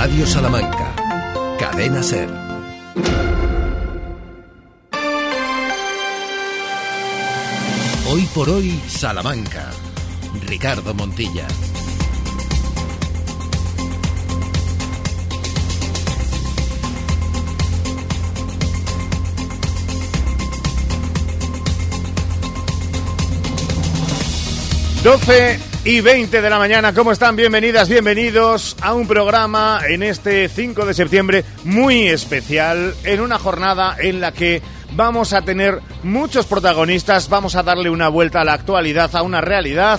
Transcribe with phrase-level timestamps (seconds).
[0.00, 0.94] Radio Salamanca.
[1.58, 2.30] Cadena Ser.
[8.08, 9.70] Hoy por hoy, Salamanca.
[10.46, 11.48] Ricardo Montilla.
[25.02, 25.58] Doce
[25.88, 27.34] y 20 de la mañana, ¿cómo están?
[27.34, 33.96] Bienvenidas, bienvenidos a un programa en este 5 de septiembre muy especial, en una jornada
[33.98, 34.60] en la que
[34.92, 39.40] vamos a tener muchos protagonistas, vamos a darle una vuelta a la actualidad, a una
[39.40, 39.98] realidad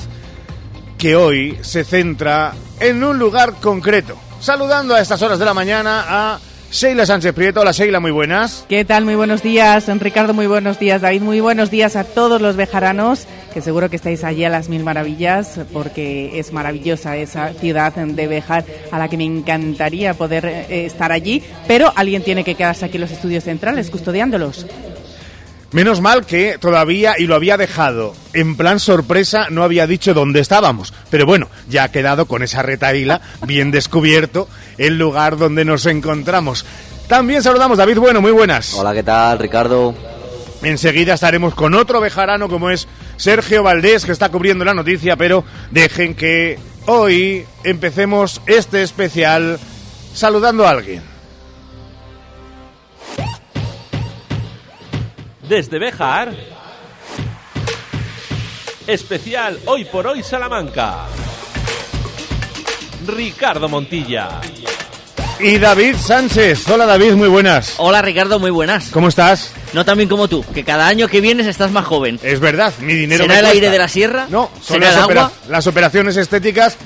[0.99, 4.15] que hoy se centra en un lugar concreto.
[4.39, 6.39] Saludando a estas horas de la mañana a
[6.71, 7.61] Sheila Sánchez Prieto.
[7.61, 8.65] Hola Sheila, muy buenas.
[8.69, 9.03] ¿Qué tal?
[9.03, 13.25] Muy buenos días, Ricardo, muy buenos días, David, muy buenos días a todos los bejaranos,
[13.53, 18.27] que seguro que estáis allí a las mil maravillas, porque es maravillosa esa ciudad de
[18.27, 22.85] Bejar a la que me encantaría poder eh, estar allí, pero alguien tiene que quedarse
[22.85, 24.67] aquí en los estudios centrales custodiándolos.
[25.71, 30.39] Menos mal que todavía, y lo había dejado en plan sorpresa, no había dicho dónde
[30.39, 30.93] estábamos.
[31.11, 34.47] Pero bueno, ya ha quedado con esa retaíla bien descubierto
[34.79, 36.65] el lugar donde nos encontramos.
[37.07, 38.73] También saludamos David Bueno, muy buenas.
[38.73, 39.93] Hola, ¿qué tal, Ricardo?
[40.63, 45.43] Enseguida estaremos con otro bejarano como es Sergio Valdés, que está cubriendo la noticia, pero
[45.71, 49.59] dejen que hoy empecemos este especial
[50.13, 51.08] saludando a alguien.
[55.49, 56.31] Desde Bejar,
[58.85, 61.07] especial Hoy por Hoy Salamanca.
[63.07, 64.29] Ricardo Montilla.
[65.39, 66.69] Y David Sánchez.
[66.69, 67.73] Hola David, muy buenas.
[67.77, 68.89] Hola Ricardo, muy buenas.
[68.91, 69.51] ¿Cómo estás?
[69.73, 72.19] No tan bien como tú, que cada año que vienes estás más joven.
[72.21, 73.53] Es verdad, mi dinero ¿Será me el cuesta.
[73.55, 74.27] aire de la sierra?
[74.29, 75.33] No, son ¿Será las, el opera- agua?
[75.49, 76.77] las operaciones estéticas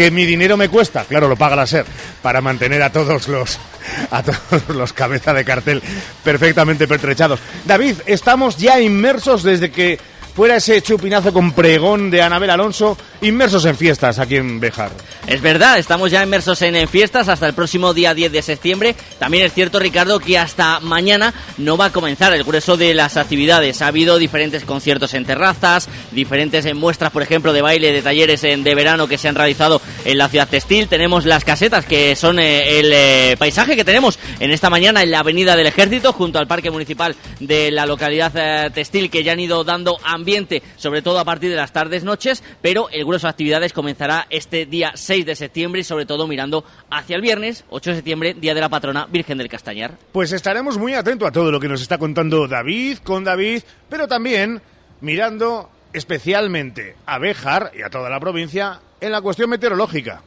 [0.00, 1.04] que mi dinero me cuesta.
[1.04, 1.84] Claro, lo paga la SER
[2.22, 3.58] para mantener a todos los
[4.10, 5.82] a todos los cabeza de cartel
[6.24, 7.38] perfectamente pertrechados.
[7.66, 9.98] David, estamos ya inmersos desde que
[10.34, 14.90] fuera ese chupinazo con pregón de Anabel Alonso, inmersos en fiestas aquí en Bejar.
[15.26, 18.94] Es verdad, estamos ya inmersos en, en fiestas hasta el próximo día 10 de septiembre.
[19.18, 23.16] También es cierto, Ricardo, que hasta mañana no va a comenzar el grueso de las
[23.16, 23.82] actividades.
[23.82, 28.42] Ha habido diferentes conciertos en terrazas, diferentes eh, muestras, por ejemplo, de baile, de talleres
[28.44, 30.88] en- de verano que se han realizado en la ciudad textil.
[30.88, 35.10] Tenemos las casetas, que son eh, el eh, paisaje que tenemos en esta mañana en
[35.10, 39.32] la Avenida del Ejército, junto al Parque Municipal de la localidad eh, textil, que ya
[39.32, 43.30] han ido dando ambiente, sobre todo a partir de las tardes-noches, pero el grueso de
[43.30, 47.90] actividades comenzará este día 6 de septiembre y sobre todo mirando hacia el viernes, 8
[47.90, 49.96] de septiembre, Día de la Patrona Virgen del Castañar.
[50.12, 54.06] Pues estaremos muy atentos a todo lo que nos está contando David con David, pero
[54.06, 54.60] también
[55.00, 60.22] mirando especialmente a Béjar y a toda la provincia en la cuestión meteorológica.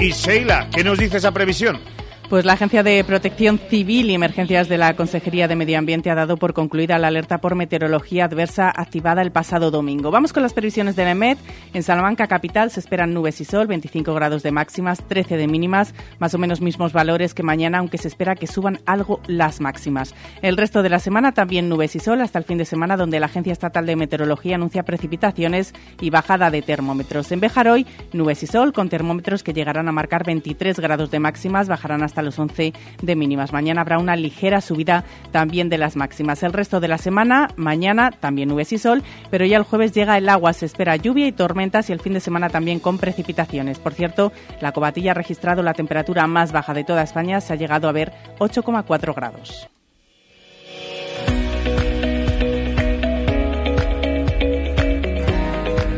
[0.00, 1.80] Y Sheila, ¿qué nos dice esa previsión?
[2.28, 6.14] Pues la Agencia de Protección Civil y Emergencias de la Consejería de Medio Ambiente ha
[6.14, 10.10] dado por concluida la alerta por meteorología adversa activada el pasado domingo.
[10.10, 11.38] Vamos con las previsiones de la.
[11.72, 15.94] En Salamanca capital se esperan nubes y sol, 25 grados de máximas, 13 de mínimas,
[16.18, 20.14] más o menos mismos valores que mañana, aunque se espera que suban algo las máximas.
[20.42, 23.20] El resto de la semana también nubes y sol hasta el fin de semana, donde
[23.20, 27.32] la Agencia Estatal de Meteorología anuncia precipitaciones y bajada de termómetros.
[27.32, 31.20] En Bejar hoy, nubes y sol con termómetros que llegarán a marcar 23 grados de
[31.20, 33.52] máximas, bajarán hasta los 11 de mínimas.
[33.52, 36.42] Mañana habrá una ligera subida también de las máximas.
[36.42, 40.18] El resto de la semana, mañana también nubes y sol, pero ya el jueves llega
[40.18, 43.78] el agua, se espera lluvia y tormentas y el fin de semana también con precipitaciones.
[43.78, 47.56] Por cierto, la Cobatilla ha registrado la temperatura más baja de toda España, se ha
[47.56, 49.68] llegado a ver 8,4 grados.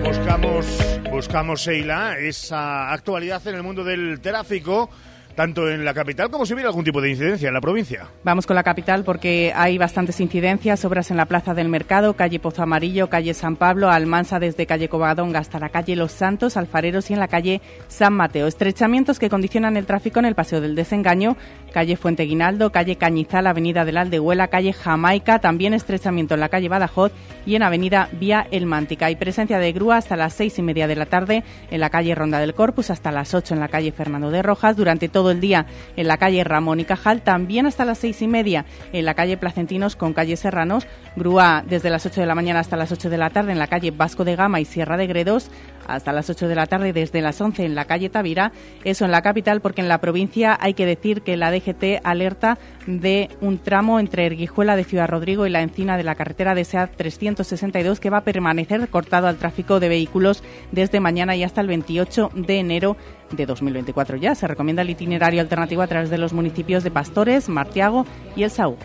[0.04, 4.91] Buscamos, buscamos, Sheila, esa actualidad en el mundo del tráfico,
[5.34, 8.08] tanto en la capital como si hubiera algún tipo de incidencia en la provincia.
[8.24, 12.38] Vamos con la capital porque hay bastantes incidencias, obras en la Plaza del Mercado, calle
[12.38, 17.10] Pozo Amarillo, calle San Pablo, Almansa desde calle Covadonga hasta la calle Los Santos, Alfareros
[17.10, 18.47] y en la calle San Mateo.
[18.47, 21.36] Estrechamientos que condicionan el tráfico en el Paseo del Desengaño,
[21.72, 26.68] calle Fuente Guinaldo, calle Cañizal, avenida del Aldehuela, calle Jamaica, también estrechamiento en la calle
[26.68, 27.12] Badajoz
[27.47, 29.06] y en avenida Vía El Mántica.
[29.06, 32.15] Hay presencia de grúa hasta las seis y media de la tarde en la calle
[32.15, 35.41] Ronda del Corpus, hasta las ocho en la calle Fernando de Rojas, durante todo el
[35.41, 38.65] día en la calle Ramón y Cajal, también hasta las seis y media
[38.95, 40.87] en la calle Placentinos con calle Serranos,
[41.17, 43.67] grúa desde las 8 de la mañana hasta las 8 de la tarde en la
[43.67, 45.51] calle Vasco de Gama y Sierra de Gredos,
[45.87, 48.53] hasta las 8 de la tarde desde las 11 en la calle Tavira.
[48.84, 52.59] Eso en la capital porque en la provincia hay que decir que la DGT alerta
[52.87, 56.65] de un tramo entre Erguijuela de Ciudad Rodrigo y la encina de la carretera de
[56.65, 61.61] SEAT 362 que va a permanecer cortado al tráfico de vehículos desde mañana y hasta
[61.61, 62.97] el 28 de enero
[63.30, 64.34] de 2024 ya.
[64.34, 68.06] Se recomienda el itinerario alternativo a través de los municipios de Pastores, Martiago
[68.36, 68.77] y El Saúl.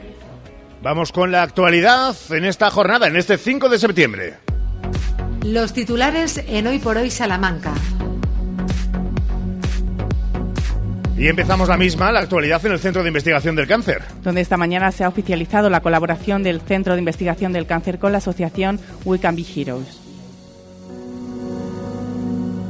[0.81, 4.33] Vamos con la actualidad en esta jornada, en este 5 de septiembre.
[5.43, 7.73] Los titulares en Hoy por Hoy Salamanca.
[11.17, 14.03] Y empezamos la misma, la actualidad en el Centro de Investigación del Cáncer.
[14.21, 18.11] Donde esta mañana se ha oficializado la colaboración del Centro de Investigación del Cáncer con
[18.11, 20.04] la asociación We Can Be Heroes.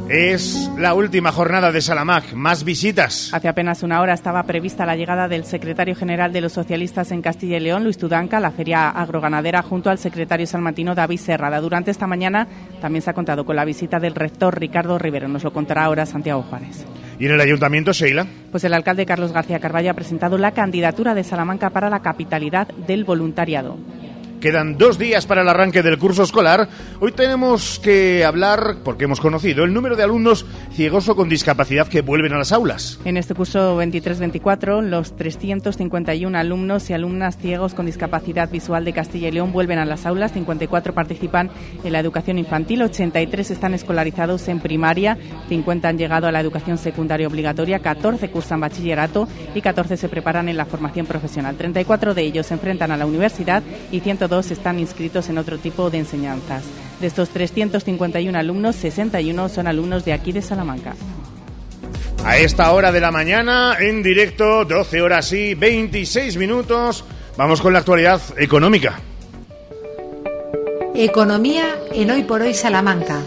[0.09, 3.33] Es la última jornada de Salamac, más visitas.
[3.33, 7.23] Hace apenas una hora estaba prevista la llegada del secretario general de los socialistas en
[7.23, 11.59] Castilla y León, Luis Tudanca, a la feria agroganadera junto al secretario salmantino David Serrada.
[11.59, 12.47] Durante esta mañana
[12.81, 15.27] también se ha contado con la visita del rector Ricardo Rivero.
[15.27, 16.85] Nos lo contará ahora Santiago Juárez.
[17.17, 18.27] ¿Y en el ayuntamiento, Sheila?
[18.51, 22.67] Pues el alcalde Carlos García Carballo ha presentado la candidatura de Salamanca para la capitalidad
[22.67, 23.79] del voluntariado.
[24.45, 26.69] Quedan dos días para el arranque del curso escolar.
[26.99, 31.87] Hoy tenemos que hablar, porque hemos conocido, el número de alumnos ciegos o con discapacidad
[31.87, 32.99] que vuelven a las aulas.
[33.05, 39.29] En este curso 23-24, los 351 alumnos y alumnas ciegos con discapacidad visual de Castilla
[39.29, 40.31] y León vuelven a las aulas.
[40.33, 41.49] 54 participan
[41.83, 45.17] en la educación infantil, 83 están escolarizados en primaria,
[45.49, 50.49] 50 han llegado a la educación secundaria obligatoria, 14 cursan bachillerato y 14 se preparan
[50.49, 51.55] en la formación profesional.
[51.55, 55.89] 34 de ellos se enfrentan a la universidad y 102 están inscritos en otro tipo
[55.89, 56.63] de enseñanzas.
[56.99, 60.95] De estos 351 alumnos, 61 son alumnos de aquí de Salamanca.
[62.23, 67.05] A esta hora de la mañana, en directo, 12 horas y 26 minutos,
[67.37, 68.99] vamos con la actualidad económica.
[70.95, 73.21] Economía en Hoy por Hoy Salamanca.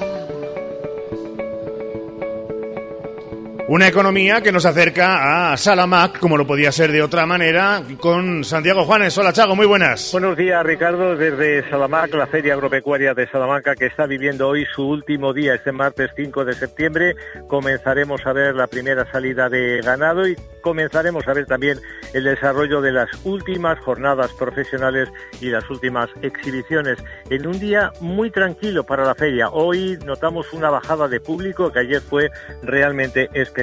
[3.70, 8.42] Una economía que nos acerca a Salamac, como lo podía ser de otra manera, con
[8.42, 9.18] Santiago Juanes.
[9.18, 10.10] Hola, Chago, muy buenas.
[10.10, 14.88] Buenos días, Ricardo, desde Salamac, la Feria Agropecuaria de Salamanca, que está viviendo hoy su
[14.88, 17.14] último día, este martes 5 de septiembre.
[17.46, 21.78] Comenzaremos a ver la primera salida de ganado y comenzaremos a ver también
[22.14, 25.10] el desarrollo de las últimas jornadas profesionales
[25.42, 26.98] y las últimas exhibiciones
[27.28, 29.50] en un día muy tranquilo para la feria.
[29.50, 32.30] Hoy notamos una bajada de público que ayer fue
[32.62, 33.57] realmente espectacular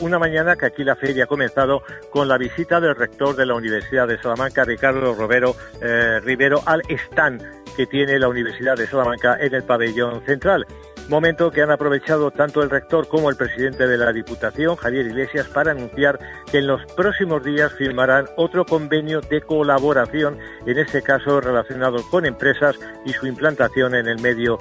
[0.00, 3.54] Una mañana que aquí la feria ha comenzado con la visita del rector de la
[3.54, 7.42] Universidad de Salamanca, Ricardo Robero, eh, Rivero, al stand
[7.76, 10.66] que tiene la Universidad de Salamanca en el pabellón central
[11.08, 15.46] momento que han aprovechado tanto el rector como el presidente de la Diputación, Javier Iglesias,
[15.48, 16.18] para anunciar
[16.50, 22.26] que en los próximos días firmarán otro convenio de colaboración, en este caso relacionado con
[22.26, 24.58] empresas y su implantación en el medio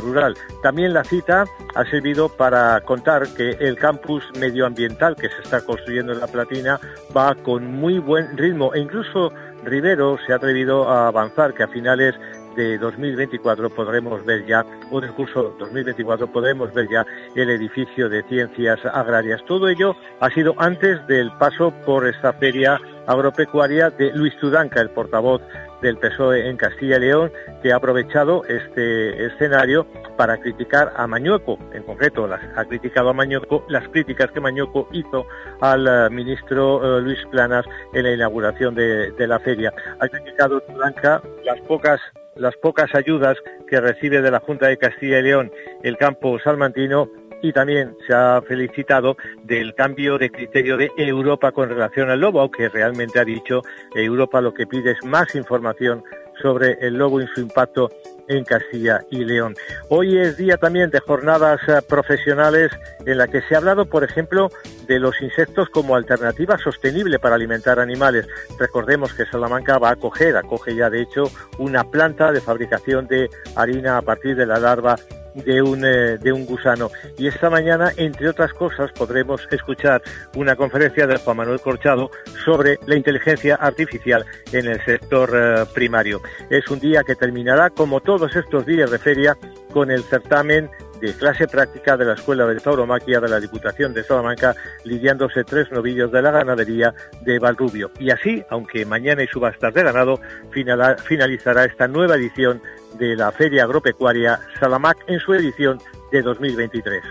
[0.00, 0.34] rural.
[0.62, 6.12] También la cita ha servido para contar que el campus medioambiental que se está construyendo
[6.12, 6.80] en La Platina
[7.16, 9.32] va con muy buen ritmo e incluso
[9.64, 12.14] Rivero se ha atrevido a avanzar que a finales
[12.56, 18.22] de 2024 podremos ver ya, o del curso 2024 podremos ver ya el edificio de
[18.24, 19.44] ciencias agrarias.
[19.46, 24.90] Todo ello ha sido antes del paso por esta feria agropecuaria de Luis Tudanca, el
[24.90, 25.42] portavoz
[25.82, 27.32] del PSOE en Castilla y León,
[27.62, 29.86] que ha aprovechado este escenario
[30.16, 31.58] para criticar a Mañueco.
[31.72, 35.26] En concreto, ha criticado a Mañueco las críticas que Mañueco hizo
[35.60, 39.72] al eh, ministro eh, Luis Planas en la inauguración de, de la feria.
[40.00, 42.00] Ha criticado Tudanca las pocas
[42.36, 43.36] las pocas ayudas
[43.68, 45.50] que recibe de la Junta de Castilla y León
[45.82, 47.08] el campo salmantino
[47.42, 52.40] y también se ha felicitado del cambio de criterio de Europa con relación al lobo,
[52.40, 53.62] aunque realmente ha dicho
[53.94, 56.02] Europa lo que pide es más información
[56.40, 57.90] sobre el lobo y su impacto
[58.28, 59.54] en Castilla y León.
[59.88, 62.70] Hoy es día también de jornadas eh, profesionales
[63.04, 64.50] en la que se ha hablado, por ejemplo,
[64.86, 68.26] de los insectos como alternativa sostenible para alimentar animales.
[68.58, 71.24] Recordemos que Salamanca va a acoger, acoge ya de hecho,
[71.58, 74.96] una planta de fabricación de harina a partir de la larva
[75.44, 76.90] de un, eh, de un gusano.
[77.18, 80.02] Y esta mañana, entre otras cosas, podremos escuchar
[80.34, 82.10] una conferencia de Juan Manuel Corchado
[82.44, 86.20] sobre la inteligencia artificial en el sector eh, primario.
[86.50, 89.36] Es un día que terminará, como todos estos días de feria,
[89.72, 94.04] con el certamen de clase práctica de la Escuela de Tauromaquia de la Diputación de
[94.04, 97.90] Salamanca, lidiándose tres novillos de la ganadería de Valrubio.
[97.98, 102.62] Y así, aunque mañana hay subastas de ganado, finalizará esta nueva edición
[102.98, 105.78] de la Feria Agropecuaria Salamac en su edición
[106.10, 107.02] de 2023.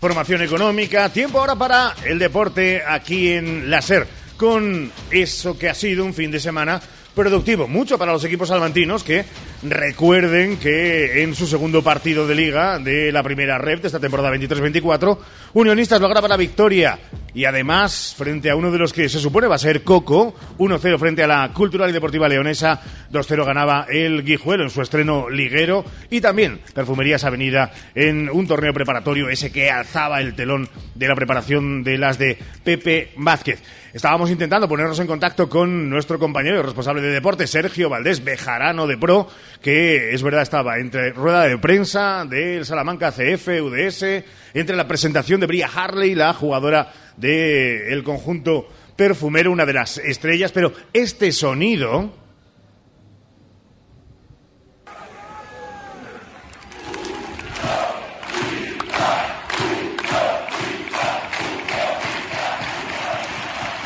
[0.00, 5.74] Formación económica, tiempo ahora para el deporte aquí en la SER, con eso que ha
[5.74, 6.80] sido un fin de semana
[7.14, 7.68] productivo.
[7.68, 9.24] Mucho para los equipos salmantinos que
[9.62, 14.34] recuerden que en su segundo partido de liga de la primera red de esta temporada
[14.34, 15.18] 23-24,
[15.54, 16.98] Unionistas lograba la victoria
[17.34, 20.98] y además frente a uno de los que se supone va a ser Coco, 1-0
[20.98, 22.80] frente a la Cultural y Deportiva Leonesa,
[23.12, 28.72] 2-0 ganaba el Guijuelo en su estreno liguero y también Perfumerías Avenida en un torneo
[28.72, 33.60] preparatorio ese que alzaba el telón de la preparación de las de Pepe Vázquez.
[33.94, 38.98] Estábamos intentando ponernos en contacto con nuestro compañero responsable de deporte, Sergio Valdés, bejarano de
[38.98, 39.28] pro,
[39.62, 45.38] que es verdad estaba entre rueda de prensa del Salamanca CF, UDS, entre la presentación
[45.38, 52.23] de Bria Harley, la jugadora del conjunto perfumero, una de las estrellas, pero este sonido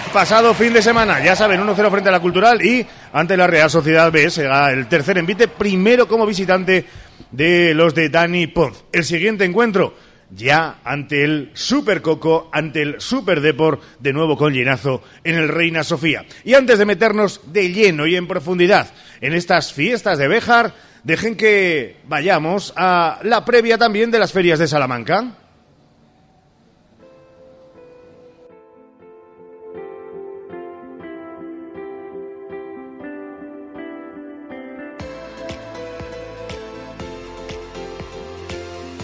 [0.08, 1.22] pasado fin de semana.
[1.22, 4.86] Ya saben, 1-0 frente a la Cultural y ante la Real Sociedad B será el
[4.86, 6.84] tercer envite, primero como visitante
[7.30, 8.84] de los de Dani Ponz.
[8.92, 9.94] El siguiente encuentro
[10.30, 15.48] ya ante el Super Coco, ante el Super Deport, de nuevo con llenazo en el
[15.48, 16.24] Reina Sofía.
[16.44, 20.74] Y antes de meternos de lleno y en profundidad en estas fiestas de Béjar,
[21.04, 25.34] dejen que vayamos a la previa también de las ferias de Salamanca.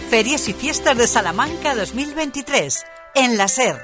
[0.09, 2.85] Ferias y Fiestas de Salamanca 2023
[3.15, 3.75] en la SER.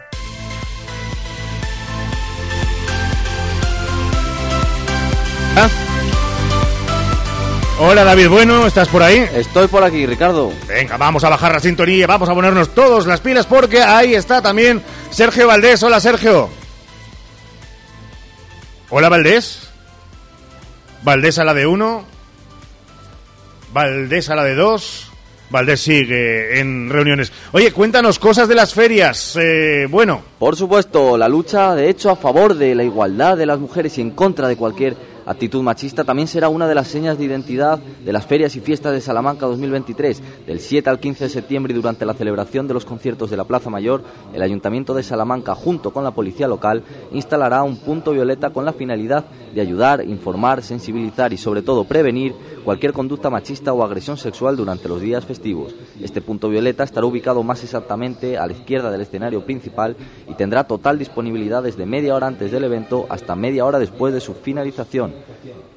[5.58, 5.70] Ah.
[7.80, 9.18] Hola David Bueno, ¿estás por ahí?
[9.34, 10.54] Estoy por aquí, Ricardo.
[10.68, 14.42] Venga, vamos a bajar la sintonía, vamos a ponernos todos las pilas porque ahí está
[14.42, 15.82] también Sergio Valdés.
[15.84, 16.50] Hola Sergio.
[18.90, 19.70] Hola Valdés.
[21.02, 22.06] Valdés a la de uno.
[23.74, 25.11] Valdés a la de dos.
[25.52, 27.32] Valdés sigue en reuniones.
[27.52, 29.38] Oye, cuéntanos cosas de las ferias.
[29.40, 30.22] Eh, bueno.
[30.40, 34.02] Por supuesto, la lucha, de hecho, a favor de la igualdad de las mujeres y
[34.02, 38.14] en contra de cualquier actitud machista también será una de las señas de identidad de
[38.14, 40.22] las ferias y fiestas de Salamanca 2023.
[40.48, 43.44] Del 7 al 15 de septiembre y durante la celebración de los conciertos de la
[43.44, 44.04] Plaza Mayor,
[44.34, 48.74] el Ayuntamiento de Salamanca, junto con la Policía Local, instalará un punto violeta con la
[48.74, 54.56] finalidad de ayudar, informar, sensibilizar y sobre todo prevenir cualquier conducta machista o agresión sexual
[54.56, 55.76] durante los días festivos.
[56.02, 59.96] Este punto violeta estará ubicado más exactamente a la izquierda del escenario principal
[60.28, 64.22] y tendrá total disponibilidad desde media hora antes del evento hasta media hora después de
[64.22, 65.14] su finalización.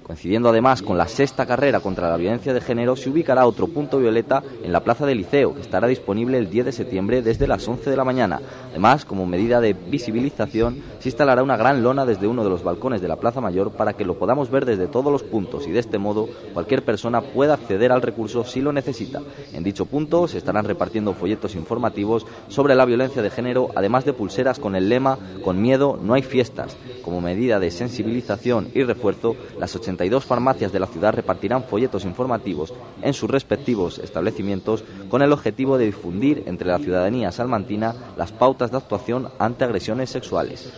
[0.05, 3.99] Coincidiendo además con la sexta carrera contra la violencia de género, se ubicará otro punto
[3.99, 7.67] violeta en la Plaza del Liceo, que estará disponible el 10 de septiembre desde las
[7.67, 8.39] 11 de la mañana.
[8.71, 13.01] Además, como medida de visibilización, se instalará una gran lona desde uno de los balcones
[13.01, 15.81] de la Plaza Mayor para que lo podamos ver desde todos los puntos y de
[15.81, 19.23] este modo cualquier persona pueda acceder al recurso si lo necesita.
[19.53, 24.13] En dicho punto se estarán repartiendo folletos informativos sobre la violencia de género, además de
[24.13, 26.77] pulseras con el lema Con miedo no hay fiestas.
[27.03, 32.73] Como medida de sensibilización y refuerzo, las 82 farmacias de la ciudad repartirán folletos informativos
[33.03, 38.71] en sus respectivos establecimientos con el objetivo de difundir entre la ciudadanía salmantina las pautas
[38.71, 40.73] de actuación ante agresiones sexuales.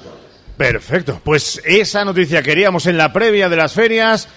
[0.56, 4.28] Perfecto, pues esa noticia queríamos en la previa de las ferias.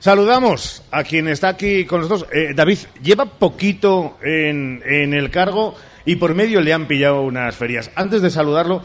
[0.00, 2.28] Saludamos a quien está aquí con nosotros.
[2.32, 7.54] Eh, David, lleva poquito en, en el cargo y por medio le han pillado unas
[7.54, 7.90] ferias.
[7.94, 8.82] Antes de saludarlo,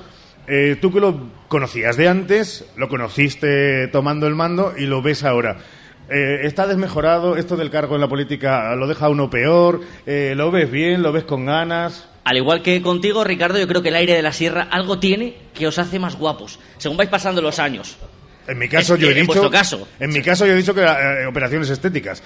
[0.47, 5.23] eh, tú que lo conocías de antes, lo conociste tomando el mando y lo ves
[5.23, 5.57] ahora.
[6.07, 8.75] Eh, ¿Está desmejorado esto del cargo en la política?
[8.75, 9.81] ¿Lo deja uno peor?
[10.05, 11.01] Eh, ¿Lo ves bien?
[11.01, 12.07] ¿Lo ves con ganas?
[12.25, 15.37] Al igual que contigo, Ricardo, yo creo que el aire de la sierra algo tiene
[15.53, 17.95] que os hace más guapos, según vais pasando los años.
[18.47, 19.27] En mi caso, Es- yo he en dicho.
[19.27, 19.87] vuestro caso.
[19.99, 22.21] En mi caso, yo he dicho que eh, operaciones estéticas.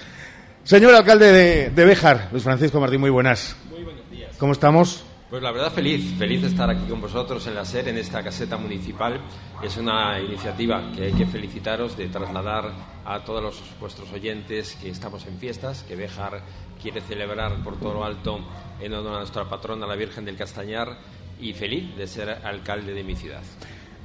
[0.64, 3.56] Señor alcalde de, de Béjar, Luis Francisco Martín, muy buenas.
[3.70, 4.36] Muy buenos días.
[4.38, 5.04] ¿Cómo estamos?
[5.30, 8.24] Pues la verdad feliz, feliz de estar aquí con vosotros en la SER, en esta
[8.24, 9.20] caseta municipal.
[9.62, 12.72] Es una iniciativa que hay que felicitaros de trasladar
[13.06, 16.42] a todos los, vuestros oyentes que estamos en fiestas, que Béjar
[16.82, 18.40] quiere celebrar por todo lo alto
[18.82, 20.98] en honor a nuestra patrona, la Virgen del Castañar,
[21.42, 23.42] y feliz de ser alcalde de mi ciudad.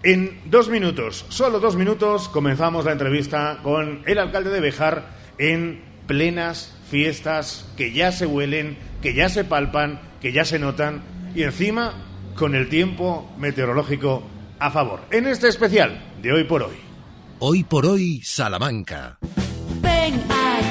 [0.03, 5.83] En dos minutos, solo dos minutos, comenzamos la entrevista con el alcalde de Bejar en
[6.07, 11.03] plenas fiestas que ya se huelen, que ya se palpan, que ya se notan
[11.35, 11.95] y encima
[12.37, 14.23] con el tiempo meteorológico
[14.59, 15.01] a favor.
[15.11, 16.77] En este especial de hoy por hoy.
[17.39, 19.19] Hoy por hoy, Salamanca.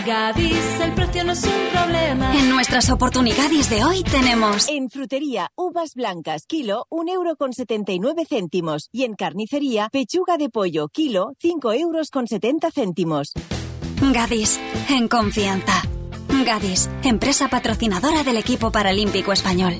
[0.06, 2.36] Gadis, el precio no es un problema.
[2.36, 4.68] En nuestras oportunidades de hoy tenemos...
[4.68, 8.90] En frutería, uvas blancas, kilo, un euro con 79 céntimos.
[8.92, 13.32] Y en carnicería, pechuga de pollo, kilo, 5 euros con 70 céntimos.
[14.14, 15.82] Gadis, en confianza.
[16.46, 19.80] Gadis, empresa patrocinadora del equipo paralímpico español.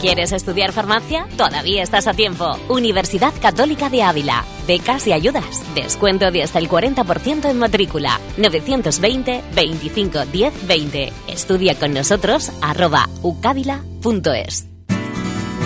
[0.00, 1.26] ¿Quieres estudiar farmacia?
[1.36, 2.56] Todavía estás a tiempo.
[2.68, 4.44] Universidad Católica de Ávila.
[4.66, 5.64] Becas y ayudas.
[5.74, 8.20] Descuento de hasta el 40% en matrícula.
[8.36, 11.12] 920 25 10 20.
[11.26, 14.68] Estudia con nosotros arroba ucávila.es.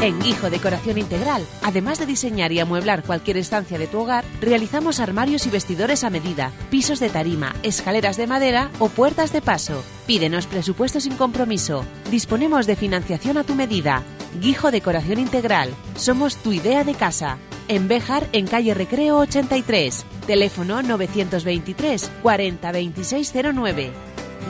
[0.03, 4.99] En Guijo Decoración Integral, además de diseñar y amueblar cualquier estancia de tu hogar, realizamos
[4.99, 9.85] armarios y vestidores a medida, pisos de tarima, escaleras de madera o puertas de paso.
[10.09, 11.85] Pídenos presupuesto sin compromiso.
[12.11, 14.03] Disponemos de financiación a tu medida.
[14.41, 15.71] Guijo Decoración Integral.
[15.97, 17.39] Somos tu idea de casa.
[17.69, 20.05] En Béjar, en calle Recreo 83.
[20.27, 23.91] Teléfono 923 40 2609.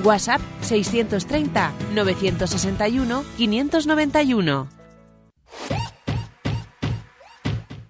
[0.05, 4.69] WhatsApp 630 961 591.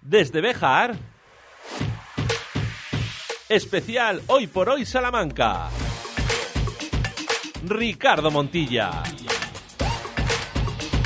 [0.02, 0.96] Desde Bejar.
[3.48, 5.68] Especial Hoy por Hoy Salamanca.
[7.64, 9.02] Ricardo Montilla.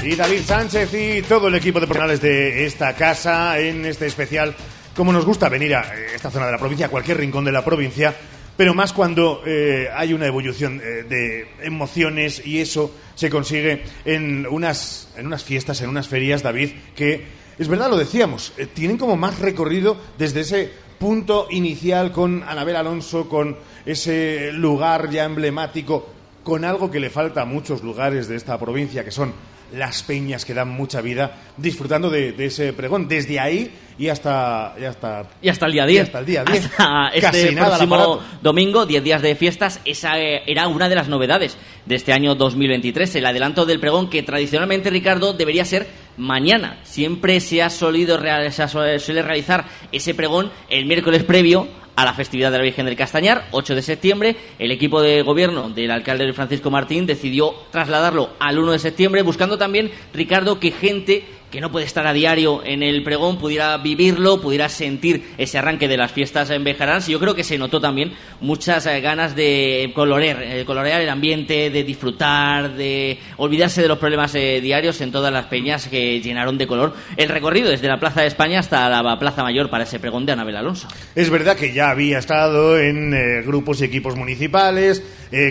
[0.07, 4.55] Y David Sánchez y todo el equipo de profesionales de esta casa en este especial.
[4.95, 5.83] Como nos gusta venir a
[6.15, 8.15] esta zona de la provincia, a cualquier rincón de la provincia,
[8.57, 14.47] pero más cuando eh, hay una evolución eh, de emociones y eso se consigue en
[14.49, 17.25] unas, en unas fiestas, en unas ferias, David, que
[17.59, 20.71] es verdad, lo decíamos, eh, tienen como más recorrido desde ese
[21.01, 26.09] punto inicial con Anabel Alonso, con ese lugar ya emblemático,
[26.45, 30.45] con algo que le falta a muchos lugares de esta provincia, que son las peñas
[30.45, 35.49] que dan mucha vida, disfrutando de, ese pregón, desde ahí y hasta, y hasta, y
[35.49, 36.03] hasta el día 10.
[36.05, 36.71] hasta el día 10.
[36.79, 41.57] Hasta este próximo domingo, 10 días de fiestas, esa eh, era una de las novedades
[41.85, 46.79] de este año 2023, el adelanto del pregón que tradicionalmente, Ricardo, debería ser mañana.
[46.83, 52.59] Siempre se ha solido suele realizar ese pregón el miércoles previo a la festividad de
[52.59, 54.37] la Virgen del Castañar, 8 de septiembre.
[54.59, 59.57] El equipo de gobierno del alcalde Francisco Martín decidió trasladarlo al 1 de septiembre, buscando
[59.57, 64.41] también, Ricardo, que gente que no puede estar a diario en el pregón pudiera vivirlo,
[64.41, 67.01] pudiera sentir ese arranque de las fiestas en Bejarán.
[67.03, 71.71] Yo creo que se notó también muchas eh, ganas de colorear, eh, colorear el ambiente,
[71.71, 76.59] de disfrutar, de olvidarse de los problemas eh, diarios en todas las peñas que llenaron
[76.59, 80.01] de color el recorrido desde la Plaza de España hasta la Plaza Mayor para ese
[80.01, 80.89] pregón de Anabel Alonso.
[81.15, 85.03] Es verdad que ya había estado en grupos y equipos municipales,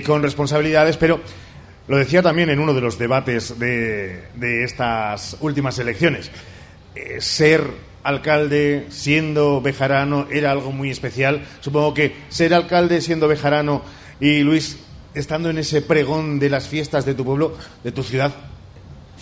[0.05, 1.21] con responsabilidades, pero
[1.87, 6.31] lo decía también en uno de los debates de, estas últimas elecciones.
[6.95, 7.63] Eh, ser
[8.03, 11.45] alcalde siendo bejarano era algo muy especial.
[11.61, 13.83] Supongo que ser alcalde siendo bejarano
[14.19, 14.79] y Luis
[15.13, 18.33] estando en ese pregón de las fiestas de tu pueblo, de tu ciudad,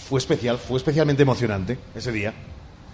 [0.10, 2.34] fue especial, fue especialmente emocionante ese día.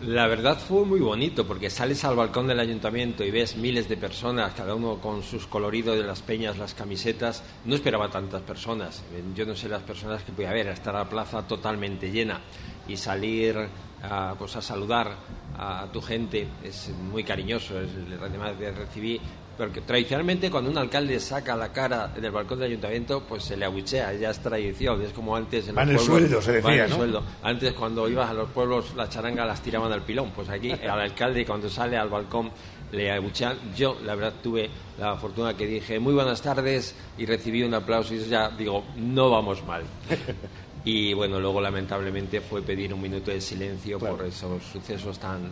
[0.01, 3.97] La verdad fue muy bonito porque sales al balcón del ayuntamiento y ves miles de
[3.97, 7.43] personas, cada uno con sus coloridos de las peñas, las camisetas.
[7.65, 9.03] No esperaba tantas personas.
[9.35, 12.39] Yo no sé las personas que podía haber, estar a la plaza totalmente llena
[12.87, 13.57] y salir
[14.01, 15.17] a, pues a saludar
[15.57, 17.73] a tu gente es muy cariñoso.
[17.77, 19.19] además de recibir
[19.59, 23.65] porque tradicionalmente cuando un alcalde saca la cara del balcón del ayuntamiento, pues se le
[23.65, 26.95] abuchea, ya es tradición, es como antes en los sueldo, se decía, ¿no?
[26.95, 27.21] sueldo.
[27.43, 31.01] Antes cuando ibas a los pueblos, la charanga las tiraban al pilón, pues aquí al
[31.01, 32.51] alcalde cuando sale al balcón
[32.93, 33.57] le abuchean.
[33.75, 38.13] Yo, la verdad, tuve la fortuna que dije, muy buenas tardes, y recibí un aplauso
[38.13, 39.83] y ya digo, no vamos mal.
[40.85, 45.49] y bueno, luego lamentablemente fue pedir un minuto de silencio por esos sucesos tan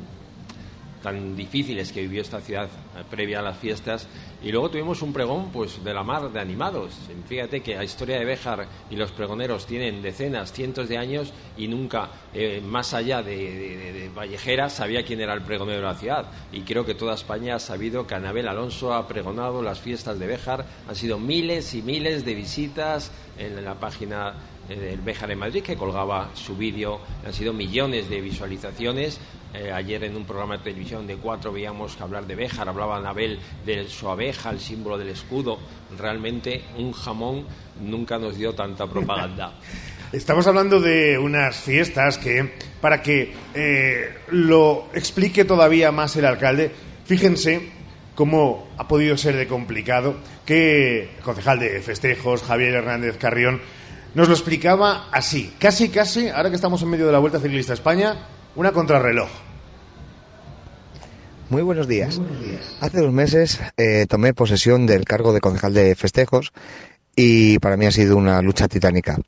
[1.01, 4.07] tan difíciles que vivió esta ciudad eh, previa a las fiestas.
[4.43, 6.93] Y luego tuvimos un pregón pues de la mar de animados.
[7.27, 11.67] Fíjate que la historia de Béjar y los pregoneros tienen decenas, cientos de años y
[11.67, 16.25] nunca, eh, más allá de, de, Vallejera, sabía quién era el pregonero de la ciudad.
[16.51, 20.27] Y creo que toda España ha sabido que Anabel Alonso ha pregonado las fiestas de
[20.27, 20.65] Béjar.
[20.87, 24.33] Han sido miles y miles de visitas en la página
[24.69, 26.99] eh, del Béjar de Madrid, que colgaba su vídeo.
[27.25, 29.19] Han sido millones de visualizaciones
[29.53, 32.97] eh, ayer en un programa de televisión de cuatro veíamos que hablar de Béjar, hablaba
[32.97, 35.57] Anabel de su abeja, el símbolo del escudo.
[35.97, 37.45] Realmente un jamón
[37.81, 39.53] nunca nos dio tanta propaganda.
[40.11, 46.71] Estamos hablando de unas fiestas que, para que eh, lo explique todavía más el alcalde,
[47.05, 47.71] fíjense
[48.15, 53.61] cómo ha podido ser de complicado que el concejal de festejos, Javier Hernández Carrión,
[54.15, 57.73] nos lo explicaba así, casi, casi, ahora que estamos en medio de la Vuelta Ciclista
[57.73, 58.15] España,
[58.57, 59.29] una contrarreloj.
[61.49, 62.19] Muy buenos días.
[62.81, 66.51] Hace dos meses eh, tomé posesión del cargo de concejal de festejos
[67.15, 69.19] y para mí ha sido una lucha titánica.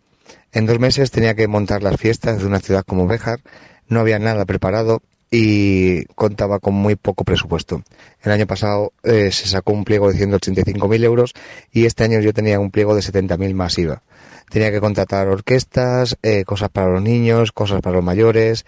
[0.52, 3.40] En dos meses tenía que montar las fiestas de una ciudad como Béjar,
[3.88, 7.84] no había nada preparado y contaba con muy poco presupuesto.
[8.24, 11.34] El año pasado eh, se sacó un pliego de 185.000 euros
[11.72, 14.02] y este año yo tenía un pliego de 70.000 más IVA.
[14.50, 18.66] Tenía que contratar orquestas, eh, cosas para los niños, cosas para los mayores,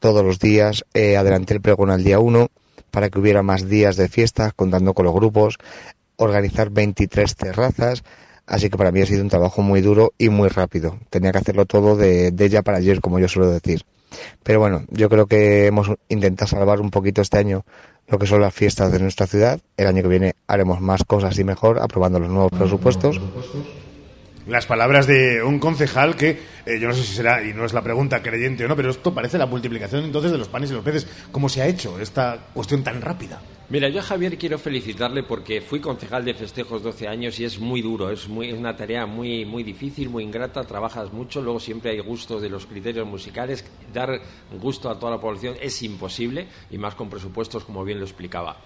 [0.00, 0.84] todos los días.
[0.94, 2.48] Eh, adelanté el pregón al día 1
[2.90, 5.58] para que hubiera más días de fiestas, contando con los grupos,
[6.16, 8.02] organizar 23 terrazas.
[8.46, 10.98] Así que para mí ha sido un trabajo muy duro y muy rápido.
[11.08, 13.82] Tenía que hacerlo todo de, de ya para ayer, como yo suelo decir.
[14.42, 17.64] Pero bueno, yo creo que hemos intentado salvar un poquito este año
[18.08, 19.60] lo que son las fiestas de nuestra ciudad.
[19.76, 23.20] El año que viene haremos más cosas y mejor, aprobando los nuevos presupuestos
[24.46, 27.72] las palabras de un concejal que eh, yo no sé si será, y no es
[27.72, 30.74] la pregunta creyente o no, pero esto parece la multiplicación entonces de los panes y
[30.74, 31.06] los peces.
[31.32, 33.40] ¿Cómo se ha hecho esta cuestión tan rápida?
[33.70, 37.60] Mira, yo a Javier quiero felicitarle porque fui concejal de festejos 12 años y es
[37.60, 41.60] muy duro, es, muy, es una tarea muy, muy difícil, muy ingrata, trabajas mucho, luego
[41.60, 44.20] siempre hay gustos de los criterios musicales, dar
[44.60, 48.56] gusto a toda la población es imposible y más con presupuestos como bien lo explicaba.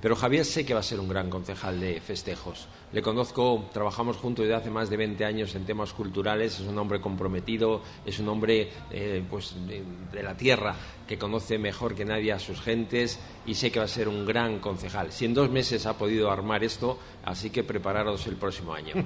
[0.00, 2.68] Pero Javier sé que va a ser un gran concejal de festejos.
[2.94, 6.78] Le conozco, trabajamos juntos desde hace más de 20 años en temas culturales, es un
[6.78, 12.32] hombre comprometido, es un hombre eh, pues, de, la tierra que conoce mejor que nadie
[12.32, 15.10] a sus gentes y sé que va a ser un gran concejal.
[15.10, 18.94] Si en dos meses ha podido armar esto, así que prepararos el próximo año.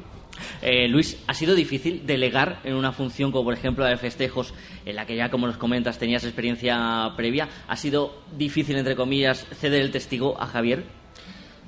[0.62, 4.54] Eh, Luis, ¿ha sido difícil delegar en una función como por ejemplo la de festejos,
[4.84, 7.48] en la que ya como nos comentas tenías experiencia previa?
[7.66, 10.97] ¿Ha sido difícil, entre comillas, ceder el testigo a Javier?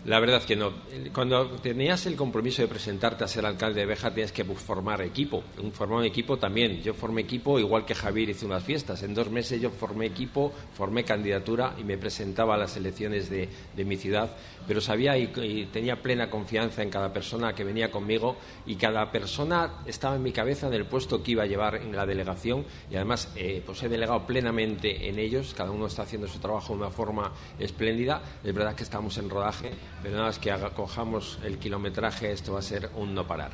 [0.07, 0.73] La verdad que no.
[1.13, 5.45] Cuando tenías el compromiso de presentarte a ser alcalde de Beja, tienes que formar equipo.
[5.75, 6.81] Formar un equipo también.
[6.83, 9.03] Yo formé equipo igual que Javier hizo unas fiestas.
[9.03, 13.49] En dos meses yo formé equipo, formé candidatura y me presentaba a las elecciones de,
[13.85, 14.31] mi ciudad.
[14.67, 19.83] Pero sabía y, tenía plena confianza en cada persona que venía conmigo y cada persona
[19.85, 22.97] estaba en mi cabeza en el puesto que iba a llevar en la delegación y
[22.97, 25.53] además eh, pues he delegado plenamente en ellos.
[25.55, 28.23] Cada uno está haciendo su trabajo de una forma espléndida.
[28.43, 29.71] Es verdad que estamos en rodaje
[30.03, 33.51] pero nada más que cojamos el kilometraje, esto va a ser un no parar.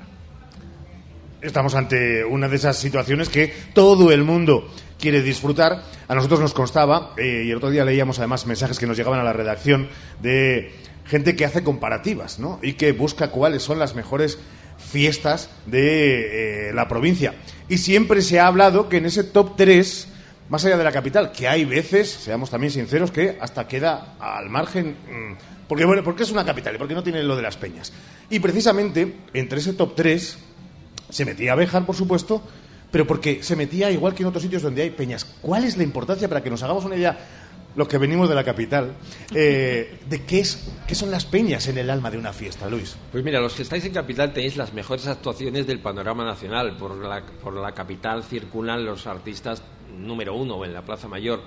[1.41, 5.83] Estamos ante una de esas situaciones que todo el mundo quiere disfrutar.
[6.09, 9.21] A nosotros nos constaba, eh, y el otro día leíamos además mensajes que nos llegaban
[9.21, 9.89] a la redacción
[10.23, 10.73] de
[11.05, 12.59] gente que hace comparativas, ¿no?
[12.63, 14.39] Y que busca cuáles son las mejores
[14.79, 17.35] fiestas de eh, la provincia.
[17.69, 20.09] Y siempre se ha hablado que en ese top 3,
[20.49, 24.49] más allá de la capital, que hay veces, seamos también sinceros, que hasta queda al
[24.49, 27.57] margen mm, porque, bueno, porque es una capital y porque no tiene lo de las
[27.57, 27.93] peñas.
[28.31, 30.39] Y precisamente, entre ese top 3,
[31.11, 32.43] se metía Béjar, por supuesto,
[32.91, 35.25] pero porque se metía igual que en otros sitios donde hay peñas.
[35.25, 37.19] ¿Cuál es la importancia, para que nos hagamos una idea,
[37.75, 38.95] los que venimos de la capital,
[39.35, 42.97] eh, de qué, es, qué son las peñas en el alma de una fiesta, Luis?
[43.11, 46.77] Pues mira, los que estáis en capital tenéis las mejores actuaciones del panorama nacional.
[46.77, 49.63] Por la, por la capital circulan los artistas
[49.99, 51.43] número uno en la Plaza Mayor.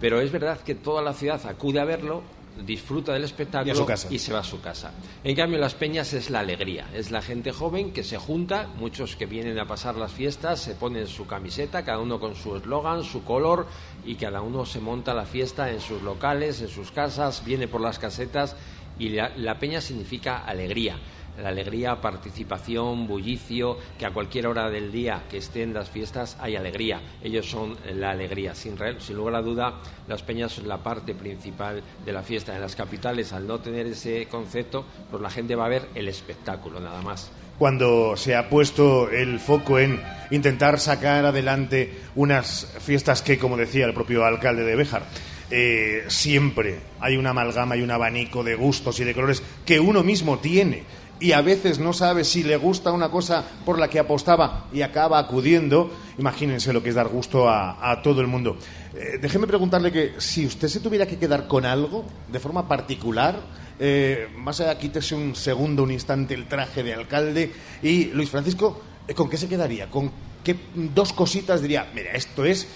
[0.00, 2.22] Pero es verdad que toda la ciudad acude a verlo
[2.66, 4.92] disfruta del espectáculo y, se va a su casa.
[5.24, 9.16] En cambio, las peñas es la alegría, es la gente joven que se junta, muchos
[9.16, 13.04] que vienen a pasar las fiestas, se ponen su camiseta, cada uno con su eslogan,
[13.04, 13.66] su color,
[14.04, 17.80] y cada uno se monta la fiesta en sus locales, en sus casas, viene por
[17.80, 18.56] las casetas,
[18.98, 20.98] y la peña significa alegría
[21.38, 26.56] la alegría, participación, bullicio, que a cualquier hora del día que estén las fiestas hay
[26.56, 27.00] alegría.
[27.22, 28.54] Ellos son la alegría.
[28.54, 32.54] Sin, sin lugar a duda, las peñas son la parte principal de la fiesta.
[32.54, 36.08] En las capitales, al no tener ese concepto, pues la gente va a ver el
[36.08, 43.20] espectáculo, nada más cuando se ha puesto el foco en intentar sacar adelante unas fiestas
[43.20, 45.02] que, como decía el propio alcalde de Béjar,
[45.50, 50.02] eh, siempre hay una amalgama y un abanico de gustos y de colores que uno
[50.02, 50.84] mismo tiene
[51.20, 54.80] y a veces no sabe si le gusta una cosa por la que apostaba y
[54.80, 58.56] acaba acudiendo, imagínense lo que es dar gusto a, todo el mundo.
[58.94, 63.38] Eh, déjeme preguntarle que si usted se tuviera que quedar con algo de forma particular,
[63.78, 67.52] eh, más allá quítese un segundo, un instante el traje de alcalde
[67.82, 69.90] y Luis Francisco, eh, ¿con qué se quedaría?
[69.90, 70.10] ¿Con
[70.42, 72.66] qué dos cositas diría, mira, esto es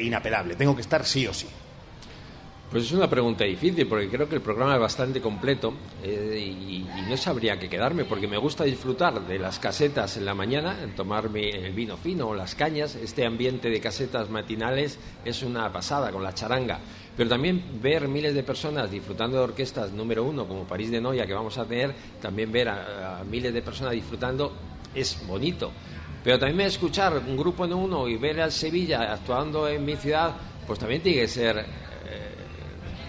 [0.00, 1.46] inapelable, tengo que estar sí o sí?
[2.70, 6.86] Pues es una pregunta difícil porque creo que el programa es bastante completo eh, y,
[7.08, 11.48] no sabría qué quedarme porque me gusta disfrutar de las casetas en la mañana, tomarme
[11.48, 12.94] el vino fino o las cañas.
[12.94, 16.78] Este ambiente de casetas matinales es una pasada con la charanga.
[17.16, 21.26] Pero también ver miles de personas disfrutando de orquestas número uno como París de Noia
[21.26, 24.52] que vamos a tener, también ver a, a miles de personas disfrutando
[24.94, 25.72] es bonito.
[26.22, 30.36] Pero también escuchar un grupo en uno y ver al Sevilla actuando en mi ciudad,
[30.64, 31.89] pues también tiene que ser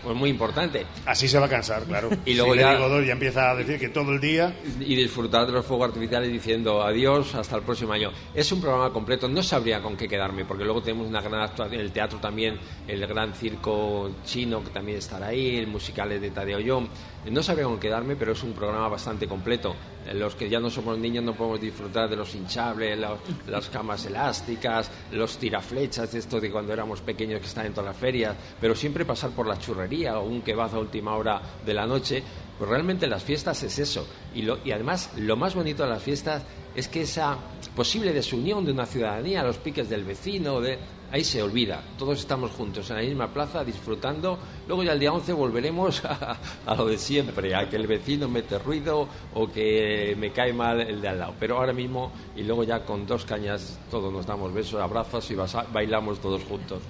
[0.03, 0.85] pues muy importante.
[1.05, 2.09] Así se va a cansar, claro.
[2.25, 5.51] Y luego Si ya- ya empieza a decir que todo el día y disfrutar de
[5.53, 8.11] los fuegos artificiales diciendo adiós hasta el próximo año.
[8.33, 11.81] Es un programa completo, no sabría con qué quedarme, porque luego tenemos una gran actuación,
[11.81, 16.59] el teatro también, el gran circo chino que también estará ahí, el musical de Tadeo
[16.59, 16.87] Young.
[17.29, 19.75] No sabría con qué quedarme, pero es un programa bastante completo.
[20.07, 22.99] Eh, Los que ya no somos niños no podemos disfrutar de los hinchables,
[23.47, 27.97] las camas elásticas, los tiraflechas, esto de cuando éramos pequeños que están en todas las
[27.97, 31.85] ferias, pero siempre pasar por la churrería o un kebab a última hora de la
[31.85, 32.23] noche,
[32.57, 34.07] pues realmente las fiestas es eso.
[34.35, 36.43] Y, lo- y además, lo más bonito de las fiestas
[36.75, 37.37] es que esa
[37.75, 40.77] posible desunión de una ciudadanía, los piques del vecino, de,
[41.11, 41.81] ahí se olvida.
[41.97, 44.39] Todos estamos juntos en la misma plaza disfrutando.
[44.67, 46.03] Luego ya el día 11 volveremos
[46.65, 50.79] a, lo de siempre, a que el vecino mete ruido o que me cae mal
[50.81, 51.33] el de al lado.
[51.39, 55.35] Pero ahora mismo, y luego ya con dos cañas, todos nos damos besos, abrazos y
[55.71, 56.81] bailamos todos juntos.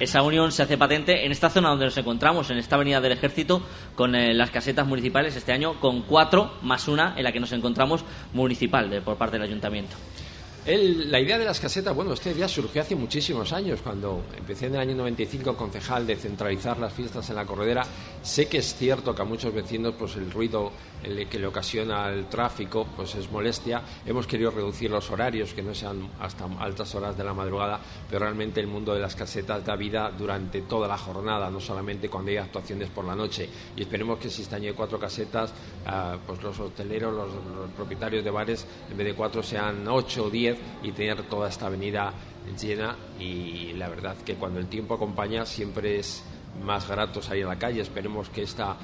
[0.00, 3.12] Esa unión se hace patente en esta zona donde nos encontramos, en esta avenida del
[3.12, 3.62] Ejército,
[3.94, 7.52] con eh, las casetas municipales este año, con cuatro más una en la que nos
[7.52, 9.96] encontramos municipal de, por parte del ayuntamiento.
[10.68, 14.66] El- la idea de las casetas, bueno, esta idea surgió hace muchísimos años, cuando empecé
[14.66, 17.86] en el año 95 concejal de centralizar las fiestas en la corredera.
[18.22, 22.26] Sé que es cierto que a muchos vecinos pues el ruido que le ocasiona el
[22.26, 23.82] tráfico pues es molestia.
[24.04, 28.20] Hemos querido reducir los horarios, que no sean hasta altas horas de la madrugada, pero
[28.20, 32.30] realmente el mundo de las casetas da vida durante toda la jornada, no solamente cuando
[32.30, 33.48] hay actuaciones por la noche.
[33.76, 35.52] Y esperemos que si este año cuatro casetas,
[35.86, 40.24] ah, pues los hoteleros, los, los propietarios de bares, en vez de cuatro sean ocho
[40.24, 42.12] o diez y tener toda esta avenida
[42.60, 42.96] llena.
[43.18, 46.22] Y la verdad que cuando el tiempo acompaña siempre es
[46.64, 47.80] más grato salir a la calle.
[47.80, 48.76] Esperemos que esta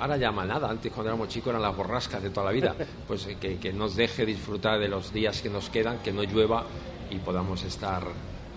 [0.00, 2.74] ahora ya nada, antes cuando éramos chicos eran las borrascas de toda la vida,
[3.06, 6.22] pues eh, que, que nos deje disfrutar de los días que nos quedan, que no
[6.22, 6.64] llueva
[7.10, 8.02] y podamos estar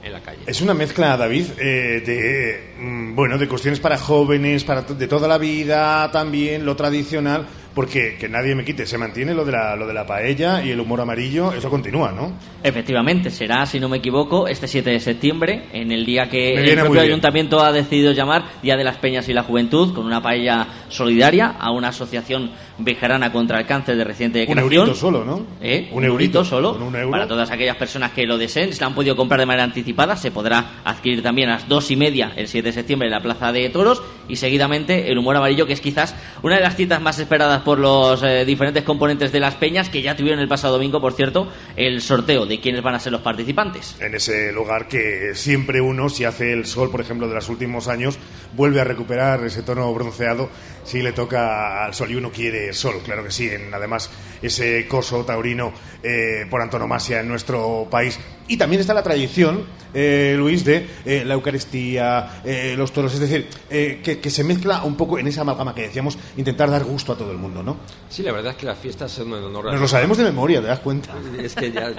[0.02, 0.40] en la calle.
[0.46, 5.28] Es una mezcla, David, eh, de mm, bueno, de cuestiones para jóvenes, para de toda
[5.28, 9.76] la vida, también lo tradicional, porque que nadie me quite, se mantiene lo de la
[9.76, 12.34] lo de la paella y el humor amarillo, eso continúa, ¿no?
[12.64, 16.80] Efectivamente, será, si no me equivoco, este 7 de septiembre, en el día que el
[16.80, 20.68] propio ayuntamiento ha decidido llamar Día de las Peñas y la Juventud, con una paella
[20.90, 24.74] solidaria a una asociación bejarana contra el cáncer de reciente Un creación.
[24.74, 25.46] eurito solo, ¿no?
[25.62, 25.90] ¿Eh?
[25.92, 26.74] Un eurito, solo.
[26.74, 27.12] un euro.
[27.12, 30.16] Para todas aquellas personas que lo deseen, si la han podido comprar de manera anticipada,
[30.16, 33.22] se podrá adquirir también a las dos y media el 7 de septiembre en la
[33.22, 37.02] Plaza de Toros y seguidamente el humor amarillo, que es quizás una de las citas
[37.02, 40.74] más esperadas por los eh, diferentes componentes de las peñas, que ya tuvieron el pasado
[40.74, 43.96] domingo, por cierto, el sorteo de quiénes van a ser los participantes.
[44.00, 47.88] En ese lugar que siempre uno, si hace el sol, por ejemplo, de los últimos
[47.88, 48.18] años,
[48.56, 50.50] vuelve a recuperar ese tono bronceado
[50.84, 53.50] si le toca al sol y uno quiere sol, claro que sí.
[53.50, 54.10] En, además,
[54.42, 58.20] ese coso taurino eh, por antonomasia en nuestro país.
[58.54, 59.64] Y también está la tradición,
[59.96, 64.44] eh, Luis, de eh, la Eucaristía, eh, los toros, es decir, eh, que, que se
[64.44, 67.64] mezcla un poco en esa amalgama que decíamos, intentar dar gusto a todo el mundo,
[67.64, 67.78] ¿no?
[68.10, 69.72] Sí, la verdad es que las fiestas son en honor a...
[69.72, 71.16] Nos lo sabemos de memoria, ¿te das cuenta?
[71.42, 71.92] Es que ya,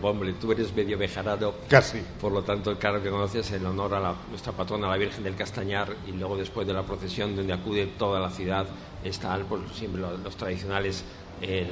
[0.00, 1.56] hombre, tú eres medio bejarado.
[1.68, 1.98] Casi.
[2.18, 5.34] Por lo tanto, claro que conoces en honor a la- nuestra patrona, la Virgen del
[5.36, 8.66] Castañar, y luego después de la procesión donde acude toda la ciudad,
[9.04, 11.04] están pues, siempre los, los tradicionales.
[11.42, 11.66] El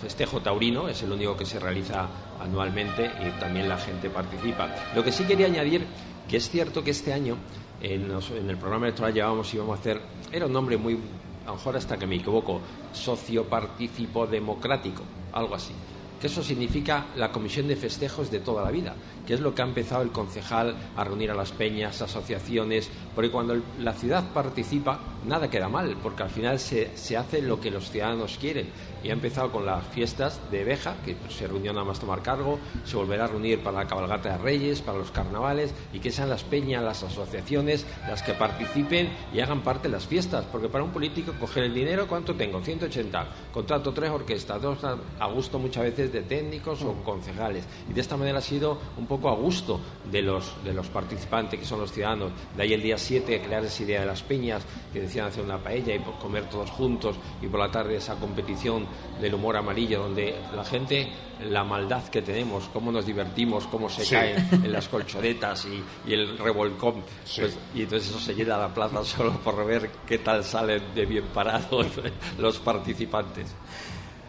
[0.00, 2.08] festejo taurino es el único que se realiza
[2.40, 4.68] anualmente y también la gente participa.
[4.94, 5.84] Lo que sí quería añadir,
[6.28, 7.36] que es cierto que este año
[7.82, 10.00] en, los- en el programa electoral llevábamos y íbamos a hacer,
[10.32, 10.98] era un nombre muy,
[11.44, 12.60] a lo mejor hasta que me equivoco,
[12.92, 15.72] socioparticipo democrático, algo así.
[16.20, 18.94] Que eso significa la comisión de festejos de toda la vida,
[19.26, 23.30] que es lo que ha empezado el concejal a reunir a las peñas, asociaciones, porque
[23.30, 27.70] cuando la ciudad participa, nada queda mal, porque al final se, se hace lo que
[27.70, 28.68] los ciudadanos quieren.
[29.02, 32.58] Y ha empezado con las fiestas de Beja, que se reunió nada más tomar cargo,
[32.84, 36.28] se volverá a reunir para la cabalgata de Reyes, para los carnavales, y que sean
[36.28, 40.84] las peñas, las asociaciones, las que participen y hagan parte de las fiestas, porque para
[40.84, 42.60] un político coger el dinero, ¿cuánto tengo?
[42.60, 43.26] 180.
[43.52, 47.64] Contrato tres orquestas, dos a gusto muchas veces de técnicos o concejales.
[47.88, 51.58] Y de esta manera ha sido un poco a gusto de los, de los participantes,
[51.58, 52.32] que son los ciudadanos.
[52.56, 55.58] De ahí el día 2007, crear esa idea de las peñas, que decían hacer una
[55.58, 58.86] paella y comer todos juntos, y por la tarde esa competición
[59.20, 61.08] del humor amarillo, donde la gente,
[61.48, 66.38] la maldad que tenemos, cómo nos divertimos, cómo se caen en las colchonetas y, el
[66.38, 67.02] revolcón,
[67.36, 71.06] pues, y entonces eso se llena la plaza solo por ver qué tal salen de
[71.06, 71.86] bien parados
[72.38, 73.54] los participantes.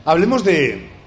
[0.06, 1.02] Hablemos de...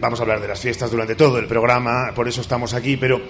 [0.00, 3.20] Vamos a hablar de las fiestas durante todo el programa, por eso estamos aquí, pero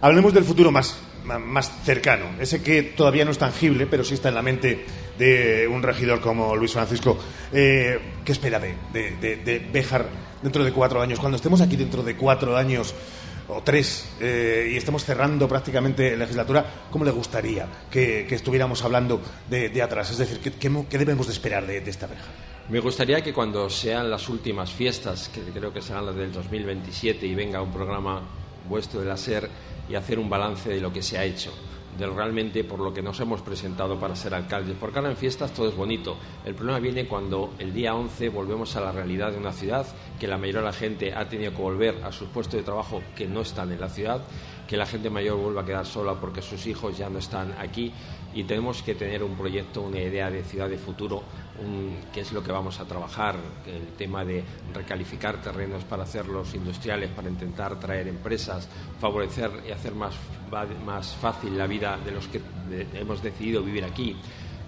[0.00, 4.28] hablemos del futuro más, más cercano, ese que todavía no es tangible, pero sí está
[4.28, 4.84] en la mente
[5.18, 7.18] de un regidor como Luis Francisco.
[7.52, 10.06] Eh, ¿Qué espera de, de, de, Béjar
[10.42, 11.18] dentro de cuatro años?
[11.18, 12.94] Cuando estemos aquí dentro de cuatro años
[13.48, 19.20] o tres eh, y estemos cerrando prácticamente la legislatura, ¿cómo le gustaría que, estuviéramos hablando
[19.48, 20.10] de, atrás?
[20.10, 20.52] Es decir, ¿qué,
[20.88, 22.54] qué debemos de esperar de, esta Béjar?
[22.68, 27.26] Me gustaría que cuando sean las últimas fiestas, que creo que serán las del 2027,
[27.26, 28.22] y venga un programa
[28.66, 29.50] vuestro de la SER
[29.88, 31.52] y hacer un balance de lo que se ha hecho,
[31.98, 34.76] realmente por lo que nos hemos presentado para ser alcaldes.
[34.78, 36.16] Porque ahora en fiestas todo es bonito.
[36.44, 39.86] El problema viene cuando el día 11 volvemos a la realidad de una ciudad,
[40.18, 43.02] que la mayoría de la gente ha tenido que volver a sus puestos de trabajo
[43.16, 44.22] que no están en la ciudad,
[44.66, 47.92] que la gente mayor vuelva a quedar sola porque sus hijos ya no están aquí
[48.34, 51.22] y tenemos que tener un proyecto, una idea de ciudad de futuro,
[52.12, 53.36] que es lo que vamos a trabajar,
[53.66, 58.68] el tema de recalificar terrenos para hacerlos industriales, para intentar traer empresas,
[59.00, 60.14] favorecer y hacer más,
[60.84, 62.40] más fácil la vida de los que
[62.94, 64.16] hemos decidido vivir aquí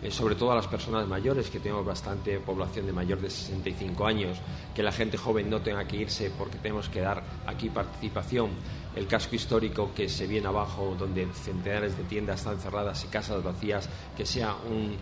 [0.02, 4.06] eh, sobre todo a las personas mayores, que tenemos bastante población de mayor de 65
[4.06, 4.38] años,
[4.74, 8.50] que la gente joven no tenga que irse porque tenemos que dar aquí participación.
[8.94, 13.42] El casco histórico que se viene abajo, donde centenares de tiendas están cerradas y casas
[13.42, 14.96] vacías, que sea un,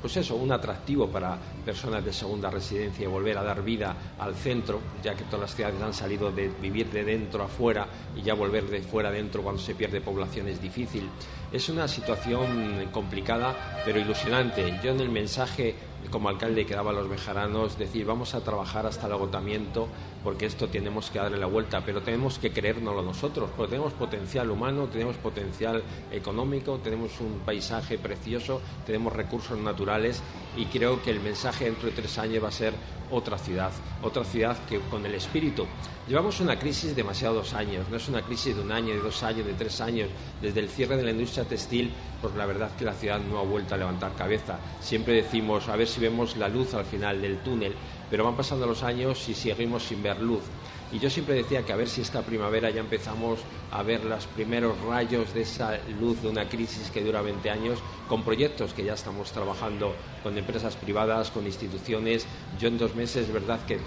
[0.00, 4.34] pues eso, un atractivo para personas de segunda residencia y volver a dar vida al
[4.34, 7.86] centro, ya que todas las ciudades han salido de vivir de dentro a fuera
[8.16, 11.08] y ya volver de fuera a dentro cuando se pierde población es difícil.
[11.52, 14.78] Es una situación complicada, pero ilusionante.
[14.82, 15.74] Yo en el mensaje
[16.10, 19.88] como alcalde que daba a los bejaranos, decir, vamos a trabajar hasta el agotamiento
[20.24, 24.50] porque esto tenemos que darle la vuelta, pero tenemos que creérnoslo nosotros, porque tenemos potencial
[24.50, 25.82] humano, tenemos potencial
[26.12, 30.22] económico, tenemos un paisaje precioso, tenemos recursos naturales
[30.56, 32.74] y creo que el mensaje dentro de tres años va a ser
[33.10, 35.66] otra ciudad, otra ciudad que con el espíritu.
[36.08, 39.46] Llevamos una crisis demasiados años, no es una crisis de un año, de dos años,
[39.46, 40.08] de tres años,
[40.40, 43.42] desde el cierre de la industria textil, porque la verdad que la ciudad no ha
[43.42, 44.58] vuelto a levantar cabeza.
[44.80, 47.74] Siempre decimos, a ver si vemos la luz al final del túnel,
[48.10, 50.42] pero van pasando los años y seguimos sin ver luz.
[50.92, 54.26] Y yo siempre decía que a ver si esta primavera ya empezamos a ver los
[54.26, 58.84] primeros rayos de esa luz de una crisis que dura 20 años, con proyectos que
[58.84, 62.26] ya estamos trabajando con empresas privadas, con instituciones.
[62.58, 63.78] Yo en dos meses, es verdad que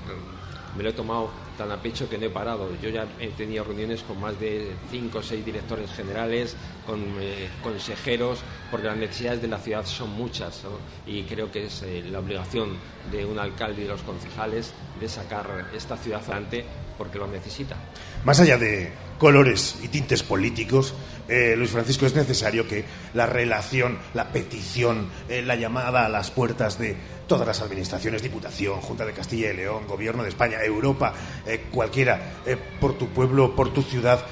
[0.77, 2.69] me lo he tomado tan a pecho que no he parado.
[2.81, 7.49] Yo ya he tenido reuniones con más de cinco o seis directores generales, con eh,
[7.61, 8.39] consejeros,
[8.71, 10.63] porque las necesidades de la ciudad son muchas
[11.05, 12.77] y creo que es eh, la obligación
[13.11, 16.65] de un alcalde y de los concejales de sacar esta ciudad adelante
[16.97, 17.75] porque lo necesita.
[18.23, 20.93] Más allá de colores y tintes políticos,
[21.27, 26.31] eh, Luis Francisco, es necesario que la relación, la petición, eh, la llamada a las
[26.31, 31.13] puertas de todas las administraciones, Diputación, Junta de Castilla y León, Gobierno de España, Europa,
[31.47, 32.33] eh, cualquiera,
[32.81, 34.25] por tu pueblo, por tu ciudad,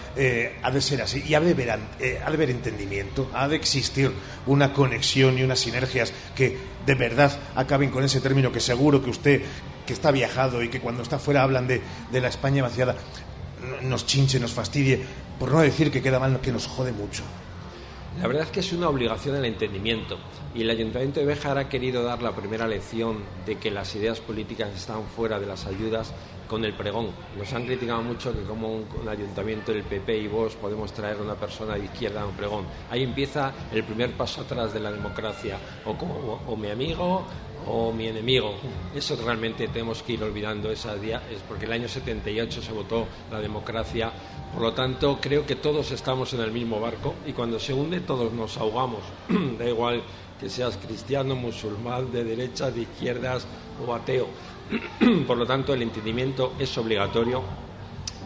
[0.61, 4.11] ha de ser así y ha de, ha de haber entendimiento, ha de existir
[4.45, 9.09] una conexión y unas sinergias que de verdad acaben con ese término que seguro que
[9.09, 9.41] usted
[9.91, 11.81] que está viajado y que cuando está fuera hablan de,
[12.13, 12.95] de la España vaciada,
[13.81, 15.03] nos chinche, nos fastidie,
[15.37, 17.23] por no decir que queda mal, que nos jode mucho.
[18.21, 20.17] La verdad es que es una obligación el entendimiento
[20.55, 24.21] y el Ayuntamiento de Béjar ha querido dar la primera lección de que las ideas
[24.21, 26.13] políticas están fuera de las ayudas
[26.47, 27.07] con el pregón.
[27.37, 31.21] Nos han criticado mucho que como un, ayuntamiento del PP y vos podemos traer a
[31.21, 32.63] una persona de izquierda a un pregón.
[32.89, 35.57] Ahí empieza el primer paso atrás de la democracia.
[35.85, 37.25] O, como, o mi amigo
[37.67, 38.53] o mi enemigo.
[38.95, 43.07] Eso realmente tenemos que ir olvidando esa día, es porque el año 78 se votó
[43.31, 44.11] la democracia.
[44.53, 48.01] Por lo tanto, creo que todos estamos en el mismo barco y cuando se hunde
[48.01, 49.01] todos nos ahogamos.
[49.59, 50.01] da igual
[50.39, 53.45] que seas cristiano, musulmán, de derecha, de izquierdas
[53.85, 54.27] o ateo.
[55.27, 57.43] Por lo tanto, el entendimiento es obligatorio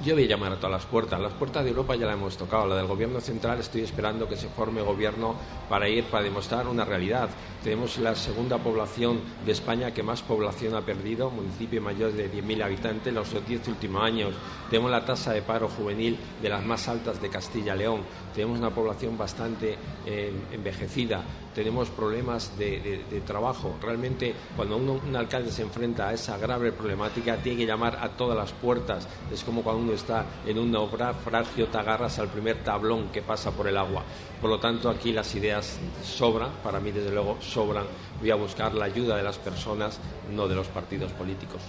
[0.05, 1.19] yo voy a llamar a todas las puertas.
[1.19, 2.67] Las puertas de Europa ya la hemos tocado.
[2.67, 5.35] La del gobierno central estoy esperando que se forme gobierno
[5.67, 7.27] para ir, para demostrar una realidad.
[7.63, 12.63] Tenemos la segunda población de España que más población ha perdido, municipio mayor de 10.000
[12.63, 14.35] habitantes en los 10 últimos años.
[14.69, 18.01] Tenemos la tasa de paro juvenil de las más altas de Castilla-León.
[18.35, 21.23] Tenemos una población bastante eh, envejecida
[21.55, 23.77] tenemos problemas de, trabajo.
[23.81, 28.37] Realmente, cuando un alcalde se enfrenta a esa grave problemática, tiene que llamar a todas
[28.37, 29.07] las puertas.
[29.31, 33.51] Es como cuando uno está en un naufragio, te agarras al primer tablón que pasa
[33.51, 34.03] por el agua.
[34.41, 37.85] Por lo tanto, aquí las ideas sobran, para mí desde luego sobran.
[38.19, 41.61] Voy a buscar la ayuda de las personas, no de los partidos políticos.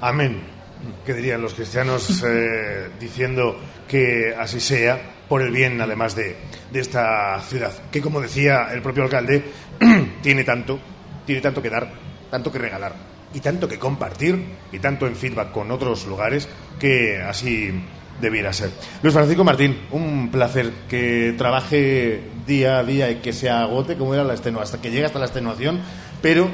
[0.00, 0.63] Amén.
[1.04, 3.58] ¿Qué dirían los cristianos eh, diciendo
[3.88, 6.36] que así sea por el bien, además de,
[6.70, 7.72] de esta ciudad?
[7.90, 9.44] Que, como decía el propio alcalde,
[10.22, 10.78] tiene tanto,
[11.24, 11.90] tiene tanto que dar,
[12.30, 12.94] tanto que regalar
[13.34, 16.48] y tanto que compartir y tanto en feedback con otros lugares
[16.78, 17.72] que así
[18.20, 18.70] debiera ser.
[19.02, 24.14] Luis Francisco Martín, un placer que trabaje día a día y que se agote como
[24.14, 25.80] era la extenuación, hasta que llegue hasta la extenuación,
[26.22, 26.48] pero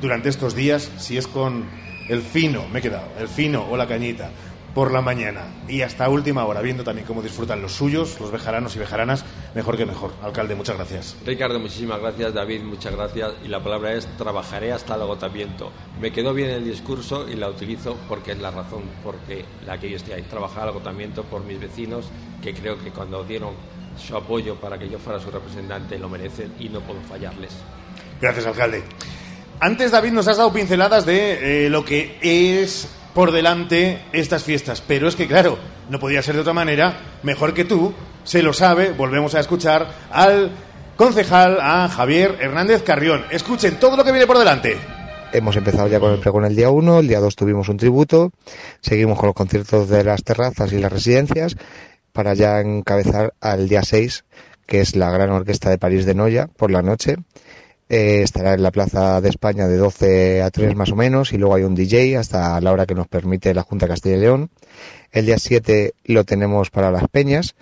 [0.00, 1.64] durante estos días, si es con
[2.08, 4.30] el fino, me he quedado, el fino o la cañita
[4.74, 8.76] por la mañana y hasta última hora, viendo también cómo disfrutan los suyos, los bejaranos
[8.76, 10.12] y bejaranas, mejor que mejor.
[10.22, 11.16] Alcalde, muchas gracias.
[11.26, 12.32] Ricardo, muchísimas gracias.
[12.32, 13.32] David, muchas gracias.
[13.44, 15.72] Y la palabra es trabajaré hasta el agotamiento.
[16.00, 19.90] Me quedó bien el discurso y la utilizo porque es la razón porque la que
[19.90, 20.22] yo estoy ahí.
[20.22, 22.08] Trabajar al agotamiento por mis vecinos
[22.42, 23.54] que creo que cuando dieron
[23.98, 27.50] su apoyo para que yo fuera su representante lo merecen y no puedo fallarles.
[28.20, 28.84] Gracias, alcalde.
[29.60, 34.82] Antes, David, nos has dado pinceladas de eh, lo que es por delante estas fiestas.
[34.86, 35.58] Pero es que, claro,
[35.90, 37.00] no podía ser de otra manera.
[37.24, 37.92] Mejor que tú,
[38.22, 38.92] se lo sabe.
[38.92, 40.52] Volvemos a escuchar al
[40.96, 43.24] concejal, a Javier Hernández Carrión.
[43.30, 44.76] Escuchen todo lo que viene por delante.
[45.32, 48.30] Hemos empezado ya con el pregón el día 1, el día 2 tuvimos un tributo,
[48.80, 51.54] seguimos con los conciertos de las terrazas y las residencias
[52.12, 54.24] para ya encabezar al día 6,
[54.66, 57.16] que es la gran orquesta de París de Noya por la noche.
[57.90, 61.38] Eh, estará en la Plaza de España de 12 a 3 más o menos y
[61.38, 64.50] luego hay un DJ hasta la hora que nos permite la Junta Castilla y León.
[65.10, 67.54] El día 7 lo tenemos para las peñas,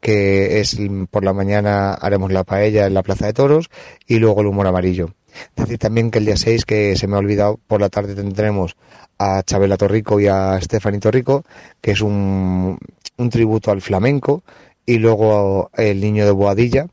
[0.00, 0.78] que es
[1.10, 3.68] por la mañana haremos la paella en la Plaza de Toros
[4.06, 5.10] y luego el humor amarillo.
[5.54, 8.76] Decir también que el día 6, que se me ha olvidado, por la tarde tendremos
[9.18, 11.44] a Chabela Torrico y a Stephanie Torrico,
[11.82, 12.78] que es un,
[13.18, 14.44] un tributo al flamenco,
[14.86, 16.86] y luego el niño de Boadilla,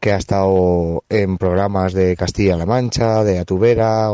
[0.00, 4.10] que ha estado en programas de Castilla-La Mancha, de Atubera,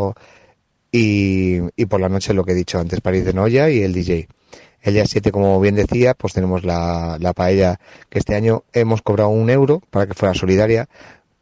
[0.91, 3.93] y, y, por la noche lo que he dicho antes, París de Noya y el
[3.93, 4.29] DJ.
[4.81, 9.03] El día 7, como bien decía, pues tenemos la, la paella que este año hemos
[9.03, 10.89] cobrado un euro para que fuera solidaria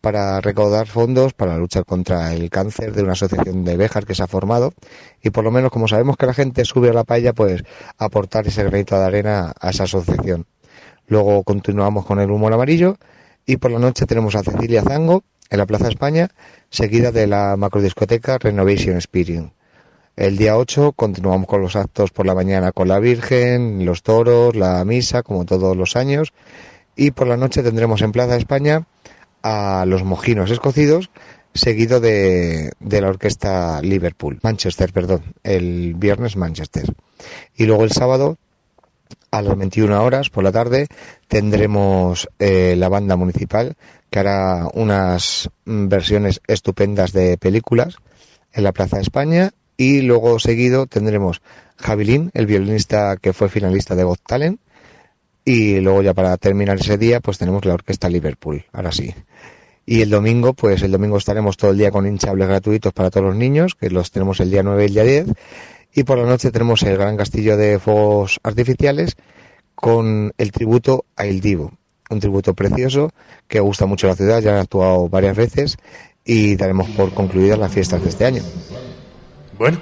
[0.00, 4.22] para recaudar fondos para luchar contra el cáncer de una asociación de vejas que se
[4.22, 4.74] ha formado
[5.22, 7.64] y por lo menos como sabemos que la gente sube a la paella pues
[7.96, 10.44] aportar ese granito de arena a esa asociación.
[11.06, 12.98] Luego continuamos con el humor amarillo
[13.46, 16.28] y por la noche tenemos a Cecilia Zango en la Plaza España,
[16.70, 19.52] seguida de la macrodiscoteca Renovation Experience.
[20.16, 24.54] El día 8 continuamos con los actos por la mañana con la Virgen, los toros,
[24.54, 26.32] la misa, como todos los años.
[26.96, 28.86] Y por la noche tendremos en Plaza España
[29.42, 31.10] a los mojinos escocidos,
[31.52, 36.94] seguido de, de la orquesta Liverpool, Manchester, perdón, el viernes Manchester.
[37.56, 38.38] Y luego el sábado
[39.30, 40.86] a las 21 horas por la tarde
[41.28, 43.76] tendremos eh, la banda municipal
[44.10, 47.96] que hará unas versiones estupendas de películas
[48.52, 49.50] en la Plaza de España.
[49.76, 51.42] Y luego seguido tendremos
[51.78, 54.60] Javilín, el violinista que fue finalista de Got Talent.
[55.44, 59.12] Y luego ya para terminar ese día pues tenemos la orquesta Liverpool, ahora sí.
[59.84, 63.26] Y el domingo, pues el domingo estaremos todo el día con hinchables gratuitos para todos
[63.26, 65.26] los niños, que los tenemos el día 9 y el día 10
[65.94, 69.16] y por la noche tenemos el gran castillo de fuegos artificiales
[69.74, 71.72] con el tributo a El Divo,
[72.10, 73.10] un tributo precioso
[73.48, 75.76] que gusta mucho la ciudad, ya han actuado varias veces
[76.24, 78.42] y daremos por concluidas las fiestas de este año.
[79.58, 79.80] Bueno,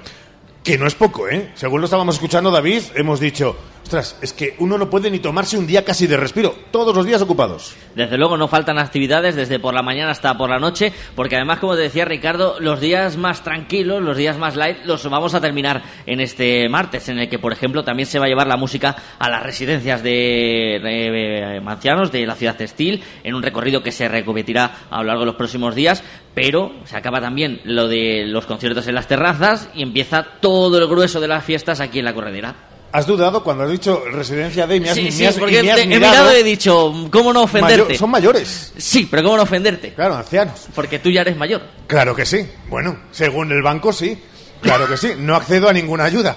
[0.62, 1.50] que no es poco, ¿eh?
[1.54, 5.58] Según lo estábamos escuchando, David, hemos dicho, ostras, es que uno no puede ni tomarse
[5.58, 7.74] un día casi de respiro, todos los días ocupados.
[7.94, 11.58] Desde luego no faltan actividades desde por la mañana hasta por la noche, porque además,
[11.58, 15.40] como te decía Ricardo, los días más tranquilos, los días más light, los vamos a
[15.40, 18.56] terminar en este martes, en el que, por ejemplo, también se va a llevar la
[18.56, 23.92] música a las residencias de, de mancianos de la ciudad textil, en un recorrido que
[23.92, 26.02] se repetirá a lo largo de los próximos días,
[26.34, 30.86] pero se acaba también lo de los conciertos en las terrazas y empieza todo el
[30.86, 32.71] grueso de las fiestas aquí en la corredera.
[32.92, 36.30] ¿Has dudado cuando has dicho residencia de y me has, sí, sí, porque he mirado
[36.36, 37.96] y he dicho, ¿cómo no ofenderte?
[37.96, 38.74] son mayores.
[38.76, 39.94] Sí, pero ¿cómo no ofenderte?
[39.94, 40.66] Claro, ancianos.
[40.74, 41.62] Porque tú ya eres mayor.
[41.86, 42.46] Claro que sí.
[42.68, 44.18] Bueno, según el banco sí.
[44.60, 45.14] Claro que sí.
[45.16, 46.36] No accedo a ninguna ayuda.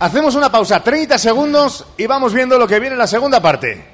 [0.00, 3.93] Hacemos una pausa, 30 segundos, y vamos viendo lo que viene en la segunda parte.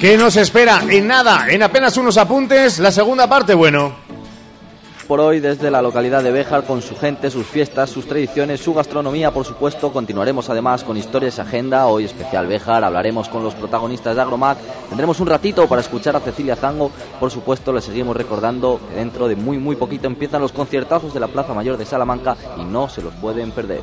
[0.00, 0.82] ¿Qué nos espera?
[0.90, 4.04] En nada, en apenas unos apuntes, la segunda parte, bueno.
[5.08, 8.72] Por hoy, desde la localidad de Béjar, con su gente, sus fiestas, sus tradiciones, su
[8.72, 11.86] gastronomía, por supuesto, continuaremos además con historias y agenda.
[11.86, 14.58] Hoy especial Béjar, hablaremos con los protagonistas de Agromac.
[14.88, 16.90] Tendremos un ratito para escuchar a Cecilia Zango.
[17.20, 21.20] Por supuesto, le seguimos recordando que dentro de muy, muy poquito empiezan los conciertazos de
[21.20, 23.82] la Plaza Mayor de Salamanca y no se los pueden perder.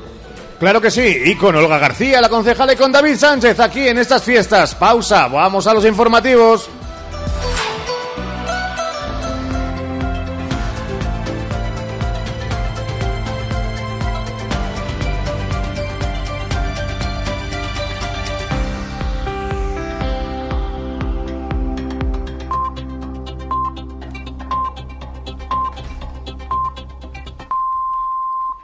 [0.62, 3.98] Claro que sí, y con Olga García, la concejala, y con David Sánchez aquí en
[3.98, 4.76] estas fiestas.
[4.76, 6.70] Pausa, vamos a los informativos.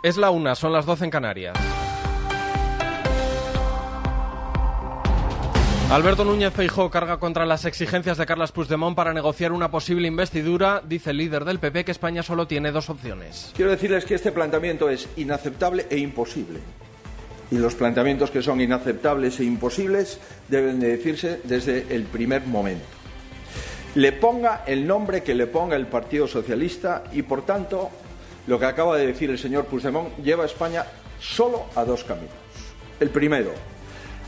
[0.03, 1.76] Es la una, son las 12 en Canarias.
[5.89, 10.81] Alberto Núñez Feijó carga contra las exigencias de Carles Puigdemont para negociar una posible investidura.
[10.85, 13.53] Dice el líder del PP que España solo tiene dos opciones.
[13.55, 16.59] Quiero decirles que este planteamiento es inaceptable e imposible.
[17.51, 20.19] Y los planteamientos que son inaceptables e imposibles
[20.49, 22.85] deben de decirse desde el primer momento.
[23.95, 27.89] Le ponga el nombre que le ponga el Partido Socialista y, por tanto,
[28.45, 30.85] lo que acaba de decir el señor Puigdemont lleva a España
[31.21, 32.35] solo a dos caminos.
[32.99, 33.53] El primero,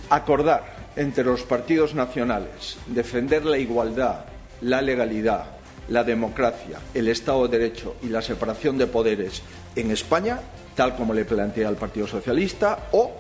[0.10, 4.26] acordar entre los partidos nacionales, defender la igualdad,
[4.62, 5.46] la legalidad,
[5.90, 9.42] la democracia, el Estado de Derecho y la separación de poderes
[9.76, 10.40] en España,
[10.76, 13.12] tal como le plantea el Partido Socialista, o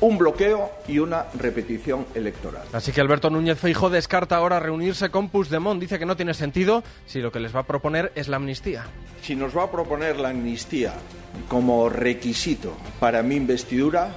[0.00, 2.64] un bloqueo y una repetición electoral.
[2.72, 5.80] Así que Alberto Núñez Feijo descarta ahora reunirse con Puigdemont.
[5.80, 8.84] Dice que no tiene sentido si lo que les va a proponer es la amnistía.
[9.22, 10.94] Si nos va a proponer la amnistía
[11.48, 14.14] como requisito para mi investidura,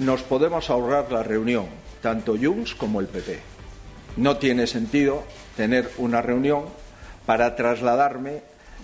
[0.00, 1.66] nos podemos ahorrar la reunión,
[2.00, 3.38] tanto Junts como el PP.
[4.16, 5.24] No tiene sentido
[5.56, 6.64] tener una reunión
[7.26, 8.42] para trasladarme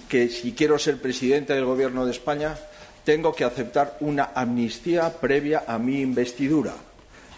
[0.08, 2.54] que si quiero ser presidente del Gobierno de España
[3.04, 6.74] tengo que aceptar una amnistía previa a mi investidura.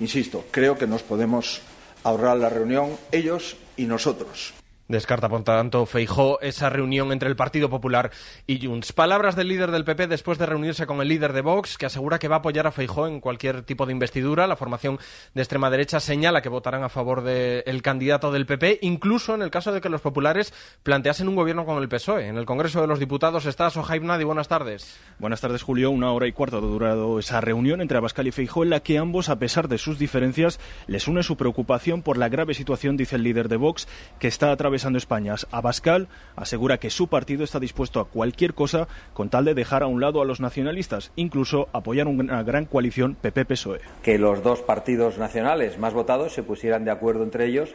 [0.00, 1.60] Insisto, creo que nos podemos
[2.02, 4.57] ahorrar la reunión ellos y nosotros.
[4.88, 8.10] Descarta, por tanto, Feijó esa reunión entre el Partido Popular
[8.46, 8.94] y Junts.
[8.94, 12.18] Palabras del líder del PP después de reunirse con el líder de Vox, que asegura
[12.18, 14.46] que va a apoyar a Feijó en cualquier tipo de investidura.
[14.46, 14.98] La formación
[15.34, 19.50] de extrema derecha señala que votarán a favor del candidato del PP, incluso en el
[19.50, 22.28] caso de que los populares planteasen un gobierno con el PSOE.
[22.28, 24.24] En el Congreso de los Diputados está Sohaib Nadi.
[24.24, 24.98] Buenas tardes.
[25.18, 25.90] Buenas tardes, Julio.
[25.90, 28.96] Una hora y cuarto ha durado esa reunión entre Abascal y Feijó, en la que
[28.96, 33.16] ambos, a pesar de sus diferencias, les une su preocupación por la grave situación, dice
[33.16, 33.86] el líder de Vox,
[34.18, 35.34] que está atravesando España.
[35.50, 39.86] Abascal asegura que su partido está dispuesto a cualquier cosa con tal de dejar a
[39.86, 43.80] un lado a los nacionalistas, incluso apoyar una gran coalición PP-PSOE.
[44.02, 47.70] Que los dos partidos nacionales más votados se pusieran de acuerdo entre ellos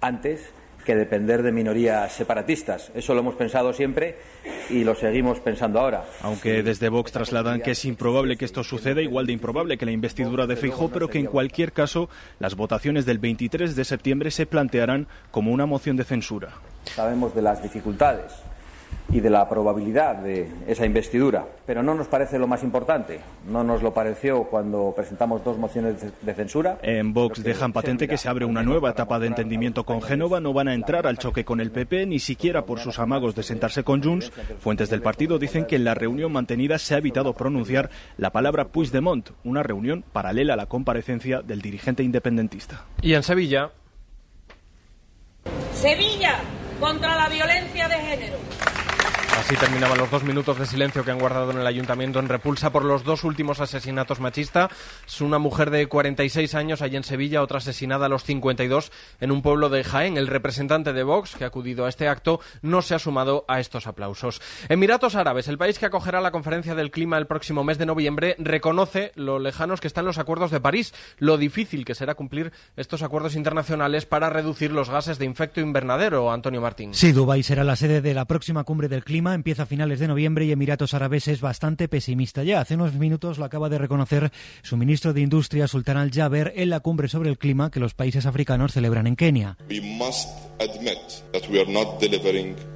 [0.00, 0.52] antes
[0.88, 2.90] que depender de minorías separatistas.
[2.94, 4.16] Eso lo hemos pensado siempre
[4.70, 6.02] y lo seguimos pensando ahora.
[6.22, 9.92] Aunque desde Vox trasladan que es improbable que esto suceda, igual de improbable que la
[9.92, 12.08] investidura de Feijóo, pero que en cualquier caso
[12.38, 16.54] las votaciones del 23 de septiembre se plantearán como una moción de censura.
[16.84, 18.47] Sabemos de las dificultades
[19.10, 23.20] y de la probabilidad de esa investidura, pero no nos parece lo más importante.
[23.48, 26.78] No nos lo pareció cuando presentamos dos mociones de censura.
[26.82, 30.40] En Vox dejan patente que se abre una nueva etapa de entendimiento con Génova.
[30.40, 33.42] No van a entrar al choque con el PP, ni siquiera por sus amagos de
[33.42, 34.30] sentarse con Junts.
[34.60, 38.68] Fuentes del partido dicen que en la reunión mantenida se ha evitado pronunciar la palabra
[38.68, 42.84] Puigdemont, una reunión paralela a la comparecencia del dirigente independentista.
[43.00, 43.70] Y en Sevilla.
[45.72, 46.40] Sevilla
[46.80, 48.77] contra la violencia de género.
[49.38, 52.70] Así terminaban los dos minutos de silencio que han guardado en el ayuntamiento en repulsa
[52.70, 54.70] por los dos últimos asesinatos machistas.
[55.20, 59.40] Una mujer de 46 años allí en Sevilla, otra asesinada a los 52 en un
[59.40, 60.18] pueblo de Jaén.
[60.18, 63.60] El representante de Vox, que ha acudido a este acto, no se ha sumado a
[63.60, 64.42] estos aplausos.
[64.68, 68.36] Emiratos Árabes, el país que acogerá la conferencia del clima el próximo mes de noviembre,
[68.38, 73.02] reconoce lo lejanos que están los acuerdos de París, lo difícil que será cumplir estos
[73.02, 76.32] acuerdos internacionales para reducir los gases de efecto invernadero.
[76.32, 76.94] Antonio Martín.
[76.94, 80.00] Sí, Dubái será la sede de la próxima cumbre del clima clima empieza a finales
[80.00, 82.60] de noviembre y Emiratos Árabes es bastante pesimista ya.
[82.60, 84.30] Hace unos minutos lo acaba de reconocer
[84.62, 88.26] su ministro de Industria, Sultan al-Jaber, en la cumbre sobre el clima que los países
[88.26, 89.56] africanos celebran en Kenia.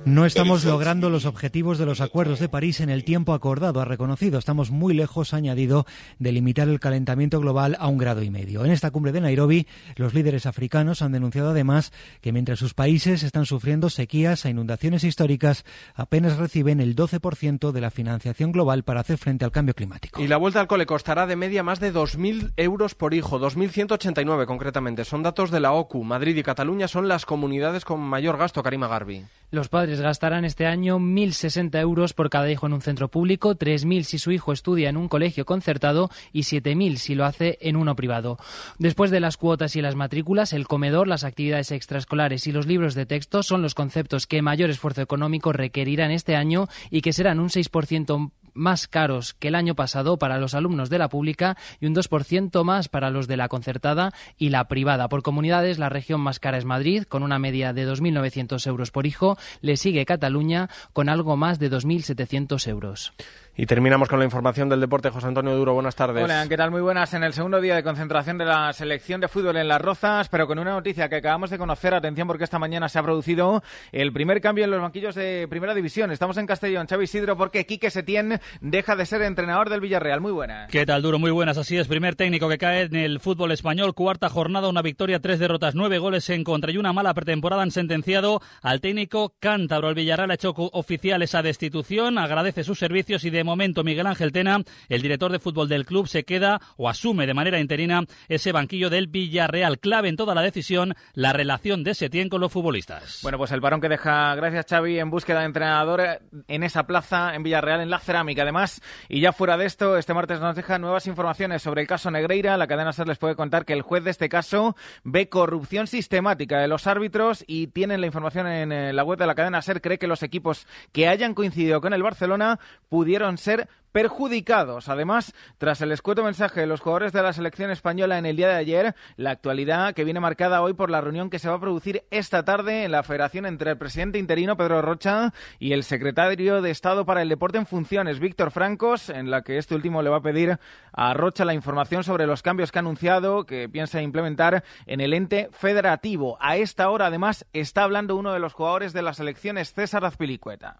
[0.04, 3.84] No estamos logrando los objetivos de los acuerdos de París en el tiempo acordado, ha
[3.84, 4.38] reconocido.
[4.38, 5.84] Estamos muy lejos, ha añadido,
[6.18, 8.64] de limitar el calentamiento global a un grado y medio.
[8.64, 9.66] En esta cumbre de Nairobi,
[9.96, 15.02] los líderes africanos han denunciado además que mientras sus países están sufriendo sequías e inundaciones
[15.02, 15.64] históricas,
[15.94, 20.20] apenas reciben el 12% de la financiación global para hacer frente al cambio climático.
[20.22, 24.46] Y la vuelta al cole costará de media más de 2.000 euros por hijo, 2.189
[24.46, 25.04] concretamente.
[25.04, 26.04] Son datos de la OCU.
[26.04, 29.24] Madrid y Cataluña son las comunidades con mayor gasto, Karima Garbi.
[29.50, 34.04] Los padres gastarán este año 1.060 euros por cada hijo en un centro público, 3.000
[34.04, 37.94] si su hijo estudia en un colegio concertado y 7.000 si lo hace en uno
[37.94, 38.38] privado.
[38.78, 42.94] Después de las cuotas y las matrículas, el comedor, las actividades extraescolares y los libros
[42.94, 47.38] de texto son los conceptos que mayor esfuerzo económico requerirán este año y que serán
[47.38, 51.86] un 6% más caros que el año pasado para los alumnos de la pública y
[51.86, 55.08] un 2% más para los de la concertada y la privada.
[55.08, 59.06] Por comunidades, la región más cara es Madrid, con una media de 2.900 euros por
[59.06, 59.38] hijo.
[59.60, 63.12] Le sigue Cataluña, con algo más de 2.700 euros.
[63.54, 65.10] Y terminamos con la información del deporte.
[65.10, 66.24] José Antonio Duro, buenas tardes.
[66.24, 66.70] Hola, ¿qué tal?
[66.70, 67.12] Muy buenas.
[67.12, 70.46] En el segundo día de concentración de la selección de fútbol en Las Rozas, pero
[70.46, 71.92] con una noticia que acabamos de conocer.
[71.92, 75.74] Atención, porque esta mañana se ha producido el primer cambio en los banquillos de Primera
[75.74, 76.10] División.
[76.10, 80.22] Estamos en Castellón, Xavi Isidro, porque Quique Setién deja de ser entrenador del Villarreal.
[80.22, 80.70] Muy buenas.
[80.70, 81.18] ¿Qué tal, Duro?
[81.18, 81.58] Muy buenas.
[81.58, 83.92] Así es, primer técnico que cae en el fútbol español.
[83.92, 87.70] Cuarta jornada, una victoria, tres derrotas, nueve goles en contra y una mala pretemporada han
[87.70, 89.90] sentenciado al técnico cántabro.
[89.90, 94.22] El Villarreal ha hecho oficial esa destitución, agradece sus servicios y de momento Miguel Ángel
[94.22, 98.04] el Tena, el director de fútbol del club, se queda o asume de manera interina
[98.28, 99.78] ese banquillo del Villarreal.
[99.78, 103.20] Clave en toda la decisión la relación de Setién con los futbolistas.
[103.22, 107.34] Bueno, pues el varón que deja, gracias Xavi, en búsqueda de entrenador en esa plaza
[107.34, 108.42] en Villarreal, en la cerámica.
[108.42, 112.10] Además, y ya fuera de esto, este martes nos deja nuevas informaciones sobre el caso
[112.10, 112.56] Negreira.
[112.56, 116.58] La cadena SER les puede contar que el juez de este caso ve corrupción sistemática
[116.60, 119.80] de los árbitros y tienen la información en eh, la web de la cadena SER.
[119.80, 124.88] Cree que los equipos que hayan coincidido con el Barcelona pudieron ser perjudicados.
[124.88, 128.48] Además, tras el escueto mensaje de los jugadores de la selección española en el día
[128.48, 131.60] de ayer, la actualidad que viene marcada hoy por la reunión que se va a
[131.60, 136.62] producir esta tarde en la federación entre el presidente interino Pedro Rocha y el secretario
[136.62, 140.10] de Estado para el Deporte en funciones, Víctor Francos, en la que este último le
[140.10, 140.58] va a pedir
[140.92, 145.12] a Rocha la información sobre los cambios que ha anunciado que piensa implementar en el
[145.12, 146.38] ente federativo.
[146.40, 150.78] A esta hora, además, está hablando uno de los jugadores de las selecciones, César Azpilicueta.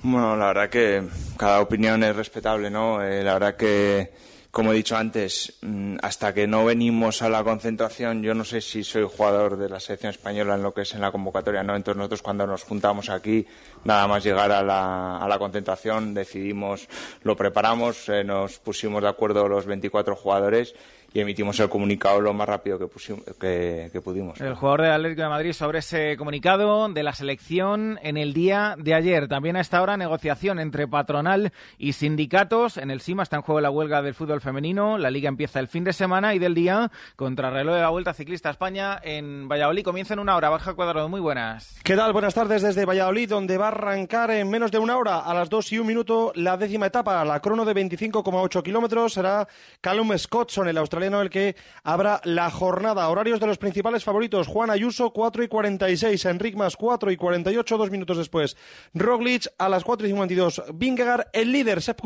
[0.00, 1.02] Bueno, la verdad que
[1.36, 3.02] cada opinión es respetable, ¿no?
[3.02, 4.12] Eh, la verdad que,
[4.48, 8.60] como he dicho antes, mm, hasta que no venimos a la concentración, yo no sé
[8.60, 11.74] si soy jugador de la selección española en lo que es en la convocatoria, ¿no?
[11.74, 13.44] Entonces nosotros cuando nos juntamos aquí,
[13.82, 16.88] nada más llegar a la, concentración, decidimos,
[17.24, 20.76] lo preparamos, eh, nos pusimos de acuerdo los 24 jugadores
[21.12, 24.40] y emitimos el comunicado lo más rápido que, pusimos, que, pudimos.
[24.40, 28.74] El jugador del Atlético de Madrid sobre ese comunicado de la selección en el día
[28.78, 29.26] de ayer.
[29.26, 32.76] También a esta hora negociación entre patronal y sindicatos.
[32.76, 34.98] En el CIMA está en juego la huelga del fútbol femenino.
[34.98, 38.12] La liga empieza el fin de semana y del día contra reloj de la Vuelta
[38.12, 39.84] Ciclista España en Valladolid.
[39.84, 40.50] Comienza en una hora.
[40.50, 41.78] Baja Cuadrado, muy buenas.
[41.84, 42.12] ¿Qué tal?
[42.12, 45.48] Buenas tardes desde Valladolid, donde va a arrancar en menos de una hora, a las
[45.48, 47.24] dos y un minuto, la décima etapa.
[47.24, 49.48] La crono de 25,8 kilómetros será
[49.80, 53.08] Callum Scottson, el australiano el que habrá la jornada.
[53.08, 54.46] Horarios de los principales favoritos.
[54.46, 56.24] Juan Ayuso, 4 y 46.
[56.26, 58.56] Enric Mas, 4 y 48, dos minutos después.
[58.94, 60.62] Roglic a las 4 y 52.
[60.74, 62.00] Vingegaard, el líder, Sepp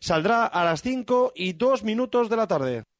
[0.00, 2.95] saldrá a las 5 y 2 minutos de la tarde.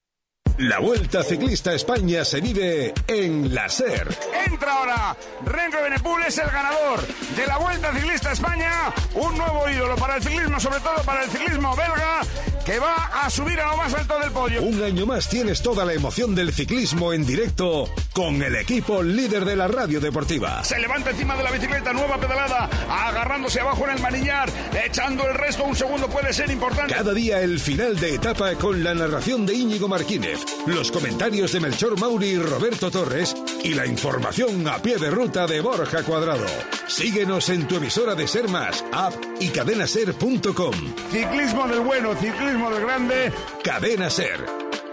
[0.58, 4.08] La Vuelta Ciclista España se vive en la SER.
[4.46, 9.96] Entra ahora, Renko Benepul es el ganador de la Vuelta Ciclista España, un nuevo ídolo
[9.96, 12.22] para el ciclismo, sobre todo para el ciclismo belga,
[12.64, 14.62] que va a subir a lo más alto del podio.
[14.62, 19.44] Un año más tienes toda la emoción del ciclismo en directo con el equipo líder
[19.44, 20.64] de la radio deportiva.
[20.64, 24.48] Se levanta encima de la bicicleta, nueva pedalada, agarrándose abajo en el manillar,
[24.86, 26.94] echando el resto, un segundo puede ser importante.
[26.94, 31.60] Cada día el final de etapa con la narración de Íñigo Martínez los comentarios de
[31.60, 36.46] Melchor Mauri y Roberto Torres y la información a pie de ruta de Borja Cuadrado.
[36.86, 40.74] Síguenos en tu emisora de Ser Más, app y cadenaser.com.
[41.10, 43.32] Ciclismo del bueno, ciclismo del grande.
[43.62, 44.44] Cadena Ser,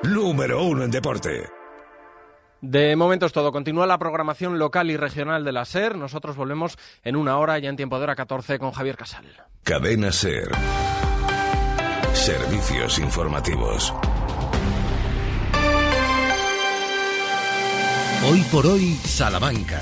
[0.03, 1.49] número uno en deporte.
[2.63, 3.51] De momento es todo.
[3.51, 5.97] Continúa la programación local y regional de la SER.
[5.97, 9.25] Nosotros volvemos en una hora, ya en tiempo de hora 14, con Javier Casal.
[9.63, 10.49] Cadena SER.
[12.13, 13.93] Servicios informativos.
[18.25, 19.81] Hoy por hoy, Salamanca.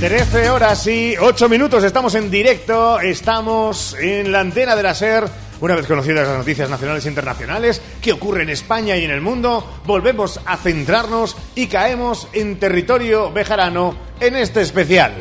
[0.00, 5.47] Trece horas y ocho minutos, estamos en directo, estamos en la antena de la SER
[5.60, 9.20] una vez conocidas las noticias nacionales e internacionales que ocurre en España y en el
[9.20, 15.14] mundo, volvemos a centrarnos y caemos en territorio bejarano en este especial.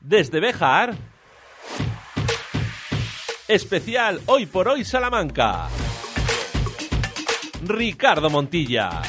[0.00, 0.94] Desde Bejar,
[3.46, 5.68] especial Hoy por Hoy Salamanca.
[7.62, 9.02] Ricardo Montilla.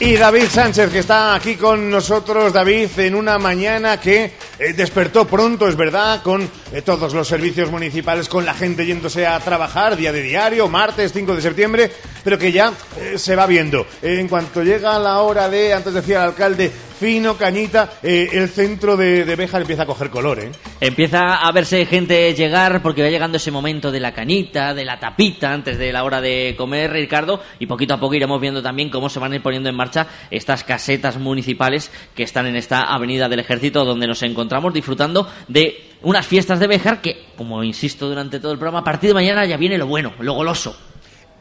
[0.00, 5.24] Y David Sánchez, que está aquí con nosotros, David, en una mañana que eh, despertó
[5.24, 6.42] pronto, es verdad, con
[6.72, 11.12] eh, todos los servicios municipales, con la gente yéndose a trabajar, día de diario, martes
[11.12, 11.92] 5 de septiembre,
[12.24, 13.86] pero que ya eh, se va viendo.
[14.02, 18.96] en cuanto llega la hora de, antes decía el alcalde, fino, cañita, eh, el centro
[18.96, 20.50] de, de Béjar empieza a coger color, ¿eh?
[20.80, 24.98] Empieza a verse gente llegar porque va llegando ese momento de la cañita, de la
[24.98, 28.90] tapita antes de la hora de comer, Ricardo, y poquito a poco iremos viendo también
[28.90, 32.82] cómo se van a ir poniendo en marcha estas casetas municipales que están en esta
[32.82, 38.08] avenida del ejército donde nos encontramos disfrutando de unas fiestas de Béjar que, como insisto
[38.08, 40.76] durante todo el programa, a partir de mañana ya viene lo bueno, lo goloso.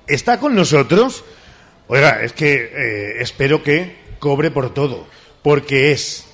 [0.08, 1.24] ¿Está con nosotros?
[1.88, 5.08] Oiga, es que eh, espero que cobre por todo
[5.44, 6.28] porque es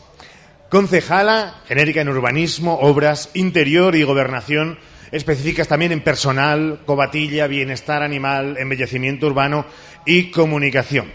[0.69, 4.79] concejala genérica en urbanismo, obras, interior y gobernación,
[5.11, 9.65] específicas también en personal, cobatilla, bienestar animal, embellecimiento urbano
[10.05, 11.13] y comunicación.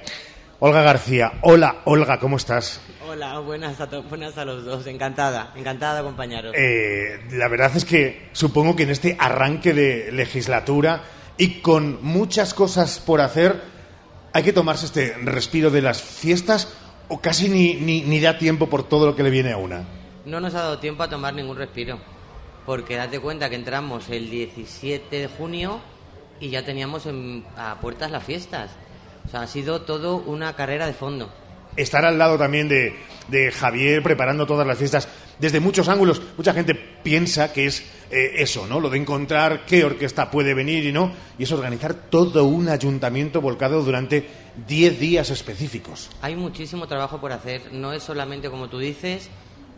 [0.61, 2.81] Olga García, hola Olga, ¿cómo estás?
[3.09, 6.55] Hola, buenas a, buenas a los dos, encantada, encantada de acompañaros.
[6.57, 11.03] Eh, la verdad es que supongo que en este arranque de legislatura
[11.37, 13.61] y con muchas cosas por hacer,
[14.33, 16.69] hay que tomarse este respiro de las fiestas
[17.09, 19.85] o casi ni, ni, ni, da tiempo por todo lo que le viene a una?
[20.25, 21.99] No nos ha dado tiempo a tomar ningún respiro,
[22.67, 25.81] porque date cuenta que entramos el 17 de junio
[26.41, 28.71] y ya teníamos en, a puertas las fiestas.
[29.27, 31.31] O sea, ha sido todo una carrera de fondo.
[31.77, 32.95] Estar al lado también de,
[33.29, 35.09] de Javier preparando todas las fiestas
[35.39, 36.21] desde muchos ángulos.
[36.37, 38.81] Mucha gente piensa que es eh, eso, ¿no?
[38.81, 43.41] Lo de encontrar qué orquesta puede venir y no, y es organizar todo un ayuntamiento
[43.41, 44.27] volcado durante
[44.67, 46.11] 10 días específicos.
[46.23, 49.29] Hay muchísimo trabajo por hacer, no es solamente como tú dices,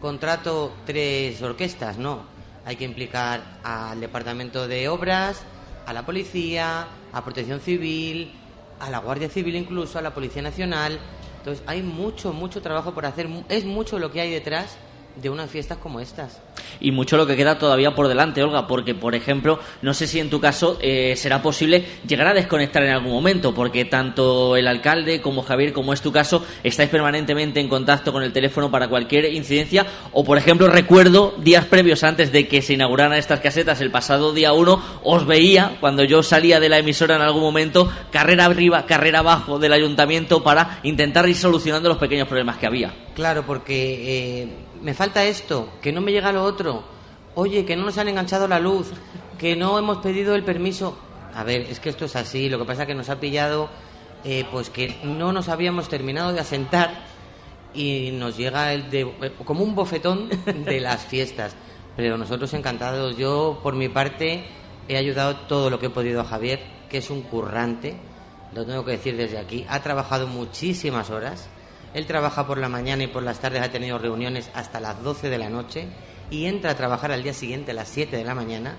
[0.00, 2.24] contrato tres orquestas, no.
[2.64, 5.42] Hay que implicar al Departamento de Obras,
[5.86, 8.32] a la Policía, a Protección Civil,
[8.78, 11.00] a la Guardia Civil incluso, a la Policía Nacional.
[11.40, 14.76] Entonces hay mucho, mucho trabajo por hacer, es mucho lo que hay detrás
[15.16, 16.40] de unas fiestas como estas.
[16.80, 20.20] Y mucho lo que queda todavía por delante, Olga, porque, por ejemplo, no sé si
[20.20, 24.66] en tu caso eh, será posible llegar a desconectar en algún momento, porque tanto el
[24.66, 28.88] alcalde como Javier, como es tu caso, estáis permanentemente en contacto con el teléfono para
[28.88, 33.80] cualquier incidencia, o, por ejemplo, recuerdo días previos antes de que se inauguraran estas casetas,
[33.80, 37.90] el pasado día 1, os veía, cuando yo salía de la emisora en algún momento,
[38.10, 42.92] carrera arriba, carrera abajo del ayuntamiento para intentar ir solucionando los pequeños problemas que había.
[43.14, 44.42] Claro, porque...
[44.42, 46.84] Eh me falta esto, que no me llega lo otro,
[47.34, 48.90] oye, que no nos han enganchado la luz,
[49.38, 50.98] que no hemos pedido el permiso.
[51.34, 53.68] A ver, es que esto es así, lo que pasa es que nos ha pillado,
[54.24, 57.04] eh, pues que no nos habíamos terminado de asentar
[57.72, 61.54] y nos llega el de, eh, como un bofetón de las fiestas.
[61.96, 64.44] Pero nosotros encantados, yo por mi parte
[64.88, 67.96] he ayudado todo lo que he podido a Javier, que es un currante,
[68.54, 71.48] lo tengo que decir desde aquí, ha trabajado muchísimas horas
[71.94, 75.28] él trabaja por la mañana y por las tardes ha tenido reuniones hasta las 12
[75.28, 75.88] de la noche
[76.30, 78.74] y entra a trabajar al día siguiente a las 7 de la mañana.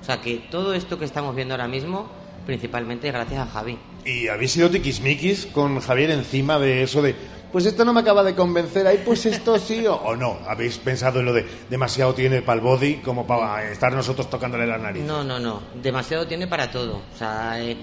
[0.00, 2.08] O sea que todo esto que estamos viendo ahora mismo,
[2.46, 3.78] principalmente gracias a Javi.
[4.04, 7.14] ¿Y habéis sido tiquismiquis con Javier encima de eso de,
[7.54, 10.38] pues esto no me acaba de convencer, ahí pues esto sí o, no?
[10.46, 14.66] ¿Habéis pensado en lo de demasiado tiene para el body como para estar nosotros tocándole
[14.66, 15.04] la nariz?
[15.04, 16.96] No, no, no, demasiado tiene para todo.
[17.14, 17.76] O sea, eh,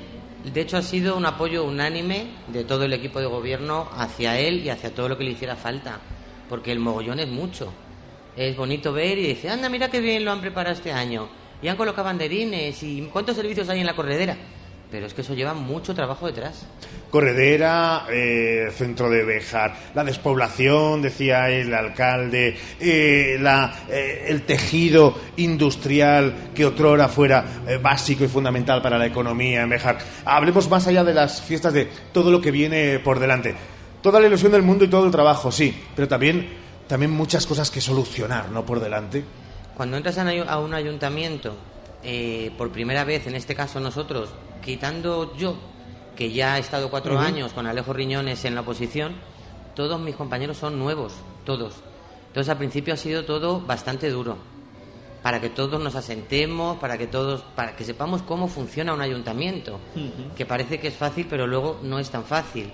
[0.44, 4.66] de hecho, ha sido un apoyo unánime de todo el equipo de gobierno hacia él
[4.66, 6.00] y hacia todo lo que le hiciera falta,
[6.50, 7.72] porque el mogollón es mucho.
[8.36, 11.28] Es bonito ver y dice, anda, mira qué bien lo han preparado este año.
[11.62, 14.38] Y han colocado banderines y cuántos servicios hay en la corredera
[14.92, 16.66] pero es que eso lleva mucho trabajo detrás.
[17.10, 25.18] Corredera, eh, centro de Bejar, la despoblación, decía el alcalde, eh, la, eh, el tejido
[25.38, 27.46] industrial que otrora fuera
[27.82, 29.98] básico y fundamental para la economía en Bejar.
[30.26, 33.56] Hablemos más allá de las fiestas, de todo lo que viene por delante.
[34.02, 36.50] Toda la ilusión del mundo y todo el trabajo, sí, pero también,
[36.88, 38.66] también muchas cosas que solucionar, ¿no?
[38.66, 39.24] Por delante.
[39.78, 41.56] Cuando entras a un ayuntamiento,
[42.58, 44.30] por primera vez, en este caso nosotros,
[44.62, 45.55] quitando yo,
[46.16, 49.14] que ya he estado cuatro años con Alejo Riñones en la oposición,
[49.76, 51.14] todos mis compañeros son nuevos,
[51.45, 51.76] todos.
[52.28, 54.38] Entonces al principio ha sido todo bastante duro,
[55.24, 59.80] para que todos nos asentemos, para que todos, para que sepamos cómo funciona un ayuntamiento,
[60.36, 62.72] que parece que es fácil, pero luego no es tan fácil.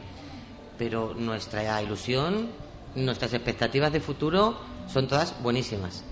[0.78, 2.50] pero nuestra ilusión,
[2.96, 4.58] nuestras expectativas de futuro
[4.88, 6.04] son todas buenísimas.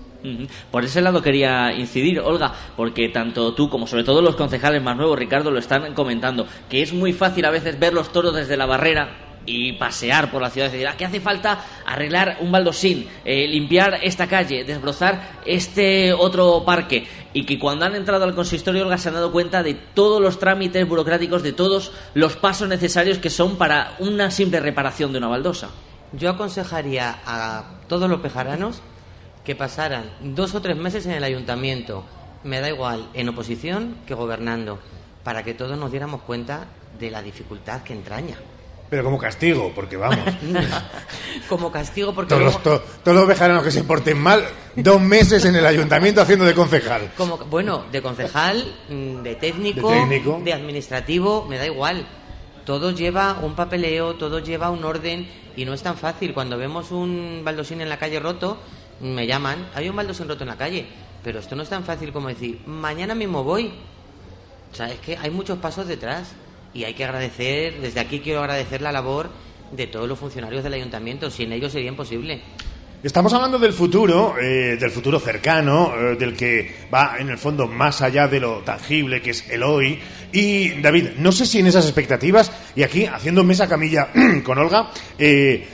[0.70, 4.96] Por ese lado quería incidir, Olga, porque tanto tú como sobre todo los concejales más
[4.96, 8.56] nuevos, Ricardo, lo están comentando, que es muy fácil a veces ver los toros desde
[8.56, 12.50] la barrera y pasear por la ciudad y decir, ¿a qué hace falta arreglar un
[12.50, 17.06] baldosín, eh, limpiar esta calle, desbrozar este otro parque?
[17.32, 20.38] Y que cuando han entrado al consistorio, Olga, se han dado cuenta de todos los
[20.38, 25.28] trámites burocráticos, de todos los pasos necesarios que son para una simple reparación de una
[25.28, 25.70] baldosa.
[26.12, 28.82] Yo aconsejaría a todos los pejaranos
[29.46, 32.04] que pasaran dos o tres meses en el ayuntamiento,
[32.44, 34.78] me da igual, en oposición que gobernando,
[35.24, 36.66] para que todos nos diéramos cuenta
[36.98, 38.36] de la dificultad que entraña.
[38.90, 40.18] Pero como castigo, porque vamos.
[41.48, 44.44] Como castigo, porque Todos, luego- los- to- todos los vejaranos que se porten mal,
[44.74, 47.12] dos meses en el ayuntamiento haciendo de concejal.
[47.16, 50.40] como, bueno, de concejal, mm, de técnico, De técnico.
[50.44, 52.06] de administrativo, me da igual.
[52.64, 56.32] Todo lleva un papeleo, todo lleva un orden y no es tan fácil.
[56.34, 58.58] Cuando vemos un baldosín en la calle roto,
[59.00, 60.86] me llaman, hay un baldosín roto en la calle,
[61.22, 63.72] pero esto no es tan fácil como decir, mañana mismo voy.
[64.72, 66.32] O sea, es que hay muchos pasos detrás
[66.74, 69.30] y hay que agradecer, desde aquí quiero agradecer la labor
[69.72, 72.40] de todos los funcionarios del ayuntamiento, sin ellos sería imposible.
[73.02, 77.66] Estamos hablando del futuro, eh, del futuro cercano, eh, del que va en el fondo
[77.66, 79.98] más allá de lo tangible que es el hoy.
[80.32, 84.08] Y David, no sé si en esas expectativas, y aquí haciendo mesa camilla
[84.44, 85.66] con Olga, eh,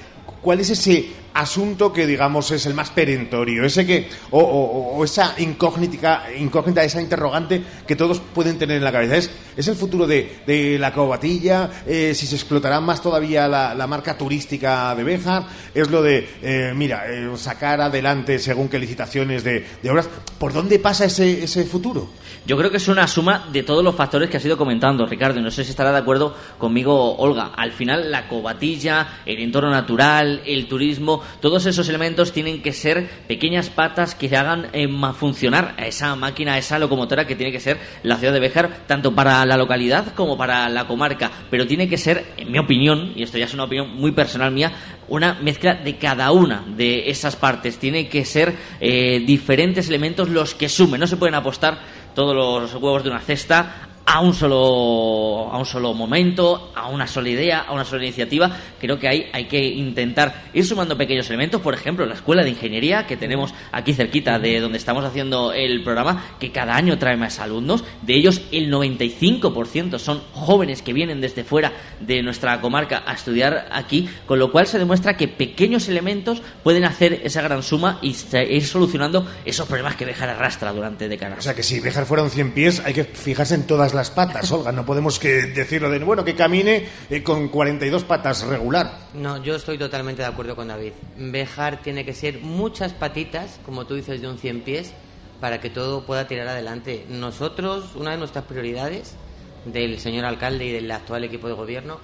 [0.43, 3.65] ¿cuál es ese asunto que digamos es el más perentorio?
[3.65, 8.85] Ese que, o, o- o esa incógnita, incógnita, esa interrogante que todos pueden tener en
[8.85, 9.17] la cabeza.
[9.17, 11.71] ¿Es, es el futuro de, de la cobatilla?
[11.87, 15.45] Eh, ¿Si se explotará más todavía la, marca turística de Béjar?
[15.75, 20.09] ¿Es lo de, eh, mira, eh, sacar adelante según qué licitaciones de, de obras?
[20.39, 22.09] ¿Por dónde pasa ese, ese futuro?
[22.47, 25.39] Yo creo que es una suma de todos los factores que has ido comentando, Ricardo,
[25.39, 27.53] y no sé si estará de acuerdo conmigo, Olga.
[27.57, 33.09] Al final, la cobatilla, el entorno natural, el turismo, todos esos elementos tienen que ser
[33.27, 37.61] pequeñas patas que hagan eh, funcionar a esa máquina, a esa locomotora que tiene que
[37.61, 41.31] ser la ciudad de Béjar, tanto para la localidad como para la comarca.
[41.51, 44.53] Pero tiene que ser, en mi opinión, y esto ya es una opinión muy personal
[44.53, 44.73] mía,
[45.09, 47.79] una mezcla de cada una de esas partes.
[47.79, 51.01] Tiene que ser eh, diferentes elementos los que sumen.
[51.01, 51.79] No se pueden apostar
[52.15, 57.07] todos los huevos de una cesta a un solo a un solo momento, a una
[57.07, 58.51] sola idea, a una sola iniciativa.
[58.81, 62.51] Creo que hay, hay que intentar ir sumando pequeños elementos, por ejemplo, la escuela de
[62.51, 67.17] ingeniería que tenemos aquí cerquita de donde estamos haciendo el programa, que cada año trae
[67.17, 67.85] más alumnos.
[68.03, 73.69] De ellos, el 95% son jóvenes que vienen desde fuera de nuestra comarca a estudiar
[73.71, 78.17] aquí, con lo cual se demuestra que pequeños elementos pueden hacer esa gran suma y
[78.51, 81.39] ir solucionando esos problemas que Bejar arrastra durante décadas.
[81.39, 84.11] O sea que si Béjar fuera un 100 pies hay que fijarse en todas las
[84.11, 84.73] patas, Olga.
[84.73, 89.09] No podemos que decirlo de, bueno, que camine eh, con 42 patas regular.
[89.15, 90.93] No, yo estoy totalmente de acuerdo con David.
[91.17, 94.93] Bejar tiene que ser muchas patitas, como tú dices, de un 100 pies,
[95.41, 97.05] para que todo pueda tirar adelante.
[97.09, 99.17] Nosotros, una de nuestras prioridades
[99.65, 101.99] del señor alcalde y del actual equipo de gobierno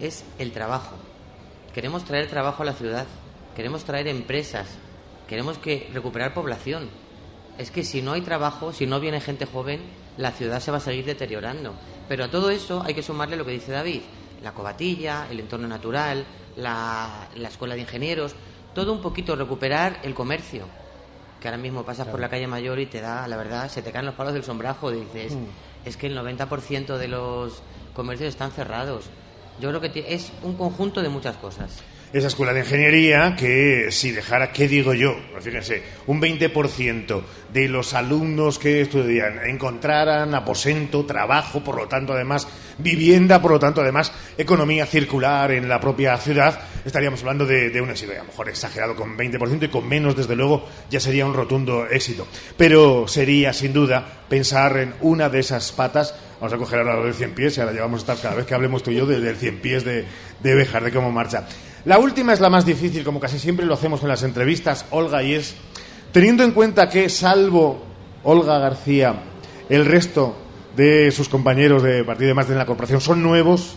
[0.00, 0.96] es el trabajo.
[1.74, 3.06] Queremos traer trabajo a la ciudad,
[3.56, 4.68] queremos traer empresas,
[5.28, 6.88] queremos que recuperar población.
[7.58, 9.80] Es que si no hay trabajo, si no viene gente joven,
[10.18, 11.74] la ciudad se va a seguir deteriorando.
[12.08, 14.00] Pero a todo eso hay que sumarle lo que dice David,
[14.42, 16.24] la cobatilla, el entorno natural,
[16.56, 18.34] la, la escuela de ingenieros,
[18.74, 20.66] todo un poquito recuperar el comercio.
[21.40, 23.92] Que ahora mismo pasas por la calle mayor y te da, la verdad, se te
[23.92, 24.92] caen los palos del sombrajo.
[24.92, 25.44] y Dices, Mm.
[25.84, 27.62] es que el 90% de los
[27.94, 29.06] comercios están cerrados.
[29.60, 31.78] Yo creo que es un conjunto de muchas cosas.
[32.14, 35.16] Esa escuela de ingeniería que si dejara, ¿qué digo yo?
[35.32, 42.12] Pues fíjense, un 20% de los alumnos que estudian encontraran aposento, trabajo, por lo tanto
[42.12, 42.46] además
[42.78, 47.80] vivienda, por lo tanto además economía circular en la propia ciudad, estaríamos hablando de, de
[47.80, 51.26] un éxito, a lo mejor exagerado con 20% y con menos desde luego ya sería
[51.26, 52.28] un rotundo éxito.
[52.56, 57.04] Pero sería sin duda pensar en una de esas patas Vamos a coger ahora lo
[57.04, 58.96] del 100 pies y ahora ya vamos a estar cada vez que hablemos tú y
[58.96, 60.04] yo de- del 100 pies de,
[60.42, 61.46] de Béjar, de cómo marcha.
[61.84, 65.22] La última es la más difícil, como casi siempre lo hacemos en las entrevistas, Olga,
[65.22, 65.54] y es,
[66.12, 67.82] teniendo en cuenta que, salvo
[68.22, 69.14] Olga García,
[69.68, 70.34] el resto
[70.74, 73.76] de sus compañeros de partido de más de la corporación son nuevos,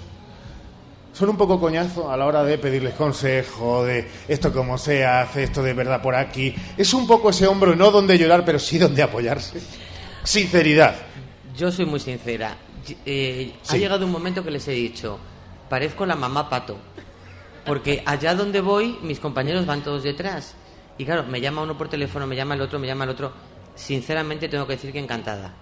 [1.11, 5.43] son un poco coñazo a la hora de pedirles consejo, de esto como se hace,
[5.43, 6.55] esto de verdad por aquí.
[6.77, 9.59] Es un poco ese hombro, no donde llorar, pero sí donde apoyarse.
[10.23, 10.95] Sinceridad.
[11.57, 12.55] Yo soy muy sincera.
[13.05, 15.17] Eh, Ha llegado un momento que les he dicho,
[15.69, 16.77] parezco la mamá pato.
[17.67, 20.55] Porque allá donde voy, mis compañeros van todos detrás.
[20.97, 23.31] Y claro, me llama uno por teléfono, me llama el otro, me llama el otro.
[23.75, 25.53] Sinceramente tengo que decir que encantada.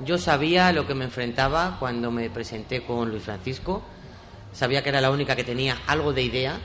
[0.00, 3.82] Yo sabía lo que me enfrentaba cuando me presenté con Luis Francisco.
[4.52, 6.58] sabía que era la única que tenía algo de idea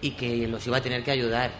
[0.00, 1.50] y que los iba a tener que ayudar.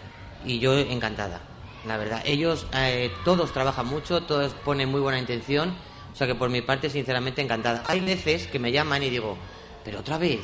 [0.45, 1.41] Y yo encantada,
[1.87, 2.23] la verdad.
[2.25, 5.75] Ellos eh, todos trabajan mucho, todos ponen muy buena intención,
[6.13, 7.83] o sea que por mi parte, sinceramente, encantada.
[7.87, 9.37] Hay veces que me llaman y digo,
[9.85, 10.41] pero otra vez,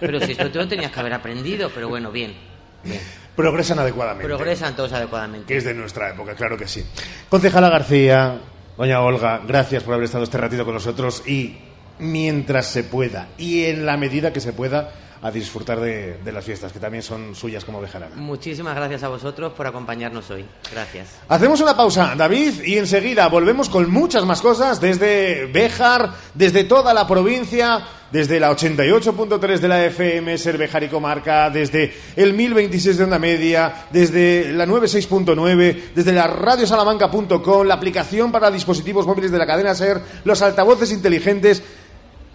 [0.00, 2.34] pero si esto te lo tenías que haber aprendido, pero bueno, bien.
[2.82, 3.00] bien.
[3.36, 4.26] Progresan adecuadamente.
[4.26, 5.46] Progresan todos adecuadamente.
[5.46, 6.84] Que es de nuestra época, claro que sí.
[7.28, 8.40] Concejala García,
[8.76, 11.58] doña Olga, gracias por haber estado este ratito con nosotros y
[11.98, 16.44] mientras se pueda y en la medida que se pueda a disfrutar de, de las
[16.44, 18.14] fiestas, que también son suyas como Bejarana.
[18.16, 20.46] Muchísimas gracias a vosotros por acompañarnos hoy.
[20.70, 21.08] Gracias.
[21.28, 26.94] Hacemos una pausa, David, y enseguida volvemos con muchas más cosas desde Béjar, desde toda
[26.94, 32.96] la provincia, desde la 88.3 de la FM, Ser Béjar y Comarca, desde el 1026
[32.98, 39.38] de Onda Media, desde la 96.9, desde la radiosalamanca.com, la aplicación para dispositivos móviles de
[39.38, 41.62] la cadena Ser, los altavoces inteligentes.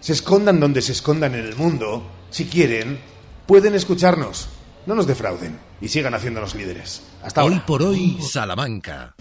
[0.00, 2.98] Se escondan donde se escondan en el mundo, si quieren,
[3.46, 4.48] pueden escucharnos.
[4.86, 7.02] No nos defrauden y sigan haciéndonos líderes.
[7.22, 7.66] Hasta Hoy ahora.
[7.66, 9.14] por hoy, Salamanca.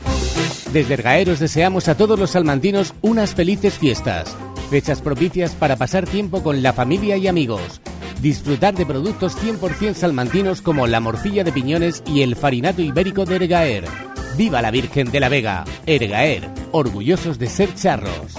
[0.74, 4.36] Desde Ergaer os deseamos a todos los salmantinos unas felices fiestas.
[4.70, 7.82] Fechas propicias para pasar tiempo con la familia y amigos.
[8.22, 13.36] Disfrutar de productos 100% salmantinos como la morcilla de piñones y el farinato ibérico de
[13.36, 13.86] Ergaer.
[14.38, 15.66] ¡Viva la Virgen de la Vega!
[15.86, 18.34] Ergaer, orgullosos de ser charros.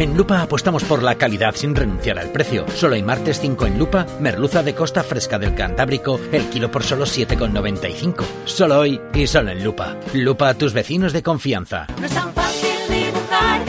[0.00, 2.64] En Lupa apostamos por la calidad sin renunciar al precio.
[2.74, 6.82] Solo hay martes 5 en Lupa, merluza de costa fresca del Cantábrico, el kilo por
[6.82, 8.24] solo 7,95.
[8.46, 9.98] Solo hoy y solo en Lupa.
[10.14, 11.86] Lupa, tus vecinos de confianza.
[12.00, 13.60] No es tan fácil dibujar.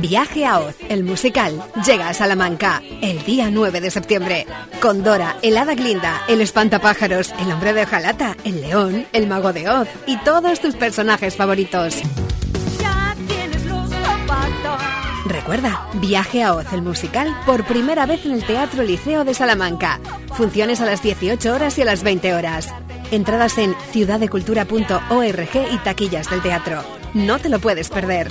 [0.00, 4.46] Viaje a Oz, el musical, llega a Salamanca el día 9 de septiembre.
[4.80, 9.52] Con Dora, el hada Glinda, el espantapájaros, el hombre de hojalata, el león, el mago
[9.52, 11.96] de Oz y todos tus personajes favoritos.
[12.80, 14.80] Ya tienes los zapatos.
[15.26, 19.98] Recuerda, Viaje a Oz, el musical, por primera vez en el Teatro Liceo de Salamanca.
[20.32, 22.72] Funciones a las 18 horas y a las 20 horas.
[23.10, 26.84] Entradas en ciudaddecultura.org y taquillas del teatro.
[27.14, 28.30] No te lo puedes perder.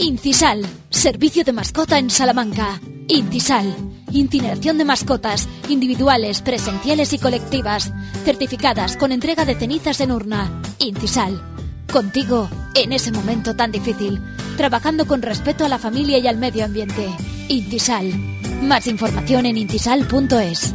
[0.00, 2.80] Incisal, servicio de mascota en Salamanca.
[3.06, 3.76] Incisal,
[4.10, 7.92] incineración de mascotas, individuales, presenciales y colectivas,
[8.24, 10.50] certificadas con entrega de cenizas en urna.
[10.78, 11.42] Incisal,
[11.92, 14.22] contigo en ese momento tan difícil,
[14.56, 17.06] trabajando con respeto a la familia y al medio ambiente.
[17.48, 18.10] Incisal,
[18.62, 20.74] más información en incisal.es.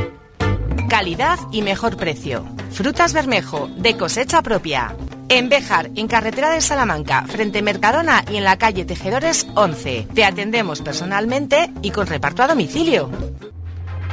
[0.91, 2.43] Calidad y mejor precio.
[2.71, 4.93] Frutas Bermejo, de cosecha propia.
[5.29, 10.09] En Béjar, en carretera de Salamanca, frente Mercadona y en la calle Tejedores 11.
[10.13, 13.09] Te atendemos personalmente y con reparto a domicilio.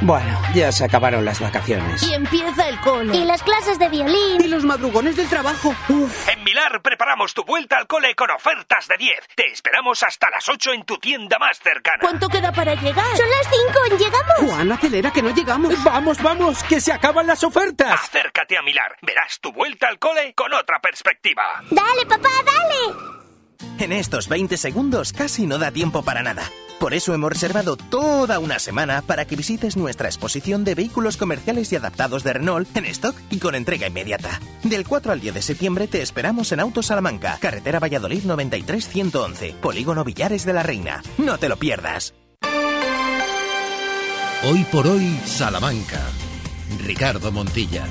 [0.01, 2.01] Bueno, ya se acabaron las vacaciones.
[2.03, 3.17] Y empieza el cole.
[3.17, 4.39] Y las clases de violín.
[4.39, 5.75] Y los madrugones del trabajo.
[5.89, 6.29] Uf.
[6.29, 9.11] En Milar preparamos tu vuelta al cole con ofertas de 10.
[9.35, 11.99] Te esperamos hasta las 8 en tu tienda más cercana.
[11.99, 13.05] ¿Cuánto queda para llegar?
[13.17, 14.53] Son las 5, ¿llegamos?
[14.53, 15.83] Juan, acelera que no llegamos.
[15.83, 17.91] Vamos, vamos, que se acaban las ofertas.
[17.91, 18.95] Acércate a Milar.
[19.01, 21.61] Verás tu vuelta al cole con otra perspectiva.
[21.71, 23.18] Dale, papá, dale.
[23.79, 26.43] En estos 20 segundos casi no da tiempo para nada.
[26.81, 31.71] Por eso hemos reservado toda una semana para que visites nuestra exposición de vehículos comerciales
[31.71, 34.41] y adaptados de Renault en stock y con entrega inmediata.
[34.63, 40.03] Del 4 al 10 de septiembre te esperamos en Auto Salamanca, carretera Valladolid 93-111, Polígono
[40.03, 41.01] Villares de la Reina.
[41.17, 42.13] No te lo pierdas.
[44.43, 46.01] Hoy por hoy, Salamanca.
[46.85, 47.85] Ricardo Montilla.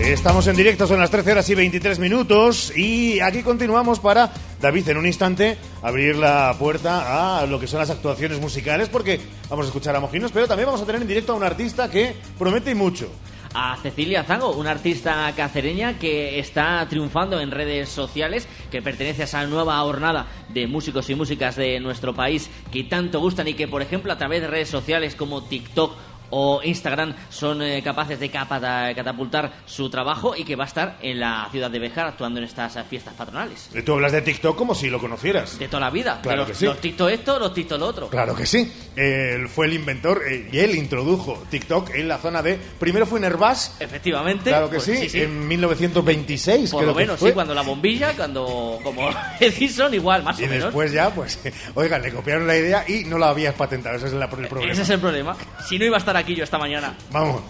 [0.00, 4.88] Estamos en directo, son las 13 horas y 23 minutos y aquí continuamos para, David,
[4.88, 9.20] en un instante abrir la puerta a lo que son las actuaciones musicales porque
[9.50, 11.90] vamos a escuchar a Mojinos, pero también vamos a tener en directo a un artista
[11.90, 13.10] que promete mucho.
[13.54, 19.24] a Cecilia Zango, una artista cacereña que está triunfando en redes sociales, que pertenece a
[19.24, 23.66] esa nueva jornada de músicos y músicas de nuestro país que tanto gustan y que,
[23.66, 25.92] por ejemplo, a través de redes sociales como TikTok
[26.30, 31.20] o Instagram son eh, capaces de catapultar su trabajo y que va a estar en
[31.20, 33.70] la ciudad de Bejar actuando en estas eh, fiestas patronales.
[33.84, 35.58] Tú hablas de TikTok como si lo conocieras.
[35.58, 36.20] De toda la vida.
[36.22, 36.64] Claro los, que sí.
[36.64, 38.08] Los TikTok esto, los TikTok lo otro.
[38.08, 38.70] Claro que sí.
[38.96, 42.58] Él fue el inventor eh, y él introdujo TikTok en la zona de...
[42.78, 43.76] Primero fue en Herbás.
[43.80, 44.50] Efectivamente.
[44.50, 47.30] Claro que pues sí, en 1926 Por creo lo menos, que fue.
[47.30, 49.08] sí, cuando la bombilla, cuando como
[49.40, 50.64] Edison, igual, más Y o menos.
[50.64, 51.38] después ya, pues,
[51.74, 53.96] oigan, le copiaron la idea y no la habías patentado.
[53.96, 54.72] Ese es el, el problema.
[54.72, 55.36] Ese es el problema.
[55.68, 56.96] Si no iba a estar aquí yo esta mañana.
[57.10, 57.42] Vamos,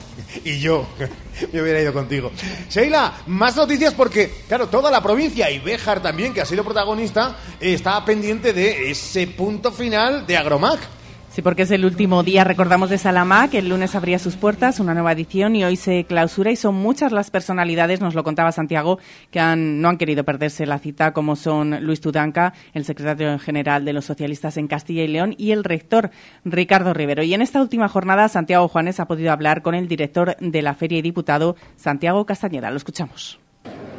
[0.45, 0.87] y yo
[1.53, 2.31] me hubiera ido contigo.
[2.69, 7.37] Sheila, más noticias porque, claro, toda la provincia y Béjar también, que ha sido protagonista,
[7.61, 10.98] eh, está pendiente de ese punto final de Agromac.
[11.39, 13.55] Sí, porque es el último día, recordamos, de Salamac.
[13.55, 16.51] El lunes abría sus puertas, una nueva edición, y hoy se clausura.
[16.51, 18.99] Y son muchas las personalidades, nos lo contaba Santiago,
[19.31, 23.85] que han, no han querido perderse la cita, como son Luis Tudanca, el secretario general
[23.85, 26.11] de los socialistas en Castilla y León, y el rector
[26.45, 27.23] Ricardo Rivero.
[27.23, 30.75] Y en esta última jornada, Santiago Juanes ha podido hablar con el director de la
[30.75, 32.69] feria y diputado, Santiago Castañeda.
[32.73, 33.39] Lo escuchamos.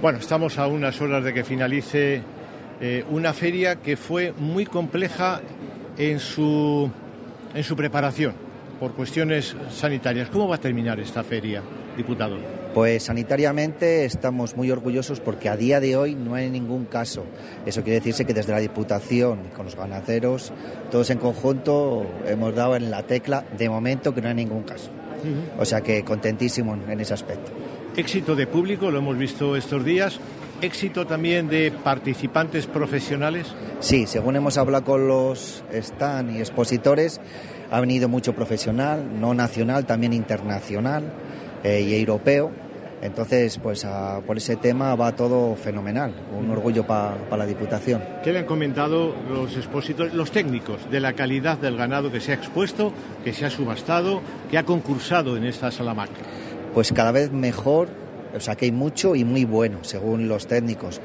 [0.02, 2.22] Bueno, estamos a unas horas de que finalice
[2.82, 5.40] eh, una feria que fue muy compleja
[5.98, 6.92] en su
[7.54, 8.34] en su preparación
[8.80, 10.30] por cuestiones sanitarias.
[10.30, 11.62] ¿Cómo va a terminar esta feria,
[11.97, 12.38] diputado?
[12.74, 17.26] Pues sanitariamente estamos muy orgullosos porque a día de hoy no hay ningún caso.
[17.66, 20.54] Eso quiere decirse que desde la Diputación, con los ganaderos,
[20.91, 24.89] todos en conjunto hemos dado en la tecla de momento que no hay ningún caso.
[25.58, 27.52] O sea que contentísimo en ese aspecto.
[27.97, 30.20] Éxito de público, lo hemos visto estos días.
[30.62, 33.47] Éxito también de participantes profesionales.
[33.80, 37.22] Sí, según hemos hablado con los stand y expositores,
[37.72, 41.03] ha venido mucho profesional, no nacional, también internacional
[41.64, 42.51] eh, y europeo.
[43.01, 46.14] Entonces, pues a, por ese tema va todo fenomenal.
[46.38, 48.03] Un orgullo para pa la Diputación.
[48.24, 52.32] ¿Qué le han comentado los expositores, los técnicos, de la calidad del ganado que se
[52.32, 52.91] ha expuesto,
[53.24, 56.10] que se ha subastado, que ha concursado en esta Salamac?
[56.74, 57.88] Pues cada vez mejor,
[58.36, 61.02] o sea que hay mucho y muy bueno, según los técnicos.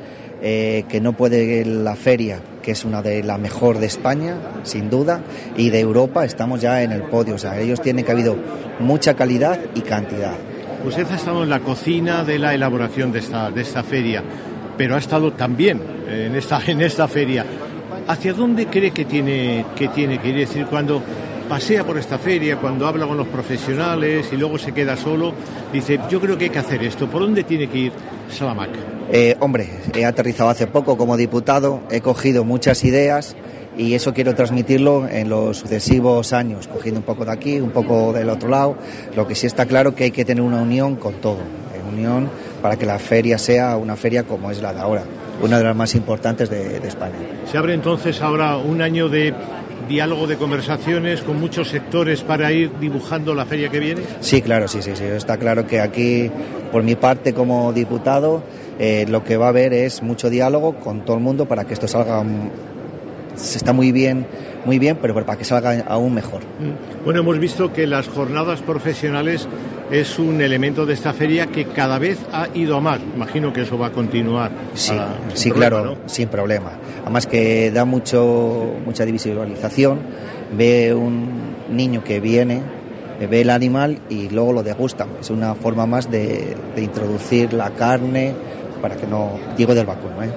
[0.47, 4.91] Eh, que no puede la feria, que es una de la mejor de España, sin
[4.91, 5.22] duda,
[5.57, 7.37] y de Europa estamos ya en el podio.
[7.37, 8.37] O sea, ellos tienen que ha habido
[8.79, 10.35] mucha calidad y cantidad.
[10.85, 14.22] Usted ha estado en la cocina de la elaboración de esta, de esta feria,
[14.77, 17.47] pero ha estado también en esta, en esta feria.
[18.07, 20.39] ¿Hacia dónde cree que tiene que, tiene que ir?
[20.41, 21.03] Es decir, cuando
[21.55, 25.32] pasea por esta feria, cuando habla con los profesionales y luego se queda solo,
[25.72, 27.09] dice, yo creo que hay que hacer esto.
[27.09, 27.92] ¿Por dónde tiene que ir
[28.28, 28.70] Salamac?
[29.12, 33.36] Eh, hombre, he aterrizado hace poco como diputado, he cogido muchas ideas
[33.78, 38.12] y eso quiero transmitirlo en los sucesivos años, cogiendo un poco de aquí, un poco
[38.12, 38.76] del otro lado.
[39.14, 41.38] Lo que sí está claro que hay que tener una unión con todo,
[41.88, 42.28] unión
[42.62, 45.05] para que la feria sea una feria como es la de ahora,
[45.40, 47.14] una de las más importantes de, de España.
[47.48, 49.32] Se abre entonces ahora un año de
[49.89, 54.03] diálogo de conversaciones con muchos sectores para ir dibujando la feria que viene?
[54.20, 55.05] Sí, claro, sí, sí, sí.
[55.05, 56.30] Está claro que aquí,
[56.72, 58.43] por mi parte como diputado,
[58.78, 61.74] eh, lo que va a haber es mucho diálogo con todo el mundo para que
[61.74, 62.24] esto salga
[63.37, 64.26] se está muy bien,
[64.64, 66.43] muy bien, pero para que salga aún mejor.
[67.05, 69.49] Bueno, hemos visto que las jornadas profesionales
[69.91, 73.01] es un elemento de esta feria que cada vez ha ido a más.
[73.14, 74.51] Imagino que eso va a continuar.
[74.74, 76.09] Sí, a, sí problema, claro, ¿no?
[76.09, 76.72] sin problema.
[77.05, 80.00] Además que da mucho, mucha divisualización.
[80.57, 81.28] Ve un
[81.70, 82.62] niño que viene,
[83.30, 85.07] ve el animal y luego lo degusta.
[85.20, 88.32] Es una forma más de, de introducir la carne
[88.80, 90.30] para que no digo del vacuno, ¿eh?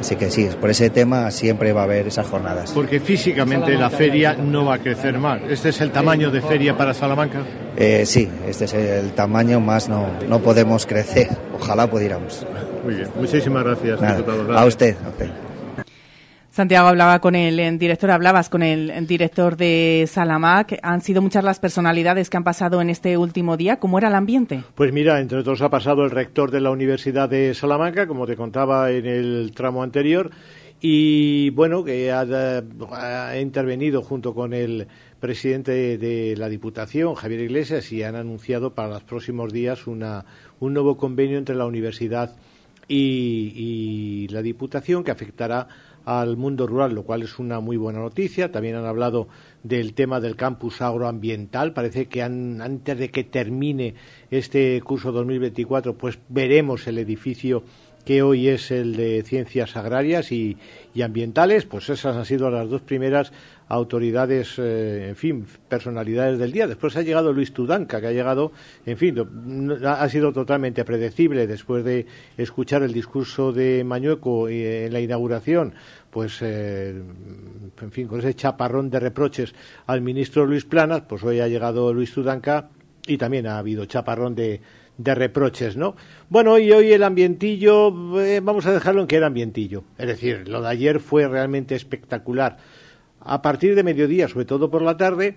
[0.00, 2.72] Así que sí, por ese tema siempre va a haber esas jornadas.
[2.72, 5.40] Porque físicamente la feria no va a crecer más.
[5.48, 7.38] ¿Este es el tamaño de feria para Salamanca?
[7.76, 11.28] Eh, sí, este es el tamaño, más no, no podemos crecer.
[11.54, 12.44] Ojalá pudiéramos.
[12.84, 14.58] Muy bien, muchísimas gracias, Nada, diputado.
[14.58, 15.30] a usted, a usted.
[16.54, 20.78] Santiago hablaba con el director, hablabas con el director de Salamac.
[20.84, 23.80] Han sido muchas las personalidades que han pasado en este último día.
[23.80, 24.62] ¿Cómo era el ambiente?
[24.76, 28.36] Pues mira, entre otros ha pasado el rector de la Universidad de Salamanca, como te
[28.36, 30.30] contaba en el tramo anterior,
[30.80, 34.86] y bueno, que ha, intervenido junto con el
[35.18, 40.24] presidente de la Diputación, Javier Iglesias, y han anunciado para los próximos días una,
[40.60, 42.36] un nuevo convenio entre la universidad
[42.86, 45.66] y la Diputación que afectará
[46.04, 48.52] al mundo rural, lo cual es una muy buena noticia.
[48.52, 49.28] También han hablado
[49.62, 51.72] del tema del campus agroambiental.
[51.72, 53.94] Parece que han- antes de que termine
[54.30, 57.62] este curso 2024, pues veremos el edificio
[58.04, 60.58] que hoy es el de ciencias agrarias y,
[60.94, 63.32] y ambientales, pues esas han sido las dos primeras
[63.68, 66.66] autoridades, eh, en fin, personalidades del día.
[66.66, 68.52] Después ha llegado Luis Tudanca, que ha llegado,
[68.84, 75.00] en fin, ha sido totalmente predecible después de escuchar el discurso de Mañueco en la
[75.00, 75.74] inauguración,
[76.10, 76.94] pues, eh,
[77.80, 79.54] en fin, con ese chaparrón de reproches
[79.86, 82.68] al ministro Luis Planas, pues hoy ha llegado Luis Tudanca
[83.06, 84.60] y también ha habido chaparrón de,
[84.96, 85.96] de reproches, ¿no?
[86.28, 89.84] Bueno, y hoy el ambientillo, eh, vamos a dejarlo en que era ambientillo.
[89.98, 92.58] Es decir, lo de ayer fue realmente espectacular
[93.24, 95.36] a partir de mediodía, sobre todo por la tarde.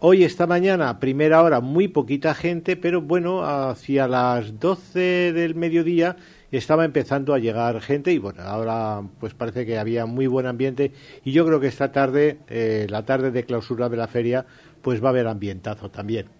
[0.00, 6.16] Hoy, esta mañana, primera hora, muy poquita gente, pero bueno, hacia las 12 del mediodía
[6.50, 10.92] estaba empezando a llegar gente y bueno, ahora pues parece que había muy buen ambiente
[11.24, 14.46] y yo creo que esta tarde, eh, la tarde de clausura de la feria,
[14.82, 16.37] pues va a haber ambientazo también.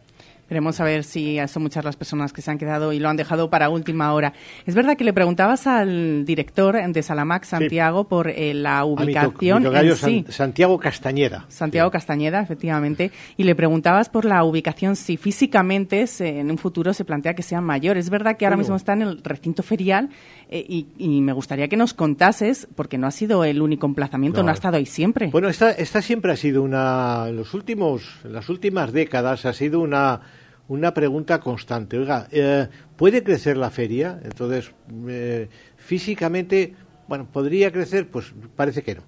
[0.49, 3.17] Veremos a ver si son muchas las personas que se han quedado y lo han
[3.17, 4.33] dejado para última hora.
[4.67, 9.65] Es verdad que le preguntabas al director de Salamac, Santiago, por eh, la ubicación.
[9.97, 10.25] sí.
[10.29, 11.45] Santiago Castañeda.
[11.49, 13.11] Santiago Castañeda, efectivamente.
[13.37, 17.61] Y le preguntabas por la ubicación, si físicamente en un futuro se plantea que sea
[17.61, 17.97] mayor.
[17.97, 20.09] Es verdad que ahora mismo está en el recinto ferial
[20.49, 24.51] eh, y, me gustaría que nos contases, porque no ha sido el único emplazamiento, no,
[24.51, 25.29] ha estado ahí siempre.
[25.29, 29.53] Bueno, esta, esta siempre ha sido una, en los últimos, en las últimas décadas ha
[29.53, 30.21] sido una
[30.69, 31.99] una pregunta constante.
[31.99, 34.21] Oiga, eh, ¿puede crecer la feria?
[34.23, 34.73] Entonces,
[35.09, 36.75] eh, físicamente,
[37.09, 38.09] bueno, ¿podría crecer?
[38.09, 39.03] Pues parece que no.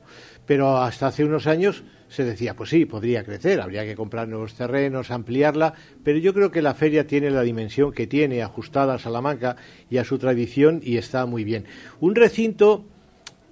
[0.47, 4.55] Pero hasta hace unos años se decía, pues sí, podría crecer, habría que comprar nuevos
[4.55, 8.99] terrenos, ampliarla, pero yo creo que la feria tiene la dimensión que tiene, ajustada a
[8.99, 9.57] Salamanca
[9.89, 11.67] y a su tradición, y está muy bien.
[12.01, 12.85] Un recinto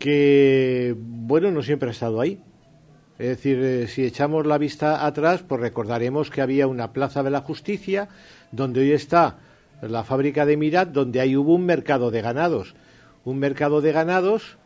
[0.01, 2.41] que, bueno, no siempre ha estado ahí,
[3.19, 7.31] es decir, eh, si echamos la vista atrás, pues recordaremos que había una plaza de
[7.31, 8.09] la justicia,
[8.53, 9.39] donde hoy está
[9.83, 12.75] la fábrica de Mirat, donde ahí hubo un mercado de ganados.
[13.25, 14.57] Un mercado de ganados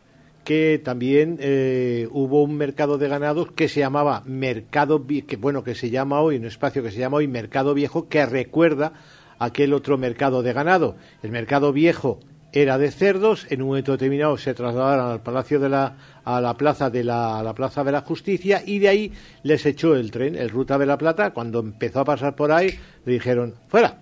[0.44, 5.74] que también eh, hubo un mercado de ganados que se llamaba Mercado, que bueno, que
[5.74, 8.92] se llama hoy, un espacio que se llama hoy Mercado Viejo, que recuerda
[9.38, 10.96] aquel otro mercado de ganado.
[11.22, 12.20] El Mercado Viejo
[12.52, 16.54] era de cerdos, en un momento determinado se trasladaron al Palacio de la a la
[16.54, 19.12] plaza de la, plaza de la Justicia y de ahí
[19.42, 22.78] les echó el tren, el Ruta de la Plata, cuando empezó a pasar por ahí
[23.04, 23.98] le dijeron fuera.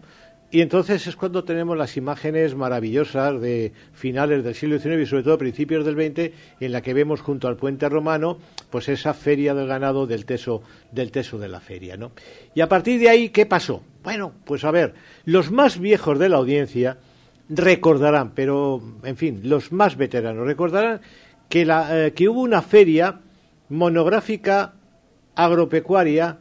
[0.53, 5.23] Y entonces es cuando tenemos las imágenes maravillosas de finales del siglo XIX y sobre
[5.23, 8.39] todo principios del XX, en la que vemos junto al puente romano,
[8.69, 12.11] pues esa feria del ganado del teso, del teso de la feria, ¿no?
[12.53, 13.85] Y a partir de ahí, ¿qué pasó?
[14.03, 14.95] Bueno, pues a ver,
[15.25, 16.99] los más viejos de la audiencia,
[17.51, 21.01] recordarán, pero en fin, los más veteranos recordarán
[21.51, 23.20] que, la, eh, que hubo una feria
[23.68, 24.72] monográfica
[25.35, 26.39] agropecuaria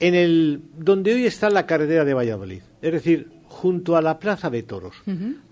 [0.00, 4.50] en el donde hoy está la carretera de Valladolid, es decir, junto a la Plaza
[4.50, 4.96] de Toros.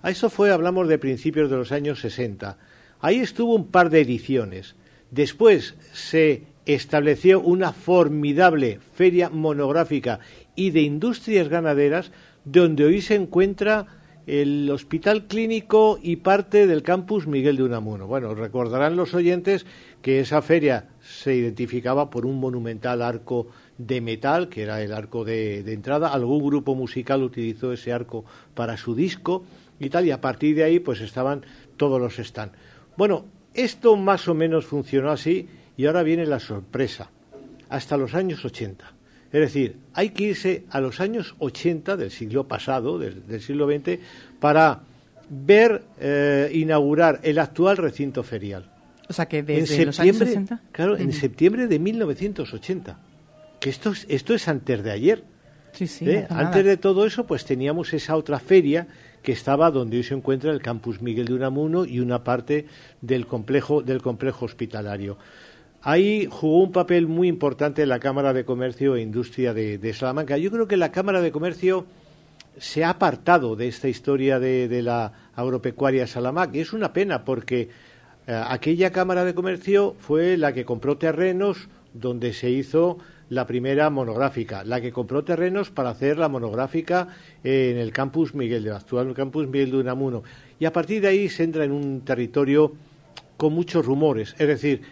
[0.02, 2.57] A eso fue, hablamos de principios de los años 60.
[3.01, 4.74] Ahí estuvo un par de ediciones.
[5.11, 10.20] Después se estableció una formidable feria monográfica
[10.57, 12.11] y de industrias ganaderas
[12.44, 18.07] donde hoy se encuentra el Hospital Clínico y parte del campus Miguel de Unamuno.
[18.07, 19.67] Bueno, recordarán los oyentes
[20.03, 23.49] que esa feria se identificaba por un monumental arco
[23.79, 26.13] de metal, que era el arco de, entrada.
[26.13, 28.25] Algún grupo musical utilizó ese arco
[28.55, 29.45] para su disco
[29.79, 31.45] y tal, y a partir de ahí pues estaban
[31.77, 32.57] todos los stands.
[32.97, 33.25] Bueno,
[33.55, 37.11] esto más o menos funcionó así y ahora viene la sorpresa.
[37.69, 39.00] Hasta los años 80
[39.32, 43.98] es decir, hay que irse a los años 80 del siglo pasado, del, siglo XX,
[44.40, 44.81] para
[45.28, 48.70] ver eh, inaugurar el actual recinto ferial.
[49.09, 50.62] O sea que desde los años 60.
[50.73, 52.98] Claro, en septiembre de 1980.
[53.61, 55.24] Que esto es, esto es antes de ayer.
[55.73, 56.27] Sí, sí, ¿Eh?
[56.31, 58.89] Antes de todo eso, pues teníamos esa otra feria
[59.23, 62.66] que estaba donde hoy se encuentra el campus Miguel de Unamuno y una parte
[63.01, 65.19] del complejo del complejo hospitalario.
[65.82, 70.36] Ahí jugó un papel muy importante la Cámara de Comercio e Industria de, Salamanca.
[70.36, 71.86] Yo creo que la Cámara de Comercio
[72.59, 76.59] se ha apartado de esta historia de, la agropecuaria Salamanca.
[76.59, 77.70] Y es una pena porque
[78.27, 82.98] eh, aquella Cámara de Comercio fue la que compró terrenos donde se hizo
[83.31, 87.09] la primera monográfica, la que compró terrenos para hacer la monográfica
[87.43, 90.24] en el campus Miguel de actual campus Miguel de Unamuno.
[90.59, 92.74] Y a partir de ahí se entra en un territorio
[93.39, 94.35] con muchos rumores.
[94.39, 94.82] Es decir,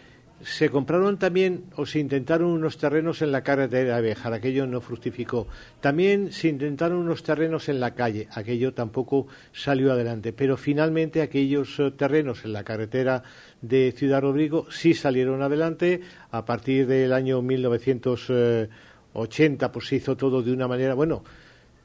[0.41, 4.81] se compraron también o se intentaron unos terrenos en la carretera de Béjar, aquello no
[4.81, 5.47] fructificó.
[5.81, 10.33] También se intentaron unos terrenos en la calle, aquello tampoco salió adelante.
[10.33, 13.23] Pero finalmente aquellos eh, terrenos en la carretera
[13.61, 16.01] de Ciudad Rodrigo sí salieron adelante.
[16.31, 21.23] A partir del año 1980 pues se hizo todo de una manera, bueno,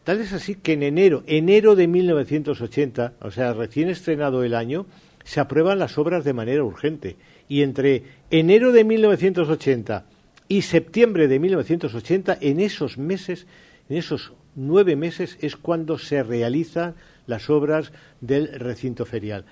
[0.04, 4.84] Tal es así que en enero, enero de 1980, o sea, recién estrenado el año,
[5.24, 7.16] se aprueban las obras de manera urgente.
[7.48, 10.06] Y entre enero de 1980
[10.48, 13.46] y septiembre de 1980, en esos meses,
[13.88, 16.94] en esos nueve meses, es cuando se realizan
[17.26, 19.44] las obras del recinto ferial.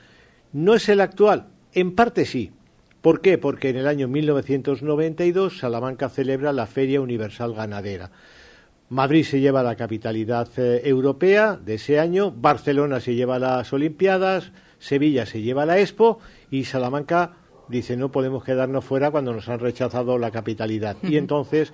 [0.53, 1.49] ¿No es el actual?
[1.73, 2.53] En parte sí.
[3.01, 3.37] ¿Por qué?
[3.37, 8.11] Porque en el año 1992 Salamanca celebra la Feria Universal Ganadera.
[8.91, 14.53] Madrid se lleva la capitalidad eh, europea de ese año, Barcelona se lleva las Olimpiadas,
[14.79, 16.19] Sevilla se lleva la Expo
[16.51, 17.37] y Salamanca
[17.73, 20.97] dice no podemos quedarnos fuera cuando nos han rechazado la capitalidad.
[21.03, 21.73] Y entonces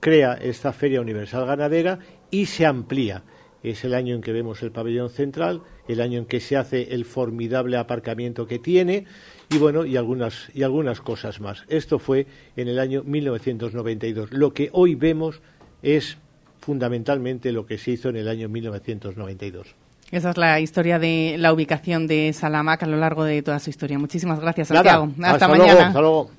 [0.00, 2.00] crea esta Feria Universal Ganadera
[2.30, 3.22] y se amplía.
[3.62, 6.94] Es el año en que vemos el pabellón central, el año en que se hace
[6.94, 9.06] el formidable aparcamiento que tiene
[9.48, 11.64] y bueno, y algunas, y algunas cosas más.
[11.68, 12.26] Esto fue
[12.56, 14.32] en el año 1992.
[14.32, 15.40] Lo que hoy vemos
[15.82, 16.18] es
[16.60, 19.76] fundamentalmente lo que se hizo en el año 1992.
[20.10, 23.70] Esa es la historia de la ubicación de Salamanca a lo largo de toda su
[23.70, 23.98] historia.
[23.98, 25.08] Muchísimas gracias, Santiago.
[25.22, 25.88] hasta, mañana.
[25.88, 26.30] hasta luego.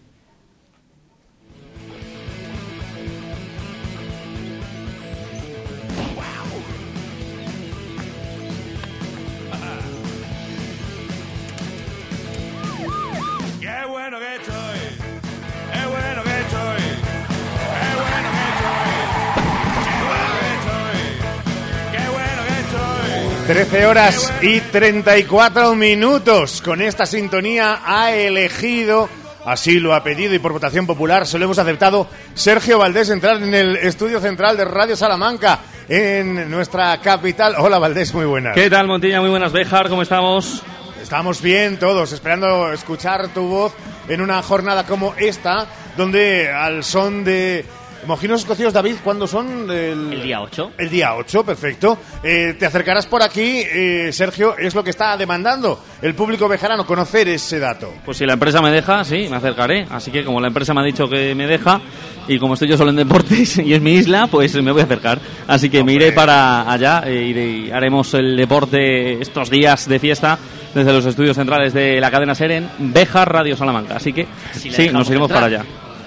[23.47, 26.63] Trece horas y 34 minutos.
[26.63, 29.07] Con esta sintonía ha elegido,
[29.45, 33.38] así lo ha pedido y por votación popular se lo hemos aceptado, Sergio Valdés entrar
[33.38, 37.53] en el estudio central de Radio Salamanca en nuestra capital.
[37.59, 38.55] Hola Valdés, muy buenas.
[38.55, 39.22] ¿Qué tal Montilla?
[39.22, 40.63] Muy buenas, Bejar, ¿cómo estamos?
[40.99, 43.73] Estamos bien todos, esperando escuchar tu voz
[44.07, 47.63] en una jornada como esta, donde al son de
[48.07, 49.69] Mojinos escocidos, David, ¿cuándo son?
[49.69, 50.72] El, día 8.
[50.77, 51.98] El día 8, perfecto.
[52.23, 56.86] Eh, te acercarás por aquí, eh, Sergio, es lo que está demandando el público bejarano,
[56.86, 57.91] conocer ese dato.
[58.06, 59.88] Pues si la empresa me deja, sí, me acercaré.
[59.90, 61.82] Así que como la empresa me ha dicho que me deja,
[62.27, 64.86] y como estoy yo solo en deportes y es mi isla, pues me voy a
[64.86, 65.19] acercar.
[65.48, 70.38] Así que me iré para allá eh, y haremos el deporte estos días de fiesta
[70.73, 73.95] desde los estudios centrales de la cadena Seren, Bejar Radio Salamanca.
[73.95, 75.65] Así que sí, nos iremos para allá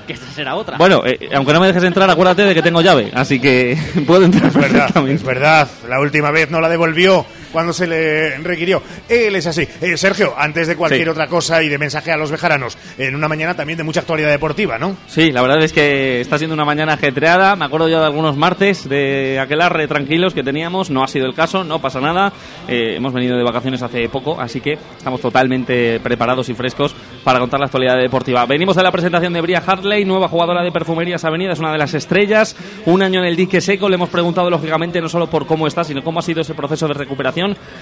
[0.08, 0.76] que esta será otra.
[0.78, 4.24] Bueno, eh, aunque no me dejes entrar, acuérdate de que tengo llave, así que puedo
[4.24, 4.46] entrar.
[4.46, 5.68] Es verdad, es verdad.
[5.88, 8.82] La última vez no la devolvió cuando se le requirió.
[9.08, 9.66] Él es así.
[9.80, 13.28] Eh, Sergio, antes de cualquier otra cosa y de mensaje a los bejaranos, en una
[13.28, 14.96] mañana también de mucha actualidad deportiva, ¿no?
[15.06, 17.56] Sí, la verdad es que está siendo una mañana ajetreada.
[17.56, 20.90] Me acuerdo ya de algunos martes de aquel arre tranquilos que teníamos.
[20.90, 22.32] No ha sido el caso, no pasa nada.
[22.68, 26.94] Eh, hemos venido de vacaciones hace poco, así que estamos totalmente preparados y frescos
[27.24, 28.44] para contar la actualidad deportiva.
[28.46, 31.78] Venimos de la presentación de Bria Hartley, nueva jugadora de Perfumerías Avenida, es una de
[31.78, 32.56] las estrellas.
[32.86, 33.88] Un año en el dique seco.
[33.88, 36.88] Le hemos preguntado, lógicamente, no solo por cómo está, sino cómo ha sido ese proceso
[36.88, 37.37] de recuperación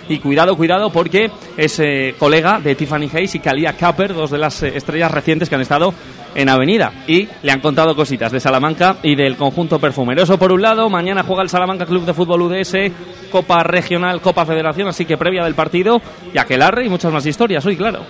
[0.09, 1.81] y cuidado, cuidado, porque es
[2.19, 5.61] colega de Tiffany Hayes y Kalia Capper, dos de las eh, estrellas recientes que han
[5.61, 5.93] estado
[6.35, 6.93] en Avenida.
[7.07, 10.39] Y le han contado cositas de Salamanca y del conjunto perfumeroso.
[10.39, 12.75] Por un lado, mañana juega el Salamanca Club de Fútbol UDS,
[13.31, 16.01] Copa Regional, Copa Federación, así que previa del partido,
[16.33, 18.01] y Aquelarre y muchas más historias hoy, claro.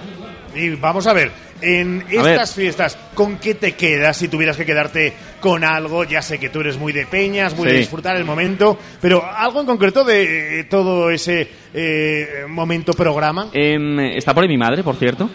[0.54, 1.30] Y vamos a ver,
[1.60, 6.04] en estas fiestas, ¿con qué te quedas si tuvieras que quedarte con algo?
[6.04, 9.60] Ya sé que tú eres muy de peñas, muy de disfrutar el momento, pero algo
[9.60, 13.48] en concreto de eh, todo ese eh, momento programa.
[13.52, 15.28] Em, está por ahí mi madre, por cierto.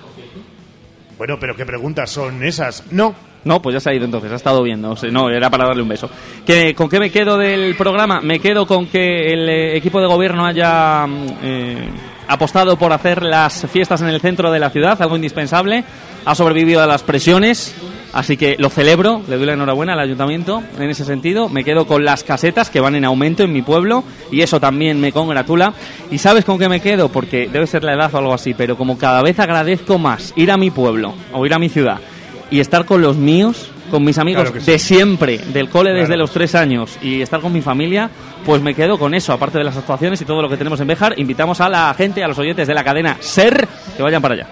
[1.18, 2.92] Bueno, pero ¿qué preguntas son esas?
[2.92, 3.14] No.
[3.44, 4.96] No, pues ya se ha ido entonces, ha estado viendo.
[5.12, 6.10] no, era para darle un beso.
[6.46, 8.22] ¿Qué, ¿Con qué me quedo del programa?
[8.22, 11.08] Me quedo con que el eh, equipo de gobierno haya
[12.32, 15.84] apostado por hacer las fiestas en el centro de la ciudad, algo indispensable.
[16.24, 17.76] Ha sobrevivido a las presiones,
[18.14, 21.50] así que lo celebro, le doy la enhorabuena al ayuntamiento en ese sentido.
[21.50, 25.02] Me quedo con las casetas que van en aumento en mi pueblo y eso también
[25.02, 25.74] me congratula.
[26.10, 27.10] ¿Y sabes con qué me quedo?
[27.10, 30.52] Porque debe ser la edad o algo así, pero como cada vez agradezco más ir
[30.52, 32.00] a mi pueblo o ir a mi ciudad
[32.50, 36.56] y estar con los míos, con mis amigos de siempre, del cole desde los tres
[36.56, 38.10] años y estar con mi familia,
[38.46, 40.88] pues me quedo con eso, aparte de las actuaciones y todo lo que tenemos en
[40.88, 41.14] Bejar.
[41.20, 44.48] Invitamos a la gente, a los oyentes de la cadena SER, que vayan para allá.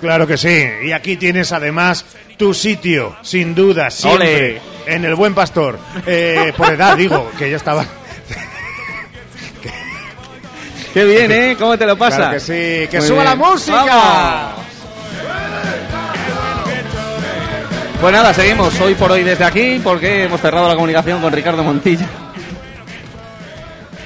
[0.00, 2.06] Claro que sí, y aquí tienes además
[2.36, 5.78] tu sitio, sin duda, siempre, en el Buen Pastor.
[6.06, 7.84] Eh, por edad, digo, que yo estaba...
[10.94, 11.56] Qué bien, ¿eh?
[11.58, 12.16] ¿Cómo te lo pasa?
[12.16, 14.67] Claro que sí, que suba la música.
[18.00, 21.64] Pues nada, seguimos hoy por hoy desde aquí porque hemos cerrado la comunicación con Ricardo
[21.64, 22.06] Montilla.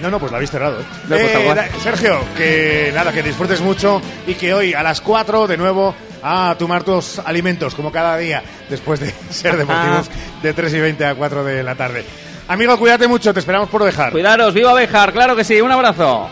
[0.00, 0.80] No, no, pues la habéis cerrado.
[0.80, 0.84] ¿eh?
[1.10, 5.94] Eh, Sergio, que nada, que disfrutes mucho y que hoy a las 4 de nuevo
[6.22, 10.10] a tomar tus alimentos como cada día después de ser deportivos
[10.42, 12.04] de 3 y 20 a 4 de la tarde.
[12.48, 14.10] Amigo, cuídate mucho, te esperamos por dejar.
[14.10, 16.28] Cuidaros, viva Bejar, claro que sí, un abrazo.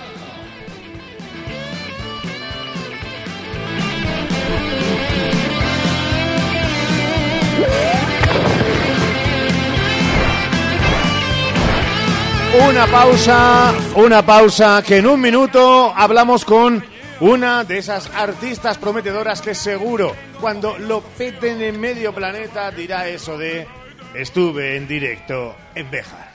[12.53, 16.83] Una pausa, una pausa que en un minuto hablamos con
[17.21, 23.39] una de esas artistas prometedoras que seguro cuando lo peten en medio planeta dirá eso
[23.39, 23.69] de
[24.15, 26.33] estuve en directo en Bejar.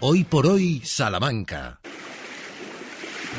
[0.00, 1.78] Hoy por hoy, Salamanca.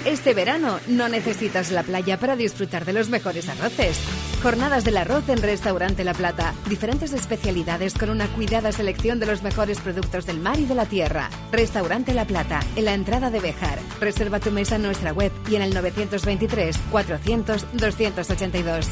[0.05, 3.99] Este verano no necesitas la playa para disfrutar de los mejores arroces.
[4.43, 6.53] Jornadas del arroz en Restaurante La Plata.
[6.69, 10.85] Diferentes especialidades con una cuidada selección de los mejores productos del mar y de la
[10.85, 11.31] tierra.
[11.51, 13.79] Restaurante La Plata, en la entrada de Bejar.
[13.99, 18.87] Reserva tu mesa en nuestra web y en el 923 400 282.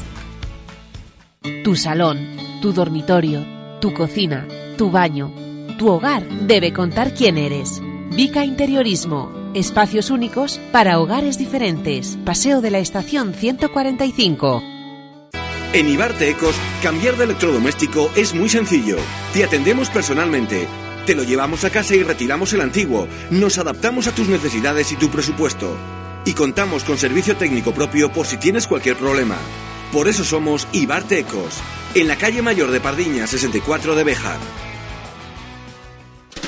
[1.62, 3.46] Tu salón, tu dormitorio,
[3.80, 5.32] tu cocina, tu baño,
[5.78, 7.80] tu hogar debe contar quién eres.
[8.14, 9.32] Vica Interiorismo.
[9.54, 12.16] Espacios únicos para hogares diferentes.
[12.24, 14.62] Paseo de la Estación 145.
[15.72, 18.98] En Ibarte Ecos, cambiar de electrodoméstico es muy sencillo.
[19.32, 20.68] Te atendemos personalmente.
[21.06, 23.08] Te lo llevamos a casa y retiramos el antiguo.
[23.30, 25.76] Nos adaptamos a tus necesidades y tu presupuesto.
[26.24, 29.38] Y contamos con servicio técnico propio por si tienes cualquier problema.
[29.92, 31.58] Por eso somos Ibarte Ecos,
[31.96, 34.38] en la calle mayor de Pardiña 64 de Bejar.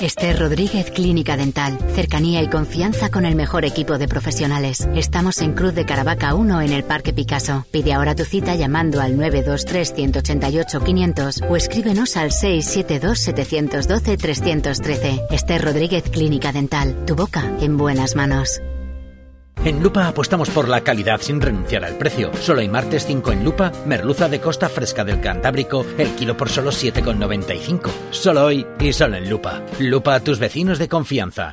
[0.01, 1.79] Esther Rodríguez Clínica Dental.
[1.95, 4.89] Cercanía y confianza con el mejor equipo de profesionales.
[4.95, 7.65] Estamos en Cruz de Caravaca 1 en el Parque Picasso.
[7.71, 15.21] Pide ahora tu cita llamando al 923 188 500 o escríbenos al 672 712 313.
[15.31, 17.05] Esther Rodríguez Clínica Dental.
[17.07, 18.61] Tu boca en buenas manos.
[19.65, 22.31] En Lupa apostamos por la calidad sin renunciar al precio.
[22.41, 26.49] Solo hay martes 5 en Lupa, merluza de costa fresca del Cantábrico, el kilo por
[26.49, 27.91] solo 7,95.
[28.11, 29.63] Solo hoy y solo en Lupa.
[29.81, 31.53] Lupa, tus vecinos de confianza.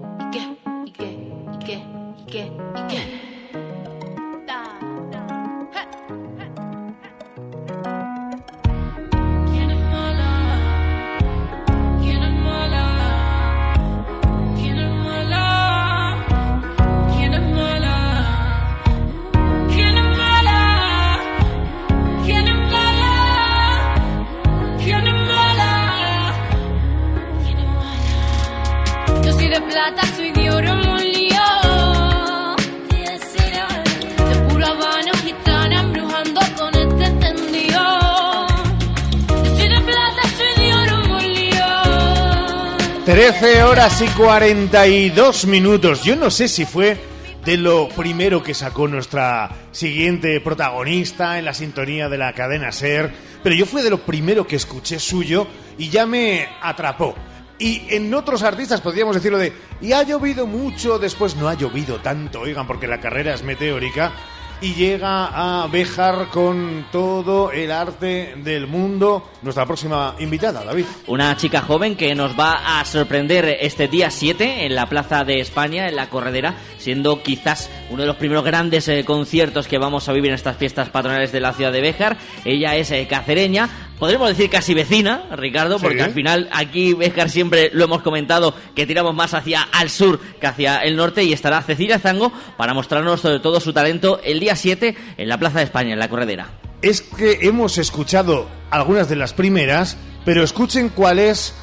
[43.11, 46.01] 13 horas y 42 minutos.
[46.05, 46.97] Yo no sé si fue
[47.43, 53.11] de lo primero que sacó nuestra siguiente protagonista en la sintonía de la cadena Ser,
[53.43, 55.45] pero yo fue de lo primero que escuché suyo
[55.77, 57.13] y ya me atrapó.
[57.59, 59.51] Y en otros artistas podríamos decirlo de,
[59.81, 64.13] y ha llovido mucho, después no ha llovido tanto, oigan, porque la carrera es meteórica.
[64.61, 69.27] Y llega a Béjar con todo el arte del mundo.
[69.41, 70.85] Nuestra próxima invitada, David.
[71.07, 75.39] Una chica joven que nos va a sorprender este día 7 en la Plaza de
[75.39, 80.07] España, en la Corredera, siendo quizás uno de los primeros grandes eh, conciertos que vamos
[80.07, 82.17] a vivir en estas fiestas patronales de la ciudad de Béjar.
[82.45, 83.69] Ella es eh, cacereña,
[84.01, 86.01] podremos decir casi vecina, Ricardo, porque Sí.
[86.05, 90.47] al final aquí Béjar siempre lo hemos comentado que tiramos más hacia al sur que
[90.47, 94.55] hacia el norte y estará Cecilia Zango para mostrarnos sobre todo su talento el día
[94.55, 96.47] 7 en la Plaza de España, en la Corredera.
[96.81, 101.53] Es que hemos escuchado algunas de las primeras, pero escuchen cuál es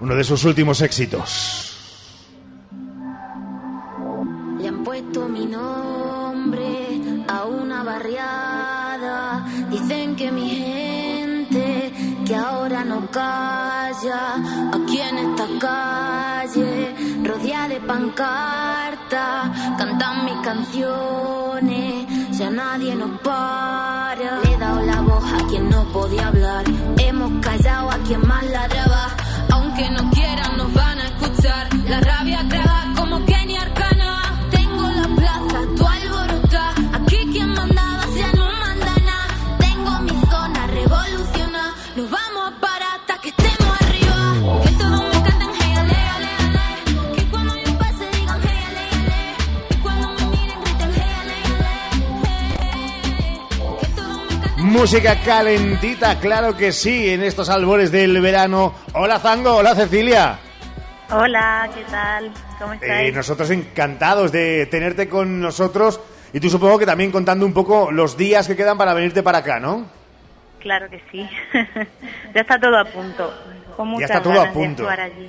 [0.00, 1.72] uno de sus últimos éxitos.
[4.60, 6.64] Le han puesto mi nombre
[7.28, 9.46] a una barriada.
[9.70, 10.65] Dicen que mi gente,
[12.26, 14.22] que ahora no calla.
[14.74, 16.94] Aquí en esta calle,
[17.24, 22.06] rodeada de pancarta, cantan mis canciones.
[22.36, 26.64] Si a nadie nos para, le he dado la voz a quien no podía hablar.
[26.98, 28.95] Hemos callado a quien más ladraba.
[54.86, 58.72] Música calentita, claro que sí, en estos albores del verano.
[58.94, 60.38] Hola Zango, hola Cecilia.
[61.10, 62.30] Hola, ¿qué tal?
[62.56, 63.12] ¿Cómo Eh, estáis?
[63.16, 65.98] nosotros encantados de tenerte con nosotros
[66.32, 69.38] y tú supongo que también contando un poco los días que quedan para venirte para
[69.38, 69.86] acá, ¿no?
[70.60, 71.28] Claro que sí.
[72.32, 73.34] ya está todo a punto.
[73.76, 74.88] Con muchas está todo a ganas punto.
[74.88, 75.28] allí.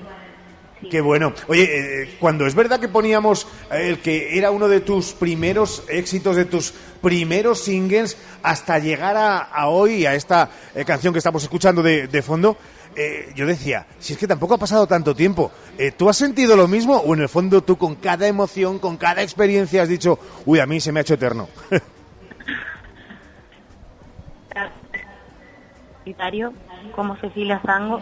[0.89, 1.33] Qué bueno.
[1.47, 5.83] Oye, eh, cuando es verdad que poníamos eh, el que era uno de tus primeros
[5.89, 6.71] éxitos, de tus
[7.01, 12.57] primeros singles, hasta llegar a, hoy, a esta eh, canción que estamos escuchando de, fondo,
[12.95, 15.51] eh, yo decía, si es que tampoco ha pasado tanto tiempo,
[15.97, 19.21] ¿tú has sentido lo mismo o en el fondo tú con cada emoción, con cada
[19.21, 21.49] experiencia has dicho, uy, a mí se me ha hecho eterno?
[26.95, 28.01] Como Cecilia Zango.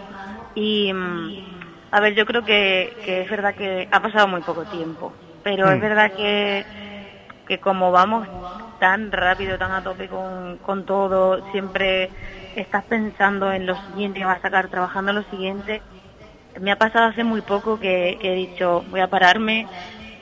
[0.54, 1.55] Y, mm,
[1.96, 5.16] a ver, yo creo que, que es verdad que ha pasado muy poco tiempo.
[5.44, 5.82] Pero es Mm.
[5.82, 6.68] verdad que,
[7.48, 8.28] que como vamos
[8.80, 12.12] tan rápido, tan a tope con, con todo, siempre
[12.56, 15.84] estás pensando en lo siguiente que vas a sacar, trabajando en lo siguiente.
[16.60, 19.70] Me ha pasado hace muy poco que, que he dicho, voy a pararme,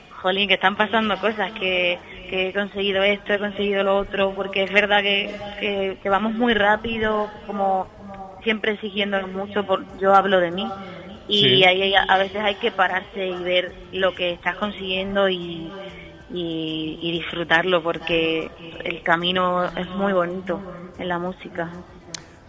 [0.09, 4.63] jolín, que están pasando cosas, que, que he conseguido esto, he conseguido lo otro, porque
[4.63, 7.89] es verdad que, que, que vamos muy rápido, como
[8.43, 10.73] siempre exigiendo mucho, por, yo hablo de mí,
[11.27, 11.63] y Sí.
[11.65, 15.75] ahí a veces hay que pararse y ver lo que estás consiguiendo y,
[16.27, 20.65] y, y disfrutarlo, porque el camino es muy bonito
[20.97, 21.77] en la música.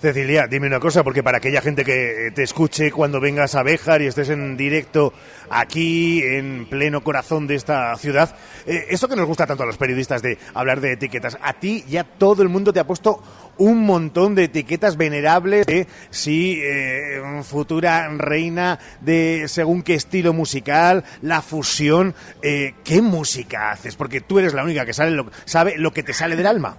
[0.04, 4.02] Cecilia, dime una cosa, porque para aquella gente que te escuche cuando vengas a Béjar
[4.02, 5.14] y estés en directo
[5.48, 8.36] aquí, en pleno corazón de esta ciudad,
[8.66, 11.86] eh, esto que nos gusta tanto a los periodistas de hablar de etiquetas, a ti
[11.88, 13.22] ya todo el mundo te ha puesto
[13.56, 21.02] un montón de etiquetas venerables de si eh, futura reina de según qué estilo musical,
[21.22, 23.96] la fusión, eh, ¿qué música haces?
[23.96, 26.76] Porque tú eres la única que sabe lo, sabe lo que te sale del alma.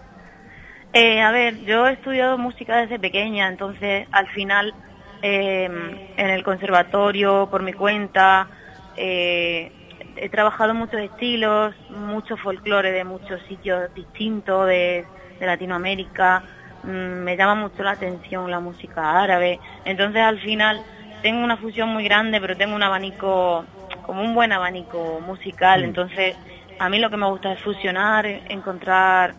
[0.98, 4.74] Eh, a ver, yo he estudiado música desde pequeña, entonces al final
[5.22, 8.50] eh, en el conservatorio, por mi cuenta,
[8.96, 9.74] eh,
[10.16, 15.06] he trabajado muchos estilos, mucho folclore de muchos sitios distintos de,
[15.38, 16.46] de Latinoamérica.
[16.84, 19.60] Mm, me llama mucho la atención la música árabe.
[19.84, 20.82] Entonces al final
[21.22, 23.66] tengo una fusión muy grande, pero tengo un abanico,
[24.02, 25.82] como un buen abanico musical.
[25.82, 25.86] Mm.
[25.86, 26.38] Entonces
[26.80, 29.36] a mí lo que me gusta es fusionar, encontrar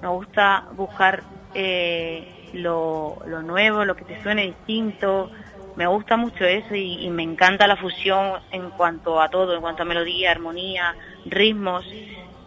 [0.00, 5.30] me gusta buscar eh, lo, lo nuevo, lo que te suene distinto.
[5.74, 9.60] Me gusta mucho eso y, y me encanta la fusión en cuanto a todo, en
[9.60, 11.86] cuanto a melodía, armonía, ritmos.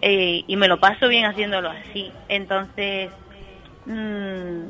[0.01, 2.17] eh, y me lo paso bien haciéndolo así.
[2.27, 3.13] Entonces,
[3.85, 4.67] mm,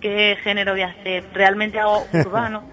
[0.00, 1.26] ¿qué género voy a hacer?
[1.30, 2.66] Realmente hago urbano.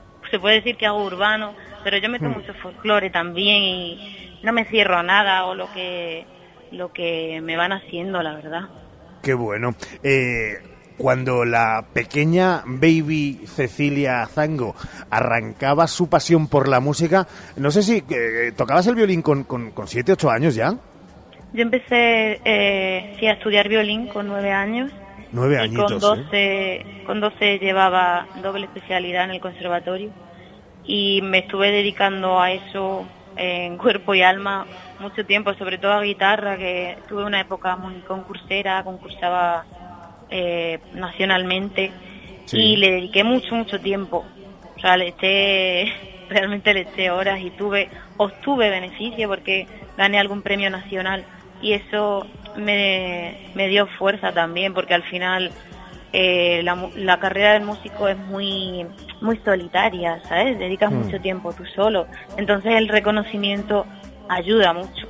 [0.30, 2.30] Se puede decir que hago urbano, pero yo meto Mm.
[2.30, 4.00] mucho folclore también y
[4.42, 6.28] no me cierro a nada o lo que
[6.70, 8.62] lo que me van haciendo, la verdad.
[9.26, 9.74] Qué bueno.
[10.04, 10.62] Eh,
[10.96, 14.76] cuando la pequeña baby Cecilia Zango
[15.10, 17.26] arrancaba su pasión por la música,
[17.56, 20.76] no sé si eh, tocabas el violín con, con, con 7, 8 años ya.
[21.52, 24.92] Yo empecé eh, sí, a estudiar violín con nueve años.
[25.32, 26.18] Nueve y con añitos.
[26.32, 26.84] ¿eh?
[26.86, 30.12] 12, con 12 llevaba doble especialidad en el conservatorio
[30.84, 34.66] y me estuve dedicando a eso en cuerpo y alma
[34.98, 39.64] mucho tiempo, sobre todo a guitarra, que tuve una época muy concursera, concursaba
[40.30, 41.92] eh, nacionalmente
[42.52, 44.24] y le dediqué mucho, mucho tiempo.
[44.76, 45.92] O sea, le eché,
[46.28, 51.24] realmente le eché horas y tuve, obtuve beneficio porque gané algún premio nacional
[51.60, 52.26] y eso
[52.56, 55.50] me, me dio fuerza también porque al final
[56.18, 58.86] eh, la, la, carrera del músico es muy
[59.20, 60.58] muy solitaria, ¿sabes?
[60.58, 60.94] Dedicas Mm.
[60.94, 62.06] mucho tiempo tú solo.
[62.38, 63.84] Entonces el reconocimiento
[64.26, 65.06] ayuda mucho.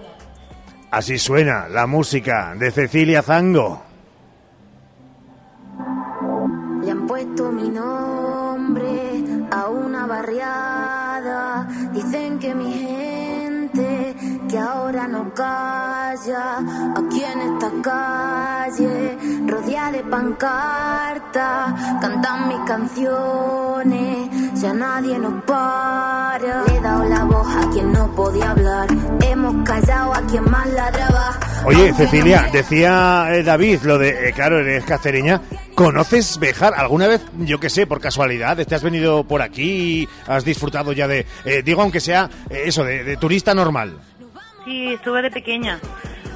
[0.90, 3.82] Así suena la música de Cecilia Zango.
[6.82, 8.90] Le han puesto mi nombre
[9.52, 11.68] a una barriada.
[11.92, 14.14] Dicen que mi gente
[14.48, 16.58] que ahora no calla.
[16.96, 24.60] Aquí en esta calle, rodeada de pancarta, cantan mis canciones.
[24.60, 26.64] Ya nadie nos para.
[26.64, 28.88] Le he dado la voz a quien no podía hablar.
[29.22, 31.38] Hemos callado a quien más ladraba.
[31.64, 35.40] Oye, Cecilia, decía eh, David lo de, eh, claro, eres cacereña.
[35.74, 38.56] ¿Conoces Bejar alguna vez, yo que sé, por casualidad?
[38.56, 43.04] ¿Te has venido por aquí has disfrutado ya de, eh, digo, aunque sea eso, de,
[43.04, 43.98] de turista normal?
[44.66, 45.78] Sí, estuve de pequeña.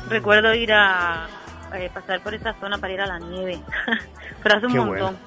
[0.08, 1.26] Recuerdo ir a
[1.74, 3.60] eh, pasar por esa zona para ir a la nieve.
[4.42, 5.18] Pero hace un Qué montón.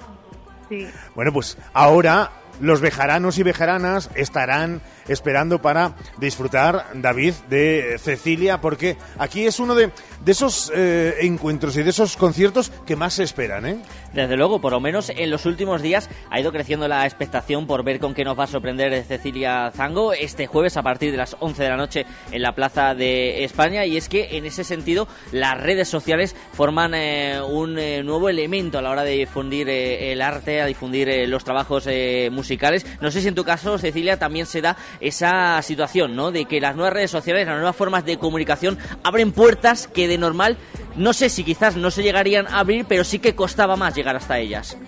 [0.70, 0.88] Sí.
[1.14, 8.96] Bueno, pues ahora los bejaranos y bejaranas estarán esperando para disfrutar, David, de Cecilia, porque
[9.18, 9.90] aquí es uno de,
[10.24, 13.78] de esos eh, encuentros y de esos conciertos que más se esperan, ¿eh?
[14.12, 17.82] Desde luego, por lo menos en los últimos días ha ido creciendo la expectación por
[17.82, 21.36] ver con qué nos va a sorprender Cecilia Zango este jueves a partir de las
[21.40, 23.84] 11 de la noche en la Plaza de España.
[23.86, 28.82] Y es que en ese sentido las redes sociales forman eh, un nuevo elemento a
[28.82, 31.88] la hora de difundir el arte, a difundir los trabajos
[32.30, 32.86] musicales.
[33.00, 36.30] No sé si en tu caso, Cecilia, también se da esa situación, ¿no?
[36.30, 40.18] De que las nuevas redes sociales, las nuevas formas de comunicación abren puertas que de
[40.18, 40.56] normal
[40.96, 44.16] no sé si quizás no se llegarían a abrir, pero sí que costaba más llegar
[44.16, 44.78] hasta ellas.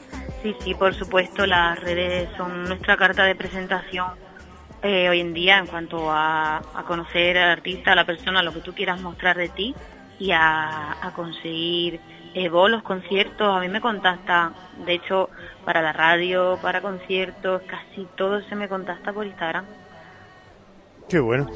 [0.43, 4.07] Sí, sí, por supuesto, las redes son nuestra carta de presentación
[4.83, 8.53] eh, hoy en día en cuanto a, a conocer al artista, a la persona, lo
[8.53, 9.75] que tú quieras mostrar de ti
[10.19, 12.01] y a, a conseguir
[12.35, 13.57] eh, bolos, conciertos.
[13.57, 14.53] A mí me contacta,
[14.85, 15.31] de hecho,
[15.65, 19.65] para la radio, para conciertos, casi todo se me contacta por Instagram.
[21.09, 21.47] Qué bueno.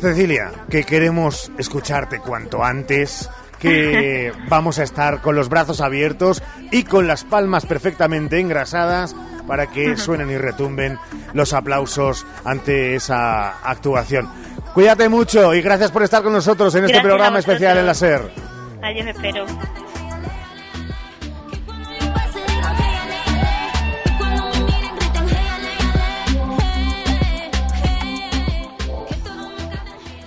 [0.00, 6.84] Cecilia, que queremos escucharte cuanto antes, que vamos a estar con los brazos abiertos y
[6.84, 9.14] con las palmas perfectamente engrasadas
[9.46, 10.98] para que suenen y retumben
[11.34, 14.28] los aplausos ante esa actuación.
[14.74, 17.94] Cuídate mucho y gracias por estar con nosotros en este Gracias programa especial en la.
[17.94, 18.30] SER.
[18.82, 19.46] Adiós, espero.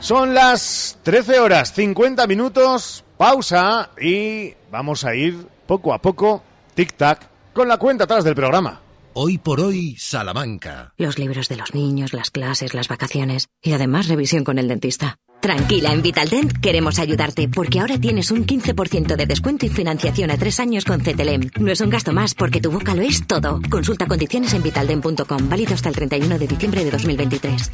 [0.05, 6.43] Son las 13 horas 50 minutos, pausa y vamos a ir poco a poco,
[6.75, 8.81] tic-tac, con la cuenta atrás del programa.
[9.13, 10.93] Hoy por hoy, Salamanca.
[10.97, 15.17] Los libros de los niños, las clases, las vacaciones y además revisión con el dentista.
[15.41, 20.37] Tranquila, en Vitaldent queremos ayudarte porque ahora tienes un 15% de descuento y financiación a
[20.37, 21.49] tres años con CTLM.
[21.59, 23.59] No es un gasto más porque tu boca lo es todo.
[23.71, 27.71] Consulta condiciones en vitaldent.com, válido hasta el 31 de diciembre de 2023.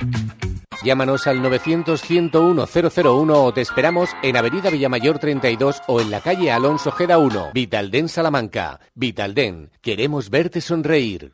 [0.83, 6.89] Llámanos al 900-101-001 o te esperamos en Avenida Villamayor 32 o en la calle Alonso
[6.89, 7.51] Ojeda 1.
[7.53, 8.79] Vitalden Salamanca.
[8.95, 9.69] Vitalden.
[9.81, 11.33] Queremos verte sonreír.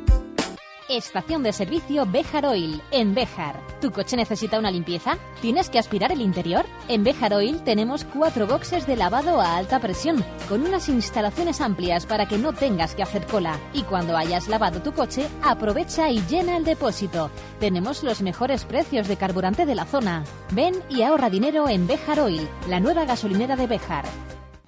[0.91, 3.57] Estación de servicio Bejar Oil, en Bejar.
[3.79, 5.17] ¿Tu coche necesita una limpieza?
[5.41, 6.65] ¿Tienes que aspirar el interior?
[6.89, 12.05] En Bejar Oil tenemos cuatro boxes de lavado a alta presión, con unas instalaciones amplias
[12.05, 13.57] para que no tengas que hacer cola.
[13.71, 17.31] Y cuando hayas lavado tu coche, aprovecha y llena el depósito.
[17.61, 20.25] Tenemos los mejores precios de carburante de la zona.
[20.51, 24.03] Ven y ahorra dinero en Bejar Oil, la nueva gasolinera de Bejar.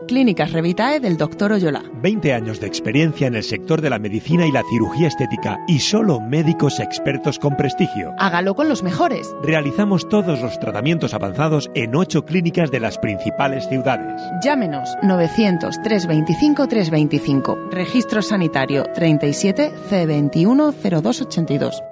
[0.07, 1.51] Clínicas Revitae del Dr.
[1.53, 1.83] Oyola.
[2.01, 5.79] 20 años de experiencia en el sector de la medicina y la cirugía estética y
[5.79, 8.13] solo médicos expertos con prestigio.
[8.17, 9.33] Hágalo con los mejores.
[9.43, 14.21] Realizamos todos los tratamientos avanzados en ocho clínicas de las principales ciudades.
[14.43, 17.69] Llámenos 900 325 325.
[17.71, 21.83] Registro sanitario 37 C21 0282.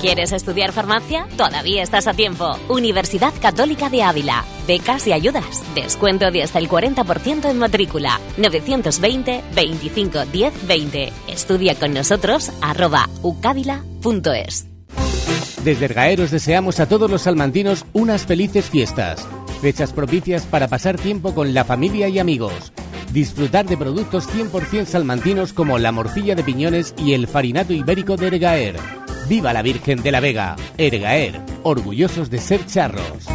[0.00, 1.26] ¿Quieres estudiar farmacia?
[1.36, 2.56] Todavía estás a tiempo.
[2.68, 4.44] Universidad Católica de Ávila.
[4.68, 5.64] Becas y ayudas.
[5.74, 8.20] Descuento de hasta el 40% en matrícula.
[8.36, 11.12] 920 25 10 20.
[11.26, 14.68] Estudia con nosotros arroba ucávila.es.
[15.64, 19.26] Desde Ergaer os deseamos a todos los salmantinos unas felices fiestas.
[19.60, 22.72] Fechas propicias para pasar tiempo con la familia y amigos.
[23.12, 28.28] Disfrutar de productos 100% salmantinos como la morcilla de piñones y el farinato ibérico de
[28.28, 29.07] Ergaer.
[29.28, 30.56] ¡Viva la Virgen de la Vega!
[30.78, 33.26] Ergaer, orgullosos de ser charros.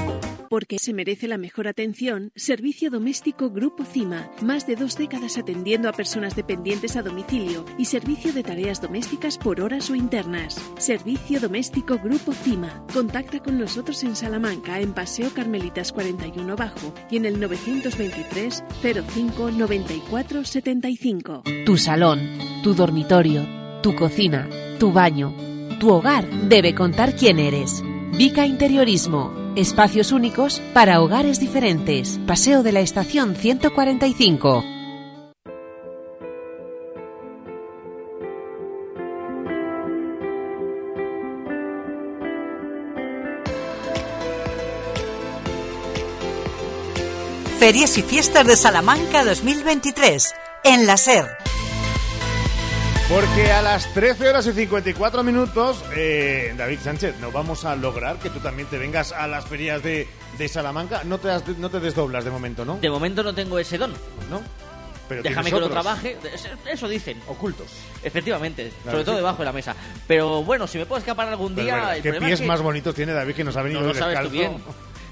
[0.49, 4.31] Porque se merece la mejor atención, Servicio Doméstico Grupo CIMA.
[4.41, 9.37] Más de dos décadas atendiendo a personas dependientes a domicilio y servicio de tareas domésticas
[9.37, 10.59] por horas o internas.
[10.79, 12.85] Servicio Doméstico Grupo CIMA.
[12.91, 18.63] Contacta con nosotros en Salamanca, en Paseo Carmelitas 41 Bajo y en el 923
[19.13, 21.43] 05 94 75.
[21.67, 22.19] Tu salón,
[22.63, 23.47] tu dormitorio,
[23.83, 24.49] tu cocina,
[24.79, 25.52] tu baño,
[25.83, 27.83] tu hogar debe contar quién eres.
[28.17, 29.33] Vica Interiorismo.
[29.57, 32.21] Espacios únicos para hogares diferentes.
[32.25, 34.63] Paseo de la Estación 145.
[47.59, 50.33] Ferias y Fiestas de Salamanca 2023
[50.63, 51.52] en la SER.
[53.13, 58.17] Porque a las 13 horas y 54 minutos, eh, David Sánchez, nos vamos a lograr
[58.17, 60.07] que tú también te vengas a las ferias de,
[60.39, 61.03] de Salamanca.
[61.03, 62.77] No te, has- no te desdoblas de momento, ¿no?
[62.77, 63.91] De momento no tengo ese don.
[64.31, 64.41] ¿No?
[65.07, 65.83] Pero Déjame tienes que lo otros.
[65.83, 66.17] trabaje.
[66.33, 67.21] Es- Eso dicen.
[67.27, 67.67] Ocultos.
[68.01, 68.71] Efectivamente.
[68.81, 69.19] Claro sobre todo sí.
[69.19, 69.75] debajo de la mesa.
[70.07, 71.75] Pero bueno, si me puedo escapar algún Pero día.
[71.75, 73.81] bueno, el ¿Qué problema pies es que más bonitos tiene David que nos ha venido
[73.81, 74.29] no lo sabes descalzo?
[74.31, 74.57] tú bien.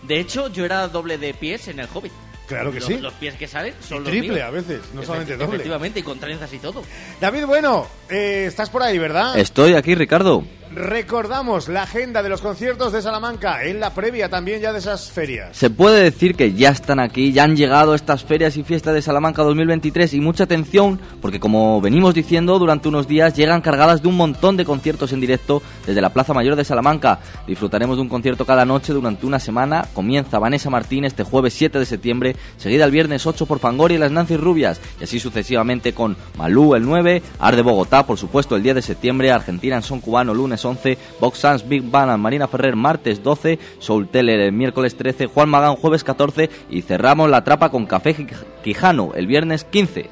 [0.02, 2.12] De hecho, yo era doble de pies en el Hobbit.
[2.56, 2.98] Claro que Los- sí.
[2.98, 4.44] Los pies que salen son Y los triple míos.
[4.48, 5.46] a veces, no Efecti- solamente doble.
[5.56, 6.84] Efectivamente, y con trenzas y todo.
[7.20, 9.38] David, bueno, eh, estás por ahí, ¿verdad?
[9.38, 10.44] Estoy aquí, Ricardo.
[10.74, 15.12] Recordamos la agenda de los conciertos de Salamanca en la previa también ya de esas
[15.12, 15.58] ferias.
[15.58, 19.02] Se puede decir que ya están aquí, ya han llegado estas ferias y fiestas de
[19.02, 24.08] Salamanca 2023 y mucha atención porque como venimos diciendo durante unos días llegan cargadas de
[24.08, 27.20] un montón de conciertos en directo desde la Plaza Mayor de Salamanca.
[27.46, 29.86] Disfrutaremos de un concierto cada noche durante una semana.
[29.94, 34.00] Comienza Vanessa Martín este jueves 7 de septiembre, seguida el viernes 8 por Fangoria y
[34.00, 38.64] las Nancy Rubias y así sucesivamente con Malú el 9, Arde Bogotá por supuesto el
[38.64, 42.76] 10 de septiembre, Argentina en Son Cubano lunes 11, Box Sans Big Bang Marina Ferrer
[42.76, 47.70] martes 12, Soul Teller el miércoles 13, Juan Magán jueves 14 y cerramos la trapa
[47.70, 50.10] con Café Quij- Quijano el viernes 15.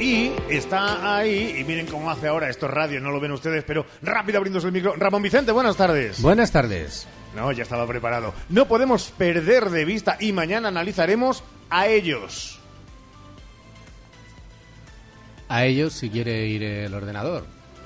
[0.00, 3.64] Y está ahí, y miren cómo hace ahora, esto es radio, no lo ven ustedes,
[3.64, 4.94] pero rápido abriéndose el micro.
[4.96, 6.22] Ramón Vicente, buenas tardes.
[6.22, 7.06] Buenas tardes.
[7.36, 8.32] No, ya estaba preparado.
[8.48, 12.58] No podemos perder de vista y mañana analizaremos a ellos.
[15.48, 17.44] A ellos si quiere ir el ordenador.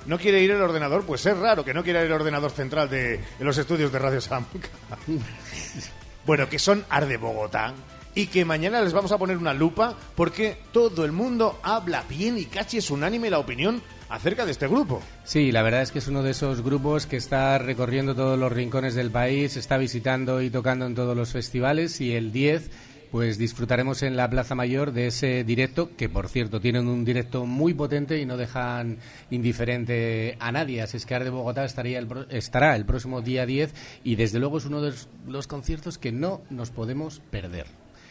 [0.08, 1.04] ¿No quiere ir el ordenador?
[1.04, 4.22] Pues es raro que no quiera ir el ordenador central de, los estudios de Radio
[4.22, 4.70] Salamanca.
[6.26, 7.74] bueno, que son Arde Bogotá
[8.14, 12.38] y que mañana les vamos a poner una lupa porque todo el mundo habla bien
[12.38, 15.02] y casi es unánime la opinión acerca de este grupo.
[15.24, 18.50] Sí, la verdad es que es uno de esos grupos que está recorriendo todos los
[18.50, 22.70] rincones del país, está visitando y tocando en todos los festivales y el 10
[23.10, 27.46] pues disfrutaremos en la Plaza Mayor de ese directo, que por cierto tienen un directo
[27.46, 28.98] muy potente y no dejan
[29.30, 30.82] indiferente a nadie.
[30.82, 33.74] Así es que Arde Bogotá estaría el estará el próximo día 10
[34.04, 34.92] y desde luego es uno de
[35.26, 37.66] los conciertos que no nos podemos perder.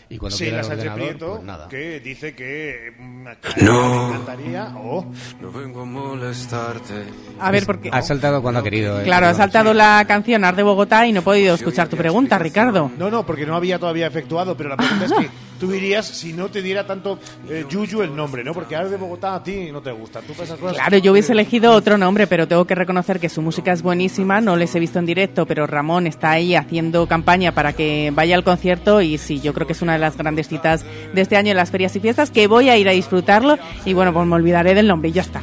[0.09, 1.67] Y cuando sí, la Sánchez Prieto, pues nada.
[1.67, 3.27] que dice que mm,
[3.65, 4.07] No.
[4.07, 4.73] me encantaría.
[4.77, 5.05] Oh.
[5.41, 7.05] No vengo a molestarte.
[7.39, 7.89] A ver, porque...
[7.91, 8.99] Ha saltado cuando ha querido.
[9.01, 9.03] ¿eh?
[9.03, 12.37] Claro, ha saltado la canción Ar de Bogotá y no he podido escuchar tu pregunta,
[12.39, 12.89] Ricardo.
[12.97, 15.29] No, no, porque no había todavía efectuado, pero la pregunta es que
[15.59, 17.19] tú irías si no te diera tanto
[17.49, 18.53] eh, yuyu el nombre, ¿no?
[18.53, 20.21] Porque ahora de Bogotá a ti no te gusta.
[20.21, 20.77] Tú esas cosas.
[20.77, 24.41] Claro, yo hubiese elegido otro nombre, pero tengo que reconocer que su música es buenísima.
[24.41, 28.35] No les he visto en directo, pero Ramón está ahí haciendo campaña para que vaya
[28.35, 31.37] al concierto y sí, yo creo que es una de las grandes citas de este
[31.37, 34.25] año en las ferias y fiestas, que voy a ir a disfrutarlo y bueno, pues
[34.27, 35.41] me olvidaré del nombre y ya está.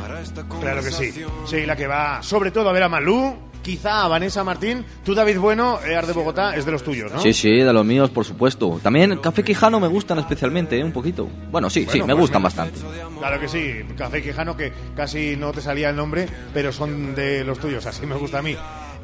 [0.60, 1.12] Claro que sí.
[1.46, 3.34] Sí, la que va sobre todo a ver a Malú,
[3.64, 4.84] quizá a Vanessa Martín.
[5.04, 7.18] Tú, David Bueno, eh, Ar de Bogotá, es de los tuyos, ¿no?
[7.20, 8.78] Sí, sí, de los míos, por supuesto.
[8.82, 10.84] También Café Quijano me gustan especialmente, ¿eh?
[10.84, 11.26] un poquito.
[11.50, 12.48] Bueno, sí, sí, Bueno, me pues gustan mira.
[12.48, 12.80] bastante.
[13.18, 17.42] Claro que sí, Café Quijano, que casi no te salía el nombre, pero son de
[17.42, 18.54] los tuyos, así me gusta a mí.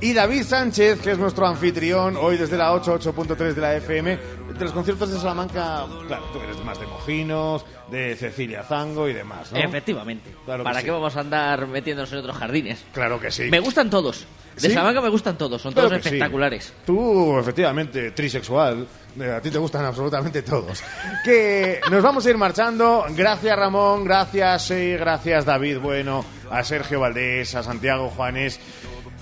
[0.03, 4.19] Y David Sánchez, que es nuestro anfitrión, hoy desde la 88.3 de la FM,
[4.59, 9.13] de los conciertos de Salamanca, claro, tú eres más de Mojinos, de Cecilia Zango y
[9.13, 9.59] demás, ¿no?
[9.59, 10.31] Efectivamente.
[10.47, 10.85] Claro que ¿Para sí.
[10.87, 12.83] qué vamos a andar metiéndonos en otros jardines?
[12.95, 13.45] Claro que sí.
[13.51, 14.27] Me gustan todos.
[14.61, 14.75] De ¿Sí?
[14.75, 16.09] Salamanca me gustan todos, son todos que sí.
[16.09, 16.73] espectaculares.
[16.85, 18.87] Tú, efectivamente, trisexual,
[19.19, 20.83] eh, a ti te gustan absolutamente todos.
[21.25, 23.07] Que nos vamos a ir marchando.
[23.11, 28.61] Gracias Ramón, gracias eh, gracias David Bueno, a Sergio Valdés, a Santiago Juanes.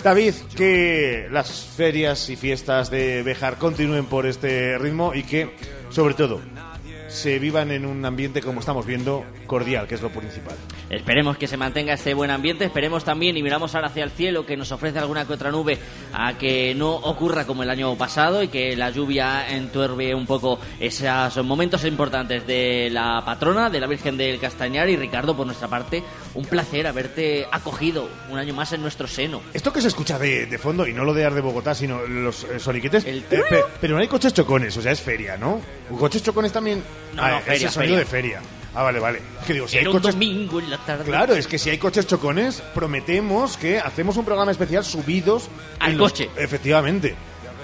[0.03, 5.57] David, que las ferias y fiestas de Bejar continúen por este ritmo y que,
[5.91, 6.41] sobre todo,
[7.09, 10.57] se vivan en un ambiente, como estamos viendo, cordial, que es lo principal.
[10.91, 14.45] Esperemos que se mantenga este buen ambiente, esperemos también y miramos ahora hacia el cielo
[14.47, 15.79] que nos ofrece alguna que otra nube
[16.13, 20.59] a que no ocurra como el año pasado y que la lluvia entuerbe un poco
[20.79, 25.69] esos momentos importantes de la patrona, de la Virgen del Castañar y Ricardo, por nuestra
[25.69, 26.03] parte,
[26.35, 29.41] un placer haberte acogido un año más en nuestro seno.
[29.55, 32.07] Esto que se escucha de, de fondo, y no lo de Ar de Bogotá, sino
[32.07, 35.61] los eh, soniquetes, eh, pe- pero no hay coches chocones, o sea, es feria, ¿no?
[35.97, 36.83] ¿Coches chocones también?
[37.15, 37.99] No, Ah, no, es feria, el sonido feria.
[37.99, 38.41] de feria.
[38.75, 39.23] Ah, vale, vale.
[39.41, 40.15] Es que digo, si hay Era un coches...
[40.15, 41.05] domingo en la tarde.
[41.05, 45.49] Claro, es que si hay coches chocones, prometemos que hacemos un programa especial subidos
[45.81, 46.31] Al los- coche.
[46.37, 47.15] Efectivamente.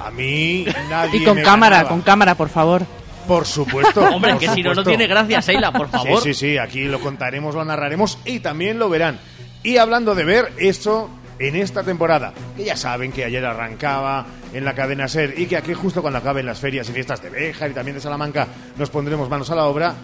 [0.00, 1.88] A mí nadie Y con me cámara, ganaba.
[1.90, 2.82] con cámara, por favor.
[3.28, 4.00] Por supuesto.
[4.14, 6.20] Hombre, por que si no, no tiene gracia, Seila, por favor.
[6.22, 9.18] Sí, sí, sí, aquí lo contaremos, lo narraremos y también lo verán.
[9.62, 11.08] Y hablando de ver, eso
[11.38, 15.56] en esta temporada, que ya saben que ayer arrancaba en la cadena SER y que
[15.56, 18.46] aquí justo cuando acaben las ferias y fiestas de Béjar y también de Salamanca
[18.76, 19.94] nos pondremos manos a la obra,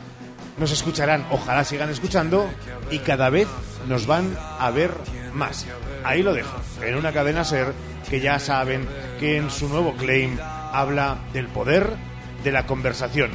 [0.59, 2.49] nos escucharán, ojalá sigan escuchando
[2.91, 3.49] y cada vez
[3.89, 4.91] nos van a ver
[5.33, 5.67] más.
[6.05, 7.73] Ahí lo dejo, en una cadena SER
[8.09, 8.87] que ya saben
[9.19, 10.37] que en su nuevo claim
[10.73, 11.91] habla del poder
[12.43, 13.31] de la conversación.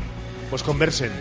[0.49, 1.11] Pues conversen,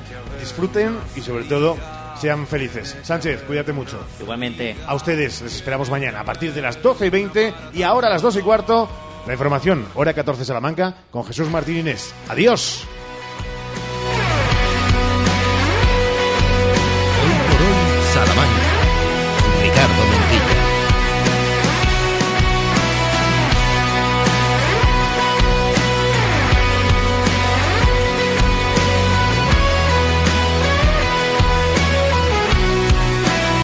[0.40, 1.76] disfruten y sobre todo
[2.20, 2.96] sean felices.
[3.02, 3.98] Sánchez, cuídate mucho.
[4.20, 4.76] Igualmente.
[4.86, 8.10] A ustedes les esperamos mañana a partir de las 12 y 20 y ahora a
[8.10, 8.88] las 2 y cuarto
[9.26, 12.14] la información, hora 14 Salamanca, con Jesús Martín Inés.
[12.28, 12.86] Adiós.